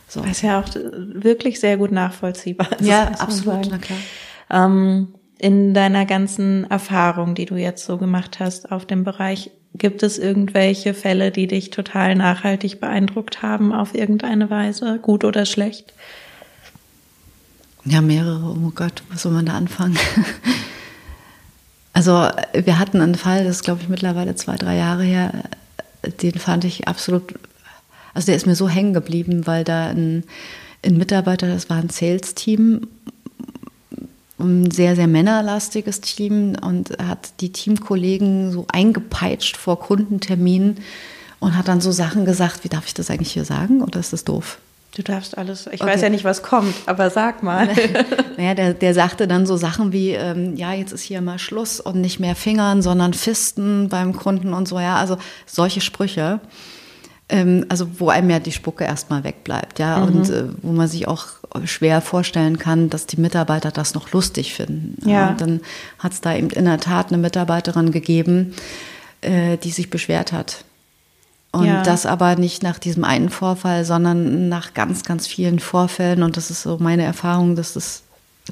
So. 0.08 0.22
Das 0.22 0.32
ist 0.32 0.42
ja 0.42 0.60
auch 0.60 0.66
wirklich 0.74 1.60
sehr 1.60 1.78
gut 1.78 1.92
nachvollziehbar. 1.92 2.68
Ja, 2.82 3.10
absolut, 3.20 3.68
na 3.70 3.78
klar. 3.78 4.00
Ähm, 4.50 5.10
In 5.38 5.76
deiner 5.76 6.08
ganzen 6.08 6.70
Erfahrung, 6.70 7.36
die 7.36 7.46
du 7.46 7.58
jetzt 7.58 7.86
so 7.86 7.98
gemacht 7.98 8.40
hast 8.40 8.72
auf 8.72 8.88
dem 8.88 9.04
Bereich, 9.04 9.52
gibt 9.74 10.04
es 10.04 10.18
irgendwelche 10.18 10.94
Fälle, 10.94 11.32
die 11.32 11.48
dich 11.48 11.70
total 11.70 12.16
nachhaltig 12.16 12.80
beeindruckt 12.80 13.42
haben 13.42 13.74
auf 13.74 13.96
irgendeine 13.96 14.50
Weise, 14.50 15.00
gut 15.02 15.24
oder 15.24 15.46
schlecht? 15.46 15.94
Ja, 17.86 18.02
mehrere. 18.02 18.56
Oh 18.64 18.72
Gott, 18.76 19.04
was 19.10 19.24
soll 19.24 19.32
man 19.32 19.46
da 19.46 19.54
anfangen? 19.54 19.98
Also 21.94 22.30
wir 22.54 22.80
hatten 22.80 23.02
einen 23.02 23.16
Fall, 23.16 23.44
das 23.44 23.58
ist 23.58 23.64
glaube 23.64 23.82
ich 23.82 23.90
mittlerweile 23.90 24.34
zwei, 24.36 24.56
drei 24.56 24.78
Jahre 24.78 25.04
her, 25.04 25.44
den 26.22 26.34
fand 26.36 26.64
ich 26.64 26.88
absolut, 26.88 27.38
also 28.14 28.28
der 28.28 28.36
ist 28.36 28.48
mir 28.48 28.56
so 28.56 28.70
hängen 28.70 28.94
geblieben, 28.94 29.46
weil 29.46 29.64
da 29.64 29.88
ein, 29.88 30.24
ein 30.86 30.98
Mitarbeiter, 30.98 31.48
das 31.48 31.70
war 31.70 31.78
ein 31.78 31.90
Sales-Team, 31.90 32.88
ein 34.44 34.72
sehr, 34.72 34.96
sehr 34.96 35.08
männerlastiges 35.08 36.02
Team 36.02 36.56
und 36.62 36.98
hat 36.98 37.34
die 37.40 37.52
Teamkollegen 37.52 38.52
so 38.52 38.66
eingepeitscht 38.72 39.58
vor 39.58 39.80
Kundenterminen 39.80 40.78
und 41.40 41.58
hat 41.58 41.68
dann 41.68 41.82
so 41.82 41.92
Sachen 41.92 42.26
gesagt, 42.26 42.64
wie 42.64 42.70
darf 42.70 42.86
ich 42.86 42.94
das 42.94 43.10
eigentlich 43.10 43.32
hier 43.34 43.46
sagen 43.46 43.82
oder 43.82 44.00
ist 44.00 44.14
das 44.14 44.24
doof? 44.24 44.60
Du 44.94 45.04
darfst 45.04 45.38
alles, 45.38 45.68
ich 45.68 45.82
okay. 45.82 45.90
weiß 45.92 46.02
ja 46.02 46.10
nicht, 46.10 46.26
was 46.26 46.44
kommt, 46.44 46.76
aber 46.86 47.10
sag 47.10 47.44
mal. 47.44 47.70
naja, 48.38 48.54
der, 48.54 48.74
der 48.74 48.94
sagte 48.94 49.28
dann 49.28 49.46
so 49.46 49.56
Sachen 49.56 49.94
wie, 49.94 50.12
ähm, 50.12 50.58
ja, 50.58 50.74
jetzt 50.74 50.92
ist 50.92 51.02
hier 51.02 51.22
mal 51.22 51.40
Schluss 51.40 51.80
und 51.80 52.02
nicht 52.02 52.20
mehr 52.20 52.36
Fingern, 52.36 52.82
sondern 52.82 53.14
Fisten 53.14 53.88
beim 53.88 54.14
Kunden 54.14 54.54
und 54.54 54.68
so, 54.68 54.80
ja, 54.80 54.98
also 54.98 55.18
solche 55.46 55.80
Sprüche, 55.80 56.42
ähm, 57.30 57.66
also 57.70 57.88
wo 58.00 58.10
einem 58.10 58.30
ja 58.30 58.40
die 58.40 58.52
Spucke 58.52 58.84
erstmal 58.84 59.24
wegbleibt, 59.24 59.80
ja, 59.80 59.98
mhm. 59.98 60.04
und 60.04 60.30
äh, 60.30 60.44
wo 60.62 60.74
man 60.74 60.90
sich 60.90 61.08
auch 61.08 61.28
schwer 61.66 62.02
vorstellen 62.02 62.58
kann, 62.58 62.90
dass 62.90 63.08
die 63.08 63.20
Mitarbeiter 63.20 63.72
das 63.72 63.94
noch 63.94 64.12
lustig 64.12 64.54
finden. 64.54 64.98
Ja. 65.08 65.30
Und 65.30 65.42
dann 65.42 65.62
hat 66.00 66.14
es 66.14 66.22
da 66.22 66.36
eben 66.36 66.50
in 66.50 66.66
der 66.66 66.80
Tat 66.80 67.08
eine 67.08 67.18
Mitarbeiterin 67.18 67.92
gegeben, 67.92 68.54
äh, 69.22 69.58
die 69.58 69.72
sich 69.72 69.90
beschwert 69.90 70.32
hat 70.32 70.64
und 71.52 71.66
ja. 71.66 71.84
das 71.84 72.06
aber 72.06 72.36
nicht 72.36 72.64
nach 72.64 72.80
diesem 72.80 73.04
einen 73.04 73.30
Vorfall, 73.30 73.84
sondern 73.84 74.48
nach 74.48 74.74
ganz, 74.74 75.04
ganz 75.04 75.28
vielen 75.28 75.60
Vorfällen. 75.60 76.24
Und 76.24 76.38
das 76.38 76.50
ist 76.50 76.62
so 76.64 76.78
meine 76.80 77.04
Erfahrung, 77.04 77.56
dass 77.56 77.74
das 77.74 78.04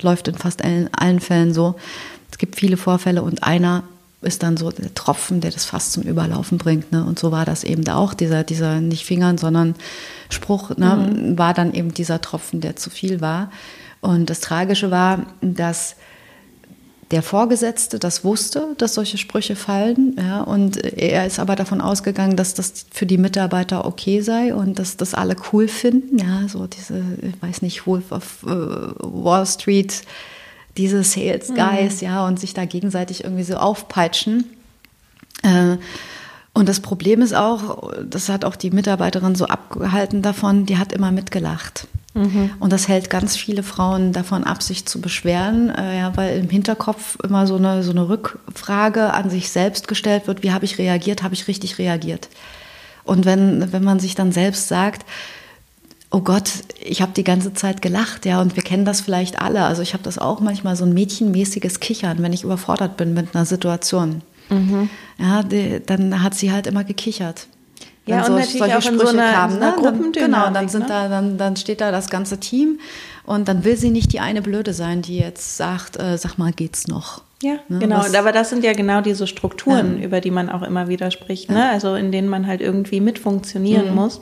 läuft 0.01 0.27
in 0.27 0.35
fast 0.35 0.63
allen, 0.63 0.93
allen 0.93 1.19
Fällen 1.21 1.53
so. 1.53 1.75
Es 2.29 2.37
gibt 2.37 2.57
viele 2.57 2.77
Vorfälle 2.77 3.23
und 3.23 3.43
einer 3.43 3.83
ist 4.21 4.43
dann 4.43 4.57
so 4.57 4.69
der 4.69 4.93
Tropfen, 4.93 5.39
der 5.39 5.51
das 5.51 5.65
fast 5.65 5.93
zum 5.93 6.03
Überlaufen 6.03 6.57
bringt. 6.57 6.91
Ne? 6.91 7.05
Und 7.05 7.19
so 7.19 7.31
war 7.31 7.45
das 7.45 7.63
eben 7.63 7.83
da 7.83 7.95
auch, 7.95 8.13
dieser, 8.13 8.43
dieser 8.43 8.81
nicht 8.81 9.05
Fingern, 9.05 9.37
sondern 9.37 9.75
Spruch, 10.29 10.75
ne? 10.75 10.95
Mhm. 10.95 11.37
war 11.37 11.53
dann 11.53 11.73
eben 11.73 11.93
dieser 11.93 12.19
Tropfen, 12.19 12.59
der 12.59 12.75
zu 12.75 12.89
viel 12.89 13.21
war. 13.21 13.49
Und 14.01 14.29
das 14.29 14.41
Tragische 14.41 14.91
war, 14.91 15.25
dass 15.41 15.95
der 17.11 17.23
Vorgesetzte 17.23 17.97
das 17.97 18.23
wusste, 18.23 18.75
dass 18.77 18.93
solche 18.93 19.17
Sprüche 19.17 19.55
fallen. 19.55 20.15
Ja, 20.17 20.41
und 20.41 20.77
er 20.77 21.25
ist 21.25 21.39
aber 21.39 21.55
davon 21.55 21.81
ausgegangen, 21.81 22.35
dass 22.35 22.53
das 22.53 22.85
für 22.91 23.05
die 23.05 23.17
Mitarbeiter 23.17 23.85
okay 23.85 24.21
sei 24.21 24.53
und 24.53 24.77
dass 24.77 24.95
das 24.95 25.15
alle 25.15 25.35
cool 25.51 25.67
finden. 25.67 26.19
Ja, 26.19 26.47
so 26.47 26.67
diese, 26.67 27.01
ich 27.21 27.41
weiß 27.41 27.61
nicht, 27.63 27.87
Wolf 27.87 28.11
of 28.11 28.43
uh, 28.43 28.93
Wall 28.99 29.45
Street, 29.45 30.03
diese 30.79 31.03
Sales 31.03 31.49
Guys, 31.49 32.01
mhm. 32.01 32.07
ja, 32.07 32.25
und 32.25 32.39
sich 32.39 32.53
da 32.53 32.65
gegenseitig 32.65 33.23
irgendwie 33.23 33.43
so 33.43 33.55
aufpeitschen. 33.57 34.45
Äh, 35.43 35.77
und 36.53 36.67
das 36.67 36.79
Problem 36.79 37.21
ist 37.21 37.35
auch, 37.35 37.93
das 38.03 38.29
hat 38.29 38.45
auch 38.45 38.55
die 38.55 38.71
Mitarbeiterin 38.71 39.35
so 39.35 39.45
abgehalten 39.45 40.21
davon, 40.21 40.65
die 40.65 40.77
hat 40.77 40.93
immer 40.93 41.11
mitgelacht. 41.11 41.87
Mhm. 42.13 42.51
Und 42.59 42.73
das 42.73 42.87
hält 42.87 43.09
ganz 43.09 43.35
viele 43.35 43.61
Frauen 43.61 44.13
davon 44.13 44.43
ab, 44.43 44.63
sich 44.63 44.85
zu 44.85 44.99
beschweren, 44.99 45.69
äh, 45.69 45.99
ja, 45.99 46.17
weil 46.17 46.39
im 46.39 46.49
Hinterkopf 46.49 47.17
immer 47.23 47.45
so 47.45 47.57
eine, 47.57 47.83
so 47.83 47.91
eine 47.91 48.09
Rückfrage 48.09 49.13
an 49.13 49.29
sich 49.29 49.49
selbst 49.51 49.87
gestellt 49.87 50.27
wird, 50.27 50.43
wie 50.43 50.51
habe 50.51 50.65
ich 50.65 50.77
reagiert, 50.77 51.23
habe 51.23 51.35
ich 51.35 51.47
richtig 51.47 51.77
reagiert. 51.77 52.29
Und 53.03 53.25
wenn, 53.25 53.71
wenn 53.71 53.83
man 53.83 53.99
sich 53.99 54.15
dann 54.15 54.31
selbst 54.31 54.67
sagt, 54.67 55.05
oh 56.11 56.21
Gott, 56.21 56.51
ich 56.81 57.01
habe 57.01 57.11
die 57.15 57.23
ganze 57.23 57.53
Zeit 57.53 57.81
gelacht, 57.81 58.25
ja, 58.25 58.41
und 58.41 58.55
wir 58.55 58.63
kennen 58.63 58.85
das 58.85 59.01
vielleicht 59.01 59.39
alle. 59.41 59.63
Also 59.63 59.81
ich 59.81 59.93
habe 59.93 60.03
das 60.03 60.17
auch 60.17 60.39
manchmal 60.39 60.75
so 60.75 60.85
ein 60.85 60.93
mädchenmäßiges 60.93 61.79
Kichern, 61.79 62.21
wenn 62.21 62.33
ich 62.33 62.43
überfordert 62.43 62.97
bin 62.97 63.13
mit 63.13 63.35
einer 63.35 63.45
Situation. 63.45 64.21
Mhm. 64.49 64.89
Ja, 65.19 65.43
die, 65.43 65.81
dann 65.85 66.23
hat 66.23 66.33
sie 66.33 66.51
halt 66.51 66.65
immer 66.65 66.83
gekichert. 66.83 67.47
Ja, 68.05 68.25
und 68.25 68.35
natürlich 68.35 68.57
solche 68.57 68.77
auch 68.77 68.85
in 68.85 68.95
Sprüche 68.95 69.11
so 69.11 69.17
einer, 69.17 69.31
kamen, 69.33 69.59
ne? 69.59 69.75
dann, 69.83 70.11
genau, 70.11 70.49
dann 70.49 70.67
sind 70.67 70.81
ne? 70.81 70.87
da, 70.87 71.07
dann, 71.09 71.37
dann 71.37 71.55
steht 71.55 71.79
da 71.79 71.91
das 71.91 72.09
ganze 72.09 72.39
Team 72.39 72.79
und 73.25 73.47
dann 73.47 73.63
will 73.63 73.77
sie 73.77 73.91
nicht 73.91 74.11
die 74.13 74.19
eine 74.19 74.41
Blöde 74.41 74.73
sein, 74.73 75.03
die 75.03 75.19
jetzt 75.19 75.57
sagt, 75.57 75.99
äh, 75.99 76.17
sag 76.17 76.39
mal, 76.39 76.51
geht's 76.51 76.87
noch? 76.87 77.21
Ja, 77.43 77.59
ne? 77.67 77.77
genau. 77.77 77.99
Was, 77.99 78.15
aber 78.15 78.31
das 78.31 78.49
sind 78.49 78.63
ja 78.63 78.73
genau 78.73 79.01
diese 79.01 79.27
Strukturen, 79.27 79.99
ja. 79.99 80.05
über 80.05 80.21
die 80.21 80.31
man 80.31 80.49
auch 80.49 80.63
immer 80.63 80.87
wieder 80.87 81.11
spricht, 81.11 81.51
ne? 81.51 81.69
also 81.69 81.93
in 81.93 82.11
denen 82.11 82.29
man 82.29 82.47
halt 82.47 82.61
irgendwie 82.61 82.99
mit 82.99 83.19
funktionieren 83.19 83.89
mhm. 83.89 83.95
muss. 83.95 84.21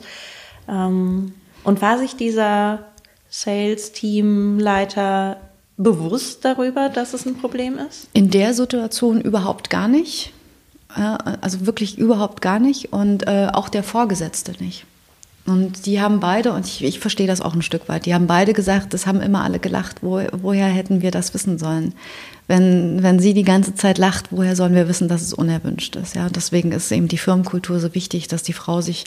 Ähm, 0.68 1.32
und 1.64 1.82
war 1.82 1.98
sich 1.98 2.16
dieser 2.16 2.84
Sales-Teamleiter 3.28 5.38
bewusst 5.76 6.44
darüber, 6.44 6.88
dass 6.88 7.14
es 7.14 7.26
ein 7.26 7.36
Problem 7.36 7.78
ist? 7.78 8.08
In 8.12 8.30
der 8.30 8.54
Situation 8.54 9.20
überhaupt 9.20 9.70
gar 9.70 9.88
nicht 9.88 10.32
also 10.94 11.66
wirklich 11.66 11.98
überhaupt 11.98 12.40
gar 12.40 12.58
nicht 12.58 12.92
und 12.92 13.26
äh, 13.26 13.48
auch 13.52 13.68
der 13.68 13.82
Vorgesetzte 13.82 14.52
nicht. 14.62 14.84
Und 15.46 15.86
die 15.86 16.00
haben 16.00 16.20
beide, 16.20 16.52
und 16.52 16.66
ich, 16.66 16.84
ich 16.84 16.98
verstehe 16.98 17.26
das 17.26 17.40
auch 17.40 17.54
ein 17.54 17.62
Stück 17.62 17.88
weit, 17.88 18.04
die 18.04 18.12
haben 18.12 18.26
beide 18.26 18.52
gesagt, 18.52 18.92
das 18.92 19.06
haben 19.06 19.22
immer 19.22 19.44
alle 19.44 19.58
gelacht, 19.58 20.02
wo, 20.02 20.20
woher 20.32 20.66
hätten 20.66 21.00
wir 21.00 21.10
das 21.10 21.32
wissen 21.32 21.58
sollen? 21.58 21.94
Wenn, 22.48 23.02
wenn 23.02 23.18
sie 23.18 23.32
die 23.32 23.44
ganze 23.44 23.74
Zeit 23.74 23.96
lacht, 23.96 24.26
woher 24.30 24.56
sollen 24.56 24.74
wir 24.74 24.88
wissen, 24.88 25.08
dass 25.08 25.22
es 25.22 25.32
unerwünscht 25.32 25.96
ist? 25.96 26.14
Ja, 26.14 26.28
deswegen 26.28 26.72
ist 26.72 26.92
eben 26.92 27.08
die 27.08 27.16
Firmenkultur 27.16 27.80
so 27.80 27.94
wichtig, 27.94 28.28
dass 28.28 28.42
die 28.42 28.52
Frau 28.52 28.82
sich 28.82 29.06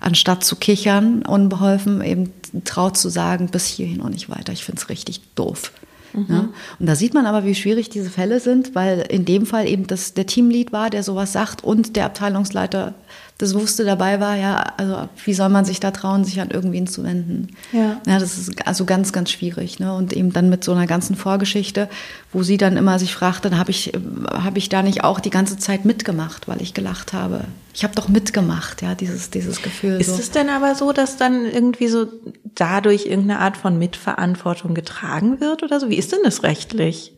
anstatt 0.00 0.44
zu 0.44 0.56
kichern, 0.56 1.22
unbeholfen, 1.22 2.02
eben 2.02 2.32
traut 2.64 2.96
zu 2.96 3.08
sagen, 3.08 3.48
bis 3.48 3.66
hierhin 3.66 4.00
und 4.00 4.12
nicht 4.12 4.28
weiter. 4.28 4.52
Ich 4.52 4.64
finde 4.64 4.80
es 4.80 4.88
richtig 4.88 5.20
doof. 5.34 5.72
Mhm. 6.12 6.26
Ja? 6.28 6.48
Und 6.78 6.86
da 6.86 6.94
sieht 6.94 7.14
man 7.14 7.26
aber, 7.26 7.44
wie 7.44 7.54
schwierig 7.54 7.90
diese 7.90 8.10
Fälle 8.10 8.40
sind, 8.40 8.74
weil 8.74 9.00
in 9.00 9.24
dem 9.24 9.46
Fall 9.46 9.68
eben 9.68 9.86
das, 9.86 10.14
der 10.14 10.26
Teamlead 10.26 10.72
war, 10.72 10.90
der 10.90 11.02
sowas 11.02 11.32
sagt 11.32 11.62
und 11.62 11.96
der 11.96 12.06
Abteilungsleiter 12.06 12.94
das 13.38 13.54
wusste 13.54 13.84
dabei 13.84 14.18
war, 14.18 14.34
ja, 14.34 14.72
also 14.78 15.08
wie 15.24 15.34
soll 15.34 15.50
man 15.50 15.66
sich 15.66 15.78
da 15.78 15.90
trauen, 15.90 16.24
sich 16.24 16.40
an 16.40 16.50
irgendwen 16.50 16.86
zu 16.86 17.04
wenden? 17.04 17.48
Ja. 17.70 18.00
Ja, 18.06 18.18
das 18.18 18.38
ist 18.38 18.66
also 18.66 18.86
ganz, 18.86 19.12
ganz 19.12 19.30
schwierig. 19.30 19.78
Ne? 19.78 19.92
Und 19.92 20.14
eben 20.14 20.32
dann 20.32 20.48
mit 20.48 20.64
so 20.64 20.72
einer 20.72 20.86
ganzen 20.86 21.16
Vorgeschichte, 21.16 21.90
wo 22.32 22.42
sie 22.42 22.56
dann 22.56 22.78
immer 22.78 22.98
sich 22.98 23.14
fragte, 23.14 23.58
habe 23.58 23.70
ich, 23.70 23.92
hab 24.30 24.56
ich 24.56 24.70
da 24.70 24.82
nicht 24.82 25.04
auch 25.04 25.20
die 25.20 25.30
ganze 25.30 25.58
Zeit 25.58 25.84
mitgemacht, 25.84 26.48
weil 26.48 26.62
ich 26.62 26.72
gelacht 26.72 27.12
habe? 27.12 27.44
Ich 27.74 27.84
habe 27.84 27.94
doch 27.94 28.08
mitgemacht, 28.08 28.80
ja, 28.80 28.94
dieses, 28.94 29.28
dieses 29.28 29.60
Gefühl. 29.60 30.00
Ist 30.00 30.14
so. 30.14 30.18
es 30.18 30.30
denn 30.30 30.48
aber 30.48 30.74
so, 30.74 30.92
dass 30.92 31.18
dann 31.18 31.44
irgendwie 31.44 31.88
so 31.88 32.06
dadurch 32.54 33.04
irgendeine 33.04 33.40
Art 33.40 33.58
von 33.58 33.78
Mitverantwortung 33.78 34.74
getragen 34.74 35.40
wird 35.40 35.62
oder 35.62 35.78
so? 35.78 35.90
Wie 35.90 35.96
ist 35.96 36.12
denn 36.12 36.20
das 36.24 36.42
rechtlich? 36.42 37.15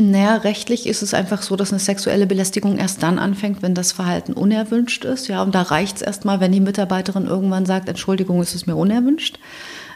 Naja, 0.00 0.36
rechtlich 0.36 0.86
ist 0.86 1.02
es 1.02 1.12
einfach 1.12 1.42
so, 1.42 1.56
dass 1.56 1.72
eine 1.72 1.78
sexuelle 1.78 2.26
Belästigung 2.26 2.78
erst 2.78 3.02
dann 3.02 3.18
anfängt, 3.18 3.60
wenn 3.60 3.74
das 3.74 3.92
Verhalten 3.92 4.32
unerwünscht 4.32 5.04
ist. 5.04 5.28
Ja, 5.28 5.42
und 5.42 5.54
da 5.54 5.60
reicht 5.60 5.96
es 5.96 6.02
erstmal, 6.02 6.40
wenn 6.40 6.52
die 6.52 6.60
Mitarbeiterin 6.60 7.26
irgendwann 7.26 7.66
sagt, 7.66 7.86
Entschuldigung, 7.86 8.40
ist 8.40 8.54
es 8.54 8.66
mir 8.66 8.76
unerwünscht. 8.76 9.38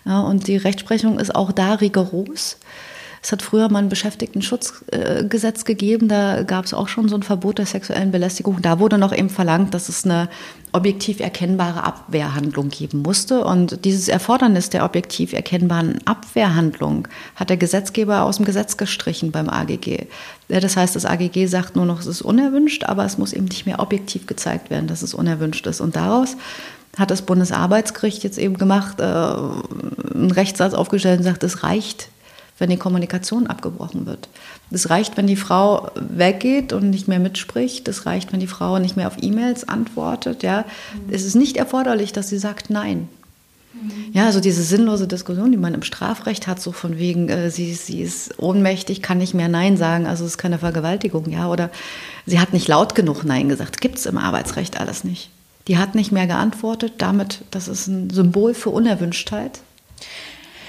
Ja, 0.05 0.21
und 0.21 0.47
die 0.47 0.59
Rechtsprechung 0.59 1.19
ist 1.19 1.35
auch 1.35 1.53
da 1.53 1.75
rigoros. 1.75 2.59
Es 3.25 3.33
hat 3.33 3.41
früher 3.41 3.71
mal 3.71 3.79
ein 3.79 3.89
Beschäftigtenschutzgesetz 3.89 5.61
äh, 5.63 5.65
gegeben, 5.65 6.09
da 6.09 6.43
gab 6.43 6.67
es 6.67 6.75
auch 6.75 6.89
schon 6.89 7.09
so 7.09 7.17
ein 7.17 7.23
Verbot 7.23 7.57
der 7.57 7.65
sexuellen 7.65 8.11
Belästigung. 8.11 8.61
Da 8.61 8.79
wurde 8.79 8.99
noch 8.99 9.17
eben 9.17 9.31
verlangt, 9.31 9.73
dass 9.73 9.89
es 9.89 10.05
eine 10.05 10.29
objektiv 10.73 11.21
erkennbare 11.21 11.85
Abwehrhandlung 11.85 12.69
geben 12.69 13.01
musste. 13.01 13.43
Und 13.43 13.83
dieses 13.87 14.09
Erfordernis 14.09 14.69
der 14.69 14.85
objektiv 14.85 15.33
erkennbaren 15.33 16.07
Abwehrhandlung 16.07 17.09
hat 17.35 17.49
der 17.49 17.57
Gesetzgeber 17.57 18.25
aus 18.25 18.37
dem 18.37 18.45
Gesetz 18.45 18.77
gestrichen 18.77 19.31
beim 19.33 19.49
AGG. 19.49 20.07
Das 20.49 20.77
heißt, 20.77 20.95
das 20.95 21.07
AGG 21.07 21.47
sagt 21.47 21.77
nur 21.77 21.87
noch, 21.87 22.01
es 22.01 22.07
ist 22.07 22.21
unerwünscht, 22.21 22.85
aber 22.85 23.07
es 23.07 23.17
muss 23.17 23.33
eben 23.33 23.47
nicht 23.47 23.65
mehr 23.65 23.81
objektiv 23.81 24.27
gezeigt 24.27 24.69
werden, 24.69 24.87
dass 24.87 25.01
es 25.01 25.15
unerwünscht 25.15 25.67
ist. 25.67 25.81
Und 25.81 25.97
daraus 25.97 26.37
hat 26.99 27.11
das 27.11 27.23
Bundesarbeitsgericht 27.23 28.23
jetzt 28.23 28.37
eben 28.37 28.59
gemacht, 28.59 29.01
äh, 29.01 29.05
einen 29.05 30.31
Rechtssatz 30.31 30.75
aufgestellt 30.75 31.21
und 31.21 31.25
sagt, 31.25 31.43
es 31.43 31.63
reicht 31.63 32.11
wenn 32.59 32.71
die 32.71 32.77
Kommunikation 32.77 33.47
abgebrochen 33.47 34.07
wird. 34.07 34.29
Es 34.71 34.91
reicht, 34.91 35.17
wenn 35.17 35.27
die 35.27 35.37
Frau 35.37 35.91
weggeht 35.97 36.73
und 36.73 36.91
nicht 36.91 37.09
mehr 37.09 37.19
mitspricht. 37.19 37.89
Es 37.89 38.07
reicht, 38.07 38.33
wenn 38.33 38.41
die 38.41 38.47
Frau 38.47 38.79
nicht 38.79 38.97
mehr 38.97 39.09
auf 39.09 39.17
E-Mails 39.21 39.69
antwortet. 39.69 40.43
Ja. 40.43 40.65
Mhm. 40.95 41.13
Es 41.13 41.25
ist 41.25 41.35
nicht 41.35 41.57
erforderlich, 41.57 42.13
dass 42.13 42.29
sie 42.29 42.39
sagt 42.39 42.71
Nein. 42.71 43.09
Ja, 44.13 44.27
also 44.27 44.41
diese 44.41 44.63
sinnlose 44.63 45.09
Diskussion, 45.09 45.51
die 45.51 45.59
man 45.59 45.75
im 45.75 45.83
Strafrecht 45.83 46.47
hat, 46.47 46.61
so 46.61 46.73
von 46.73 46.97
wegen, 46.99 47.29
äh, 47.29 47.51
sie, 47.51 47.75
sie 47.75 48.03
ist 48.03 48.39
ohnmächtig, 48.39 49.03
kann 49.03 49.19
nicht 49.19 49.35
mehr 49.35 49.49
Nein 49.49 49.77
sagen, 49.77 50.07
also 50.07 50.25
es 50.25 50.33
ist 50.33 50.39
keine 50.39 50.59
Vergewaltigung, 50.59 51.29
ja, 51.29 51.49
oder 51.49 51.71
sie 52.25 52.39
hat 52.39 52.53
nicht 52.53 52.69
laut 52.69 52.95
genug 52.95 53.25
Nein 53.25 53.49
gesagt, 53.49 53.81
gibt 53.81 53.99
es 53.99 54.07
im 54.07 54.17
Arbeitsrecht 54.17 54.79
alles 54.81 55.05
nicht. 55.05 55.31
Die 55.67 55.77
hat 55.79 55.95
nicht 55.95 56.13
mehr 56.13 56.27
geantwortet, 56.27 56.95
damit, 56.99 57.41
das 57.51 57.69
ist 57.69 57.89
ein 57.89 58.11
Symbol 58.11 58.55
für 58.55 58.71
Unerwünschtheit. 58.71 59.61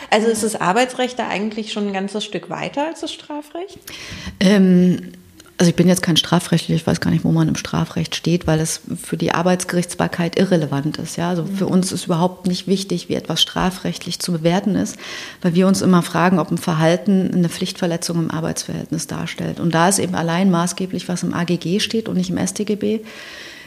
Also 0.09 0.27
ist 0.27 0.43
das 0.43 0.55
Arbeitsrecht 0.59 1.19
da 1.19 1.27
eigentlich 1.27 1.71
schon 1.71 1.87
ein 1.87 1.93
ganzes 1.93 2.23
Stück 2.23 2.49
weiter 2.49 2.87
als 2.87 3.01
das 3.01 3.13
Strafrecht? 3.13 3.79
Ähm, 4.39 5.13
also 5.57 5.69
ich 5.69 5.75
bin 5.75 5.87
jetzt 5.87 6.01
kein 6.01 6.17
Strafrechtler, 6.17 6.75
ich 6.75 6.85
weiß 6.85 6.99
gar 6.99 7.11
nicht, 7.11 7.23
wo 7.23 7.31
man 7.31 7.47
im 7.47 7.55
Strafrecht 7.55 8.13
steht, 8.13 8.45
weil 8.45 8.59
es 8.59 8.81
für 9.01 9.15
die 9.15 9.31
Arbeitsgerichtsbarkeit 9.31 10.37
irrelevant 10.37 10.97
ist. 10.97 11.15
Ja, 11.15 11.29
also 11.29 11.45
für 11.45 11.67
uns 11.67 11.93
ist 11.93 12.07
überhaupt 12.07 12.45
nicht 12.45 12.67
wichtig, 12.67 13.07
wie 13.07 13.15
etwas 13.15 13.41
strafrechtlich 13.41 14.19
zu 14.19 14.33
bewerten 14.33 14.75
ist, 14.75 14.97
weil 15.41 15.55
wir 15.55 15.67
uns 15.67 15.81
immer 15.81 16.01
fragen, 16.01 16.39
ob 16.39 16.51
ein 16.51 16.57
Verhalten 16.57 17.31
eine 17.33 17.47
Pflichtverletzung 17.47 18.17
im 18.17 18.31
Arbeitsverhältnis 18.31 19.07
darstellt. 19.07 19.61
Und 19.61 19.73
da 19.73 19.87
ist 19.87 19.99
eben 19.99 20.15
allein 20.15 20.51
maßgeblich, 20.51 21.07
was 21.07 21.23
im 21.23 21.33
AGG 21.33 21.79
steht 21.79 22.09
und 22.09 22.17
nicht 22.17 22.29
im 22.29 22.45
StGB 22.45 22.99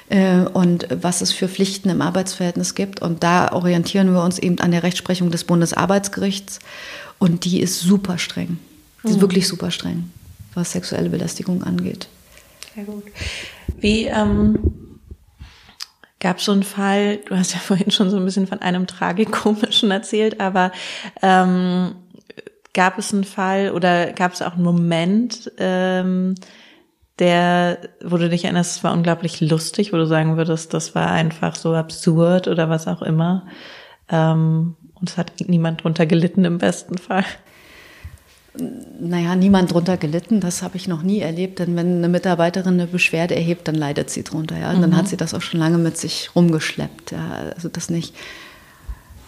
äh, 0.08 0.40
und 0.40 0.88
was 0.90 1.20
es 1.20 1.32
für 1.32 1.48
Pflichten 1.48 1.88
im 1.90 2.02
Arbeitsverhältnis 2.02 2.74
gibt. 2.74 3.02
Und 3.02 3.22
da 3.22 3.52
orientieren 3.52 4.12
wir 4.12 4.22
uns 4.22 4.38
eben 4.38 4.58
an 4.60 4.70
der 4.70 4.82
Rechtsprechung 4.82 5.30
des 5.30 5.44
Bundesarbeitsgerichts. 5.44 6.60
Und 7.18 7.44
die 7.44 7.60
ist 7.60 7.80
super 7.80 8.18
streng. 8.18 8.58
Die 9.04 9.10
ist 9.10 9.16
mhm. 9.16 9.20
wirklich 9.22 9.48
super 9.48 9.70
streng 9.70 10.10
was 10.58 10.72
sexuelle 10.72 11.08
Belästigung 11.08 11.62
angeht. 11.62 12.08
Sehr 12.74 12.84
gut. 12.84 13.04
Wie 13.78 14.06
ähm, 14.06 14.58
gab 16.20 16.38
es 16.38 16.44
so 16.44 16.52
einen 16.52 16.64
Fall, 16.64 17.18
du 17.18 17.36
hast 17.36 17.54
ja 17.54 17.60
vorhin 17.64 17.90
schon 17.90 18.10
so 18.10 18.16
ein 18.16 18.24
bisschen 18.24 18.46
von 18.46 18.60
einem 18.60 18.86
tragikomischen 18.86 19.90
erzählt, 19.90 20.40
aber 20.40 20.72
ähm, 21.22 21.94
gab 22.74 22.98
es 22.98 23.12
einen 23.12 23.24
Fall 23.24 23.70
oder 23.70 24.12
gab 24.12 24.34
es 24.34 24.42
auch 24.42 24.54
einen 24.54 24.64
Moment, 24.64 25.50
ähm, 25.58 26.34
der, 27.18 27.78
wo 28.04 28.16
du 28.16 28.28
dich 28.28 28.44
erinnerst, 28.44 28.78
es 28.78 28.84
war 28.84 28.92
unglaublich 28.92 29.40
lustig, 29.40 29.92
wo 29.92 29.96
du 29.96 30.06
sagen 30.06 30.36
würdest, 30.36 30.74
das 30.74 30.94
war 30.94 31.10
einfach 31.10 31.56
so 31.56 31.74
absurd 31.74 32.48
oder 32.48 32.68
was 32.68 32.86
auch 32.86 33.02
immer. 33.02 33.46
Ähm, 34.08 34.76
und 34.94 35.10
es 35.10 35.16
hat 35.16 35.32
niemand 35.46 35.84
drunter 35.84 36.06
gelitten 36.06 36.44
im 36.44 36.58
besten 36.58 36.98
Fall 36.98 37.24
naja, 39.00 39.36
niemand 39.36 39.72
drunter 39.72 39.96
gelitten. 39.96 40.40
Das 40.40 40.62
habe 40.62 40.76
ich 40.76 40.88
noch 40.88 41.02
nie 41.02 41.20
erlebt. 41.20 41.58
Denn 41.58 41.76
wenn 41.76 41.98
eine 41.98 42.08
Mitarbeiterin 42.08 42.74
eine 42.74 42.86
Beschwerde 42.86 43.36
erhebt, 43.36 43.68
dann 43.68 43.74
leidet 43.74 44.10
sie 44.10 44.24
drunter. 44.24 44.58
Ja? 44.58 44.70
Und 44.70 44.78
mhm. 44.78 44.82
dann 44.82 44.96
hat 44.96 45.08
sie 45.08 45.16
das 45.16 45.34
auch 45.34 45.42
schon 45.42 45.60
lange 45.60 45.78
mit 45.78 45.96
sich 45.96 46.30
rumgeschleppt. 46.34 47.12
Ja? 47.12 47.52
Also 47.54 47.68
das 47.68 47.90
nicht. 47.90 48.14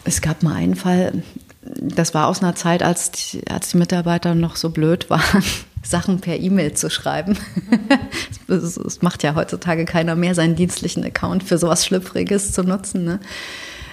Es 0.04 0.20
gab 0.20 0.42
mal 0.42 0.54
einen 0.54 0.76
Fall, 0.76 1.22
das 1.62 2.14
war 2.14 2.26
aus 2.26 2.42
einer 2.42 2.54
Zeit, 2.54 2.82
als 2.82 3.10
die, 3.10 3.46
als 3.48 3.68
die 3.68 3.76
Mitarbeiter 3.76 4.34
noch 4.34 4.56
so 4.56 4.70
blöd 4.70 5.10
waren, 5.10 5.44
Sachen 5.82 6.20
per 6.20 6.38
E-Mail 6.38 6.74
zu 6.74 6.90
schreiben. 6.90 7.36
Es 8.48 9.00
macht 9.00 9.22
ja 9.22 9.36
heutzutage 9.36 9.84
keiner 9.84 10.16
mehr, 10.16 10.34
seinen 10.34 10.56
dienstlichen 10.56 11.04
Account 11.04 11.44
für 11.44 11.56
sowas 11.56 11.86
Schlüpfriges 11.86 12.50
zu 12.50 12.64
nutzen. 12.64 13.04
Ne? 13.04 13.20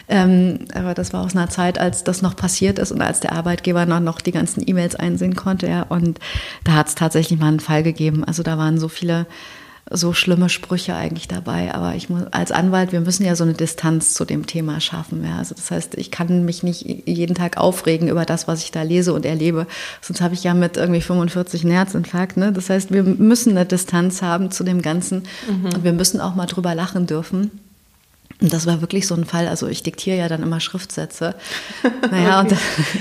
Ähm, 0.10 0.66
aber 0.74 0.94
das 0.94 1.14
war 1.14 1.24
aus 1.24 1.36
einer 1.36 1.50
Zeit, 1.50 1.78
als 1.78 2.04
das 2.04 2.22
noch 2.22 2.36
passiert 2.36 2.80
ist 2.80 2.92
und 2.92 3.02
als 3.02 3.20
der 3.20 3.34
Arbeitgeber 3.34 3.86
noch, 3.86 4.00
noch 4.00 4.22
die 4.22 4.32
ganzen 4.32 4.64
E-Mails 4.66 4.96
einsehen 4.96 5.36
konnte. 5.36 5.68
Ja. 5.68 5.84
Und 5.84 6.20
da 6.64 6.74
hat 6.74 6.88
es 6.88 6.96
tatsächlich 6.96 7.40
mal 7.40 7.50
einen 7.50 7.60
Fall 7.60 7.84
gegeben. 7.84 8.24
Also 8.24 8.42
da 8.42 8.58
waren 8.58 8.80
so 8.80 8.88
viele 8.88 9.28
so 9.92 10.14
schlimme 10.14 10.50
Sprüche 10.50 10.96
eigentlich 10.96 11.28
dabei. 11.28 11.74
Aber 11.74 11.96
ich 11.96 12.10
muss 12.10 12.24
als 12.32 12.52
Anwalt, 12.52 12.92
wir 12.92 13.02
müssen 13.02 13.26
ja 13.26 13.36
so 13.36 13.44
eine 13.44 13.54
Distanz 13.54 14.14
zu 14.14 14.26
dem 14.26 14.46
Thema 14.46 14.80
schaffen. 14.80 15.24
Ja. 15.24 15.38
Also 15.38 15.56
das 15.56 15.72
heißt, 15.72 15.96
ich 15.96 16.12
kann 16.12 16.46
mich 16.46 16.64
nicht 16.64 16.82
jeden 16.82 17.36
Tag 17.36 17.58
aufregen 17.58 18.08
über 18.08 18.26
das, 18.26 18.48
was 18.48 18.64
ich 18.64 18.72
da 18.72 18.82
lese 18.82 19.14
und 19.14 19.26
erlebe. 19.26 19.68
Sonst 20.02 20.22
habe 20.22 20.34
ich 20.34 20.44
ja 20.44 20.54
mit 20.54 20.78
irgendwie 20.78 21.02
45 21.02 21.64
einen 21.64 21.74
Herzinfarkt. 21.74 22.38
Ne? 22.38 22.52
Das 22.52 22.70
heißt, 22.70 22.92
wir 22.92 23.04
müssen 23.04 23.52
eine 23.52 23.66
Distanz 23.66 24.22
haben 24.22 24.52
zu 24.52 24.64
dem 24.64 24.82
Ganzen. 24.82 25.24
Mhm. 25.48 25.66
Und 25.66 25.84
wir 25.84 25.94
müssen 25.94 26.22
auch 26.22 26.36
mal 26.36 26.46
drüber 26.46 26.76
lachen 26.76 27.06
dürfen. 27.08 27.52
Und 28.40 28.54
das 28.54 28.68
war 28.68 28.82
wirklich 28.82 29.08
so 29.08 29.16
ein 29.16 29.26
Fall. 29.26 29.48
Also 29.48 29.68
ich 29.68 29.82
diktiere 29.82 30.18
ja 30.18 30.28
dann 30.28 30.44
immer 30.44 30.60
Schriftsätze. 30.60 31.36
Naja, 32.12 32.42
okay. 32.42 32.50
und 32.50 32.52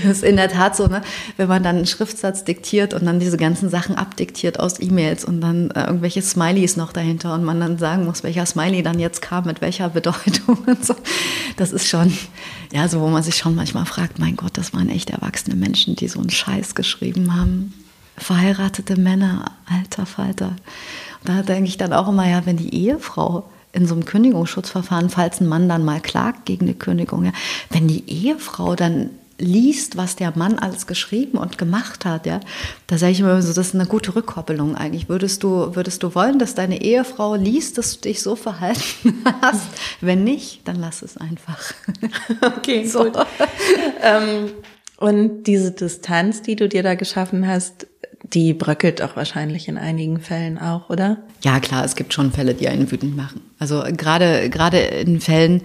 das 0.04 0.16
ist 0.18 0.24
in 0.24 0.36
der 0.36 0.48
Tat 0.48 0.74
so, 0.74 0.86
ne, 0.86 1.02
wenn 1.36 1.48
man 1.48 1.62
dann 1.62 1.76
einen 1.76 1.86
Schriftsatz 1.86 2.44
diktiert 2.44 2.94
und 2.94 3.04
dann 3.04 3.20
diese 3.20 3.36
ganzen 3.36 3.68
Sachen 3.68 3.96
abdiktiert 3.96 4.58
aus 4.58 4.80
E-Mails 4.80 5.24
und 5.24 5.40
dann 5.40 5.70
äh, 5.72 5.84
irgendwelche 5.84 6.22
Smileys 6.22 6.76
noch 6.76 6.92
dahinter 6.92 7.34
und 7.34 7.44
man 7.44 7.60
dann 7.60 7.76
sagen 7.78 8.06
muss, 8.06 8.22
welcher 8.22 8.46
Smiley 8.46 8.82
dann 8.82 8.98
jetzt 8.98 9.20
kam, 9.20 9.44
mit 9.44 9.60
welcher 9.60 9.90
Bedeutung 9.90 10.58
und 10.66 10.84
so. 10.84 10.94
Das 11.56 11.72
ist 11.72 11.88
schon, 11.88 12.16
ja, 12.72 12.88
so 12.88 13.00
wo 13.00 13.08
man 13.08 13.22
sich 13.22 13.36
schon 13.36 13.54
manchmal 13.54 13.84
fragt, 13.84 14.18
mein 14.18 14.36
Gott, 14.36 14.56
das 14.56 14.72
waren 14.72 14.88
echt 14.88 15.10
erwachsene 15.10 15.54
Menschen, 15.54 15.96
die 15.96 16.08
so 16.08 16.18
einen 16.20 16.30
Scheiß 16.30 16.74
geschrieben 16.74 17.36
haben. 17.36 17.74
Verheiratete 18.16 18.96
Männer, 18.96 19.52
alter 19.66 20.06
Falter. 20.06 20.56
Und 21.20 21.28
da 21.28 21.42
denke 21.42 21.68
ich 21.68 21.76
dann 21.76 21.92
auch 21.92 22.08
immer, 22.08 22.26
ja, 22.26 22.46
wenn 22.46 22.56
die 22.56 22.74
Ehefrau 22.74 23.44
in 23.76 23.86
so 23.86 23.94
einem 23.94 24.06
Kündigungsschutzverfahren, 24.06 25.10
falls 25.10 25.40
ein 25.40 25.46
Mann 25.46 25.68
dann 25.68 25.84
mal 25.84 26.00
klagt 26.00 26.46
gegen 26.46 26.64
eine 26.64 26.74
Kündigung, 26.74 27.26
ja, 27.26 27.32
wenn 27.70 27.86
die 27.86 28.08
Ehefrau 28.10 28.74
dann 28.74 29.10
liest, 29.38 29.98
was 29.98 30.16
der 30.16 30.32
Mann 30.34 30.58
alles 30.58 30.86
geschrieben 30.86 31.36
und 31.36 31.58
gemacht 31.58 32.06
hat, 32.06 32.24
ja, 32.24 32.40
da 32.86 32.96
sage 32.96 33.12
ich 33.12 33.20
immer 33.20 33.40
so, 33.42 33.52
das 33.52 33.68
ist 33.68 33.74
eine 33.74 33.84
gute 33.84 34.14
Rückkoppelung 34.14 34.76
eigentlich. 34.76 35.10
Würdest 35.10 35.42
du, 35.42 35.76
würdest 35.76 36.02
du 36.02 36.14
wollen, 36.14 36.38
dass 36.38 36.54
deine 36.54 36.80
Ehefrau 36.80 37.34
liest, 37.34 37.76
dass 37.76 37.96
du 37.96 38.08
dich 38.08 38.22
so 38.22 38.34
verhalten 38.34 39.22
hast? 39.42 39.68
Wenn 40.00 40.24
nicht, 40.24 40.66
dann 40.66 40.76
lass 40.76 41.02
es 41.02 41.18
einfach. 41.18 41.58
Okay, 42.40 42.86
so. 42.86 43.04
gut. 43.04 43.26
ähm, 44.02 44.50
und 44.96 45.44
diese 45.44 45.72
Distanz, 45.72 46.42
die 46.42 46.56
du 46.56 46.68
dir 46.68 46.82
da 46.82 46.94
geschaffen 46.94 47.46
hast, 47.46 47.86
die 48.32 48.54
bröckelt 48.54 49.02
auch 49.02 49.16
wahrscheinlich 49.16 49.68
in 49.68 49.78
einigen 49.78 50.20
Fällen 50.20 50.58
auch, 50.58 50.90
oder? 50.90 51.18
Ja, 51.44 51.60
klar, 51.60 51.84
es 51.84 51.96
gibt 51.96 52.12
schon 52.12 52.32
Fälle, 52.32 52.54
die 52.54 52.68
einen 52.68 52.90
wütend 52.90 53.16
machen. 53.16 53.40
Also 53.58 53.84
gerade, 53.96 54.50
gerade 54.50 54.78
in 54.78 55.20
Fällen, 55.20 55.62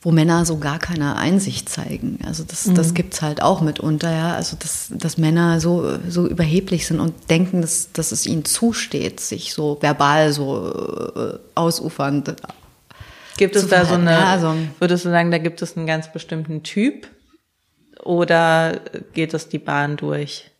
wo 0.00 0.10
Männer 0.10 0.44
so 0.44 0.58
gar 0.58 0.80
keine 0.80 1.16
Einsicht 1.16 1.68
zeigen. 1.68 2.18
Also 2.26 2.42
das, 2.42 2.66
mhm. 2.66 2.74
das 2.74 2.94
gibt's 2.94 3.22
halt 3.22 3.40
auch 3.40 3.60
mitunter, 3.60 4.10
ja. 4.10 4.34
Also 4.34 4.56
dass, 4.58 4.88
dass 4.90 5.16
Männer 5.16 5.60
so, 5.60 5.98
so 6.08 6.26
überheblich 6.26 6.86
sind 6.86 6.98
und 6.98 7.30
denken, 7.30 7.60
dass, 7.60 7.92
dass 7.92 8.10
es 8.10 8.26
ihnen 8.26 8.44
zusteht, 8.44 9.20
sich 9.20 9.54
so 9.54 9.78
verbal 9.80 10.32
so 10.32 11.12
äh, 11.14 11.38
ausufernd. 11.54 12.34
Gibt 13.36 13.54
es 13.54 13.68
da 13.68 13.84
so 13.84 13.94
eine, 13.94 14.10
ja, 14.10 14.24
also, 14.26 14.54
würdest 14.78 15.04
du 15.04 15.10
sagen, 15.10 15.30
da 15.30 15.38
gibt 15.38 15.62
es 15.62 15.76
einen 15.76 15.86
ganz 15.86 16.12
bestimmten 16.12 16.62
Typ? 16.62 17.08
Oder 18.04 18.80
geht 19.14 19.32
es 19.32 19.48
die 19.48 19.60
Bahn 19.60 19.96
durch? 19.96 20.51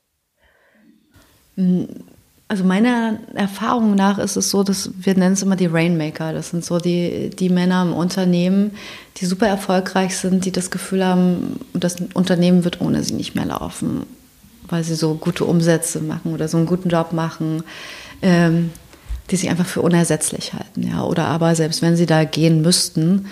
Also 2.49 2.65
meiner 2.65 3.19
Erfahrung 3.35 3.95
nach 3.95 4.19
ist 4.19 4.37
es 4.37 4.51
so, 4.51 4.63
dass 4.63 4.91
wir 5.01 5.15
nennen 5.15 5.33
es 5.33 5.43
immer 5.43 5.57
die 5.57 5.67
Rainmaker. 5.67 6.33
Das 6.33 6.51
sind 6.51 6.65
so 6.65 6.79
die, 6.79 7.31
die 7.31 7.49
Männer 7.49 7.83
im 7.83 7.95
Unternehmen, 7.95 8.73
die 9.17 9.27
super 9.27 9.47
erfolgreich 9.47 10.17
sind, 10.17 10.45
die 10.45 10.53
das 10.53 10.71
Gefühl 10.71 11.05
haben, 11.05 11.61
das 11.73 11.97
Unternehmen 12.15 12.65
wird 12.65 12.81
ohne 12.81 13.03
sie 13.03 13.15
nicht 13.15 13.35
mehr 13.35 13.47
laufen, 13.47 14.05
weil 14.69 14.85
sie 14.85 14.95
so 14.95 15.15
gute 15.15 15.47
Umsätze 15.47 16.01
machen 16.01 16.35
oder 16.35 16.47
so 16.47 16.59
einen 16.59 16.67
guten 16.67 16.91
Job 16.91 17.15
machen, 17.15 17.63
ähm, 18.21 18.71
die 19.31 19.37
sie 19.37 19.49
einfach 19.49 19.67
für 19.67 19.81
unersetzlich 19.81 20.53
halten. 20.53 20.83
Ja? 20.87 21.05
Oder 21.05 21.29
aber 21.29 21.55
selbst 21.55 21.81
wenn 21.81 21.97
sie 21.97 22.07
da 22.07 22.25
gehen 22.25 22.61
müssten, 22.61 23.27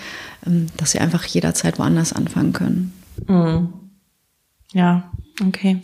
ähm, 0.47 0.65
dass 0.77 0.93
sie 0.93 0.99
einfach 0.99 1.25
jederzeit 1.25 1.77
woanders 1.77 2.13
anfangen 2.13 2.53
können. 2.53 2.93
Mhm. 3.27 3.73
Ja, 4.73 5.11
okay. 5.45 5.79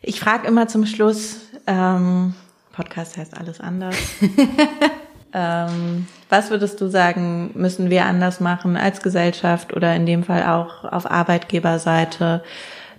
Ich 0.00 0.20
frage 0.20 0.46
immer 0.46 0.68
zum 0.68 0.86
Schluss, 0.86 1.40
ähm, 1.66 2.34
Podcast 2.72 3.16
heißt 3.16 3.36
alles 3.36 3.60
anders. 3.60 3.96
ähm, 5.32 6.06
was 6.28 6.50
würdest 6.50 6.80
du 6.80 6.88
sagen, 6.88 7.50
müssen 7.54 7.90
wir 7.90 8.04
anders 8.04 8.40
machen 8.40 8.76
als 8.76 9.02
Gesellschaft 9.02 9.74
oder 9.74 9.94
in 9.96 10.06
dem 10.06 10.22
Fall 10.22 10.44
auch 10.44 10.84
auf 10.84 11.10
Arbeitgeberseite, 11.10 12.44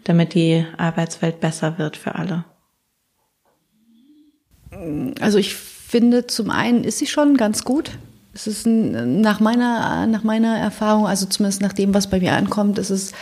damit 0.04 0.34
die 0.34 0.66
Arbeitswelt 0.78 1.40
besser 1.40 1.78
wird 1.78 1.96
für 1.96 2.16
alle? 2.16 2.44
Also 5.22 5.38
ich 5.38 5.56
finde, 5.56 6.28
zum 6.28 6.50
einen 6.50 6.84
ist 6.84 7.00
sie 7.00 7.08
schon 7.08 7.38
ganz 7.38 7.64
gut. 7.64 7.92
Es 8.34 8.46
ist 8.48 8.66
ein, 8.66 9.22
nach 9.22 9.40
meiner, 9.40 10.06
nach 10.08 10.24
meiner 10.24 10.58
Erfahrung, 10.58 11.08
also 11.08 11.26
zumindest 11.26 11.62
nach 11.62 11.74
dem, 11.74 11.94
was 11.94 12.10
bei 12.10 12.20
mir 12.20 12.34
ankommt, 12.34 12.78
ist 12.78 12.90
es 12.90 13.14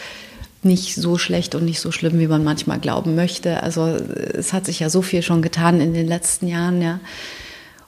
nicht 0.67 0.95
so 0.95 1.17
schlecht 1.17 1.55
und 1.55 1.65
nicht 1.65 1.79
so 1.79 1.91
schlimm, 1.91 2.19
wie 2.19 2.27
man 2.27 2.43
manchmal 2.43 2.79
glauben 2.79 3.15
möchte. 3.15 3.63
Also 3.63 3.85
es 3.85 4.53
hat 4.53 4.65
sich 4.65 4.79
ja 4.79 4.89
so 4.89 5.01
viel 5.01 5.21
schon 5.21 5.41
getan 5.41 5.81
in 5.81 5.93
den 5.93 6.07
letzten 6.07 6.47
Jahren, 6.47 6.81
ja. 6.81 6.99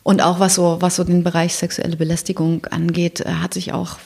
Und 0.01 0.21
auch 0.21 0.39
was 0.39 0.55
so, 0.55 0.77
was 0.79 0.95
so 0.95 1.03
den 1.03 1.23
Bereich 1.23 1.55
sexuelle 1.55 1.97
Belästigung 1.97 2.65
angeht, 2.65 3.25
hat 3.25 3.53
sich 3.53 3.73
auch, 3.73 3.97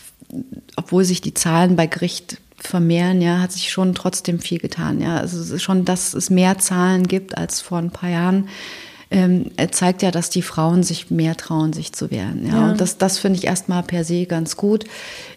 obwohl 0.75 1.05
sich 1.05 1.21
die 1.21 1.33
Zahlen 1.33 1.75
bei 1.75 1.87
Gericht 1.87 2.39
vermehren, 2.57 3.21
ja, 3.21 3.39
hat 3.39 3.51
sich 3.51 3.71
schon 3.71 3.93
trotzdem 3.93 4.39
viel 4.39 4.59
getan, 4.59 4.99
ja. 5.01 5.17
Also 5.17 5.57
schon, 5.59 5.85
dass 5.85 6.13
es 6.13 6.29
mehr 6.29 6.57
Zahlen 6.57 7.07
gibt 7.07 7.37
als 7.37 7.61
vor 7.61 7.77
ein 7.77 7.91
paar 7.91 8.09
Jahren 8.09 8.49
ähm, 9.13 9.51
zeigt 9.71 10.01
ja, 10.01 10.09
dass 10.09 10.31
die 10.31 10.41
Frauen 10.41 10.81
sich 10.81 11.11
mehr 11.11 11.37
trauen, 11.37 11.71
sich 11.71 11.93
zu 11.93 12.09
wehren. 12.09 12.47
Ja, 12.47 12.53
ja. 12.53 12.71
und 12.71 12.81
das, 12.81 12.97
das 12.97 13.19
finde 13.19 13.37
ich 13.37 13.45
erstmal 13.45 13.83
per 13.83 14.03
se 14.03 14.25
ganz 14.25 14.57
gut. 14.57 14.85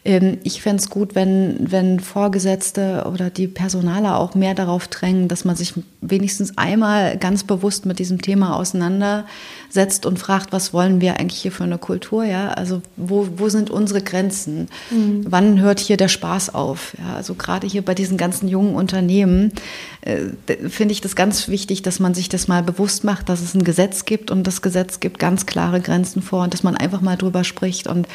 Ähm, 0.03 0.39
ich 0.45 0.63
fände 0.63 0.83
es 0.83 0.89
gut, 0.89 1.15
wenn, 1.15 1.71
wenn 1.71 2.01
Vorgesetzte 2.01 3.07
oder 3.13 3.29
die 3.29 3.49
Personaler 3.49 4.19
auch 4.19 4.35
mehr 4.35 4.55
darauf 4.55 4.89
drängen, 4.89 5.29
dass 5.29 5.45
man 5.45 5.57
sich 5.57 5.75
wenigstens 6.01 6.57
einmal 6.57 7.19
ganz 7.19 7.45
bewusst 7.45 7.85
mit 7.85 7.99
diesem 7.99 8.23
Thema 8.23 8.57
auseinandersetzt 8.57 10.07
und 10.07 10.19
fragt, 10.19 10.53
was 10.53 10.73
wollen 10.73 11.03
wir 11.03 11.21
eigentlich 11.21 11.43
hier 11.43 11.53
für 11.53 11.65
eine 11.65 11.79
Kultur? 11.79 12.25
Ja, 12.25 12.49
also 12.49 12.81
wo, 12.97 13.29
wo 13.37 13.51
sind 13.51 13.69
unsere 13.69 14.01
Grenzen? 14.01 14.69
Mhm. 14.91 15.27
Wann 15.29 15.61
hört 15.61 15.81
hier 15.81 15.99
der 15.99 16.09
Spaß 16.09 16.55
auf? 16.55 16.97
Ja, 16.99 17.17
also 17.17 17.35
gerade 17.35 17.67
hier 17.67 17.83
bei 17.83 17.95
diesen 17.95 18.17
ganzen 18.17 18.49
jungen 18.49 18.75
Unternehmen 18.75 19.53
äh, 20.01 20.69
finde 20.69 20.93
ich 20.93 21.03
das 21.03 21.15
ganz 21.15 21.49
wichtig, 21.49 21.83
dass 21.83 22.01
man 22.01 22.15
sich 22.15 22.31
das 22.31 22.49
mal 22.49 22.63
bewusst 22.63 23.05
macht, 23.05 23.29
dass 23.29 23.43
es 23.43 23.55
ein 23.55 23.66
Gesetz 23.67 24.07
gibt 24.07 24.31
und 24.31 24.47
das 24.47 24.63
Gesetz 24.63 25.01
gibt 25.01 25.19
ganz 25.19 25.45
klare 25.45 25.83
Grenzen 25.83 26.23
vor 26.23 26.45
und 26.45 26.55
dass 26.55 26.63
man 26.63 26.75
einfach 26.75 27.03
mal 27.03 27.17
drüber 27.17 27.45
spricht 27.45 27.87
und 27.87 28.09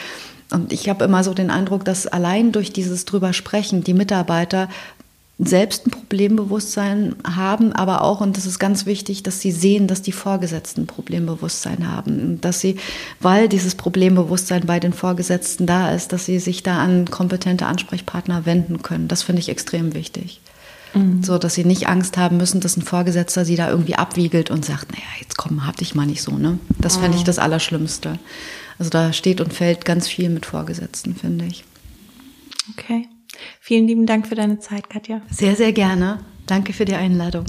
und 0.54 0.74
ich 0.74 0.90
habe 0.90 1.06
immer 1.06 1.24
so 1.24 1.34
den 1.34 1.50
Eindruck, 1.50 1.86
dass 1.86 2.08
allein 2.08 2.52
durch 2.52 2.74
dieses 2.74 3.06
drüber 3.06 3.32
sprechen 3.32 3.86
die 3.86 3.94
Mitarbeiter 3.94 4.68
selbst 5.44 5.88
ein 5.88 5.92
Problembewusstsein 5.92 7.16
haben, 7.26 7.74
aber 7.74 8.04
auch, 8.04 8.22
und 8.22 8.38
das 8.38 8.46
ist 8.46 8.60
ganz 8.60 8.86
wichtig, 8.86 9.24
dass 9.24 9.40
sie 9.40 9.52
sehen, 9.52 9.88
dass 9.88 10.04
die 10.04 10.12
Vorgesetzten 10.12 10.86
Problembewusstsein 10.86 11.92
haben. 11.92 12.40
Dass 12.42 12.60
sie, 12.60 12.78
weil 13.20 13.50
dieses 13.50 13.74
Problembewusstsein 13.74 14.68
bei 14.68 14.80
den 14.80 14.94
Vorgesetzten 14.94 15.66
da 15.66 15.92
ist, 15.94 16.14
dass 16.14 16.26
sie 16.26 16.38
sich 16.40 16.62
da 16.62 16.78
an 16.78 17.10
kompetente 17.10 17.66
Ansprechpartner 17.66 18.46
wenden 18.46 18.84
können. 18.84 19.08
Das 19.08 19.24
finde 19.24 19.40
ich 19.40 19.50
extrem 19.50 19.96
wichtig. 19.96 20.42
Mhm. 20.94 21.24
So, 21.24 21.38
dass 21.38 21.56
sie 21.56 21.66
nicht 21.66 21.88
Angst 21.88 22.18
haben 22.18 22.38
müssen, 22.38 22.62
dass 22.62 22.78
ein 22.78 22.82
Vorgesetzter 22.82 23.46
sie 23.46 23.56
da 23.56 23.70
irgendwie 23.70 23.96
abwiegelt 23.96 24.52
und 24.52 24.66
sagt, 24.66 24.92
naja, 24.92 25.04
jetzt 25.20 25.38
komm, 25.38 25.66
hab 25.66 25.78
dich 25.78 25.96
mal 25.96 26.06
nicht 26.06 26.22
so, 26.22 26.38
ne? 26.38 26.60
Das 26.80 26.98
mhm. 26.98 27.02
fände 27.02 27.18
ich 27.18 27.24
das 27.24 27.40
Allerschlimmste. 27.40 28.20
Also 28.78 28.90
da 28.90 29.14
steht 29.14 29.42
und 29.42 29.54
fällt 29.54 29.86
ganz 29.86 30.08
viel 30.08 30.30
mit 30.30 30.46
Vorgesetzten, 30.46 31.16
finde 31.16 31.46
ich. 31.46 31.64
Okay. 32.72 33.08
Vielen 33.60 33.88
lieben 33.88 34.06
Dank 34.06 34.28
für 34.28 34.36
deine 34.36 34.60
Zeit, 34.60 34.90
Katja. 34.90 35.22
Sehr, 35.30 35.56
sehr 35.56 35.72
gerne. 35.72 36.20
Danke 36.48 36.74
für 36.74 36.86
die 36.86 36.96
Einladung. 36.96 37.46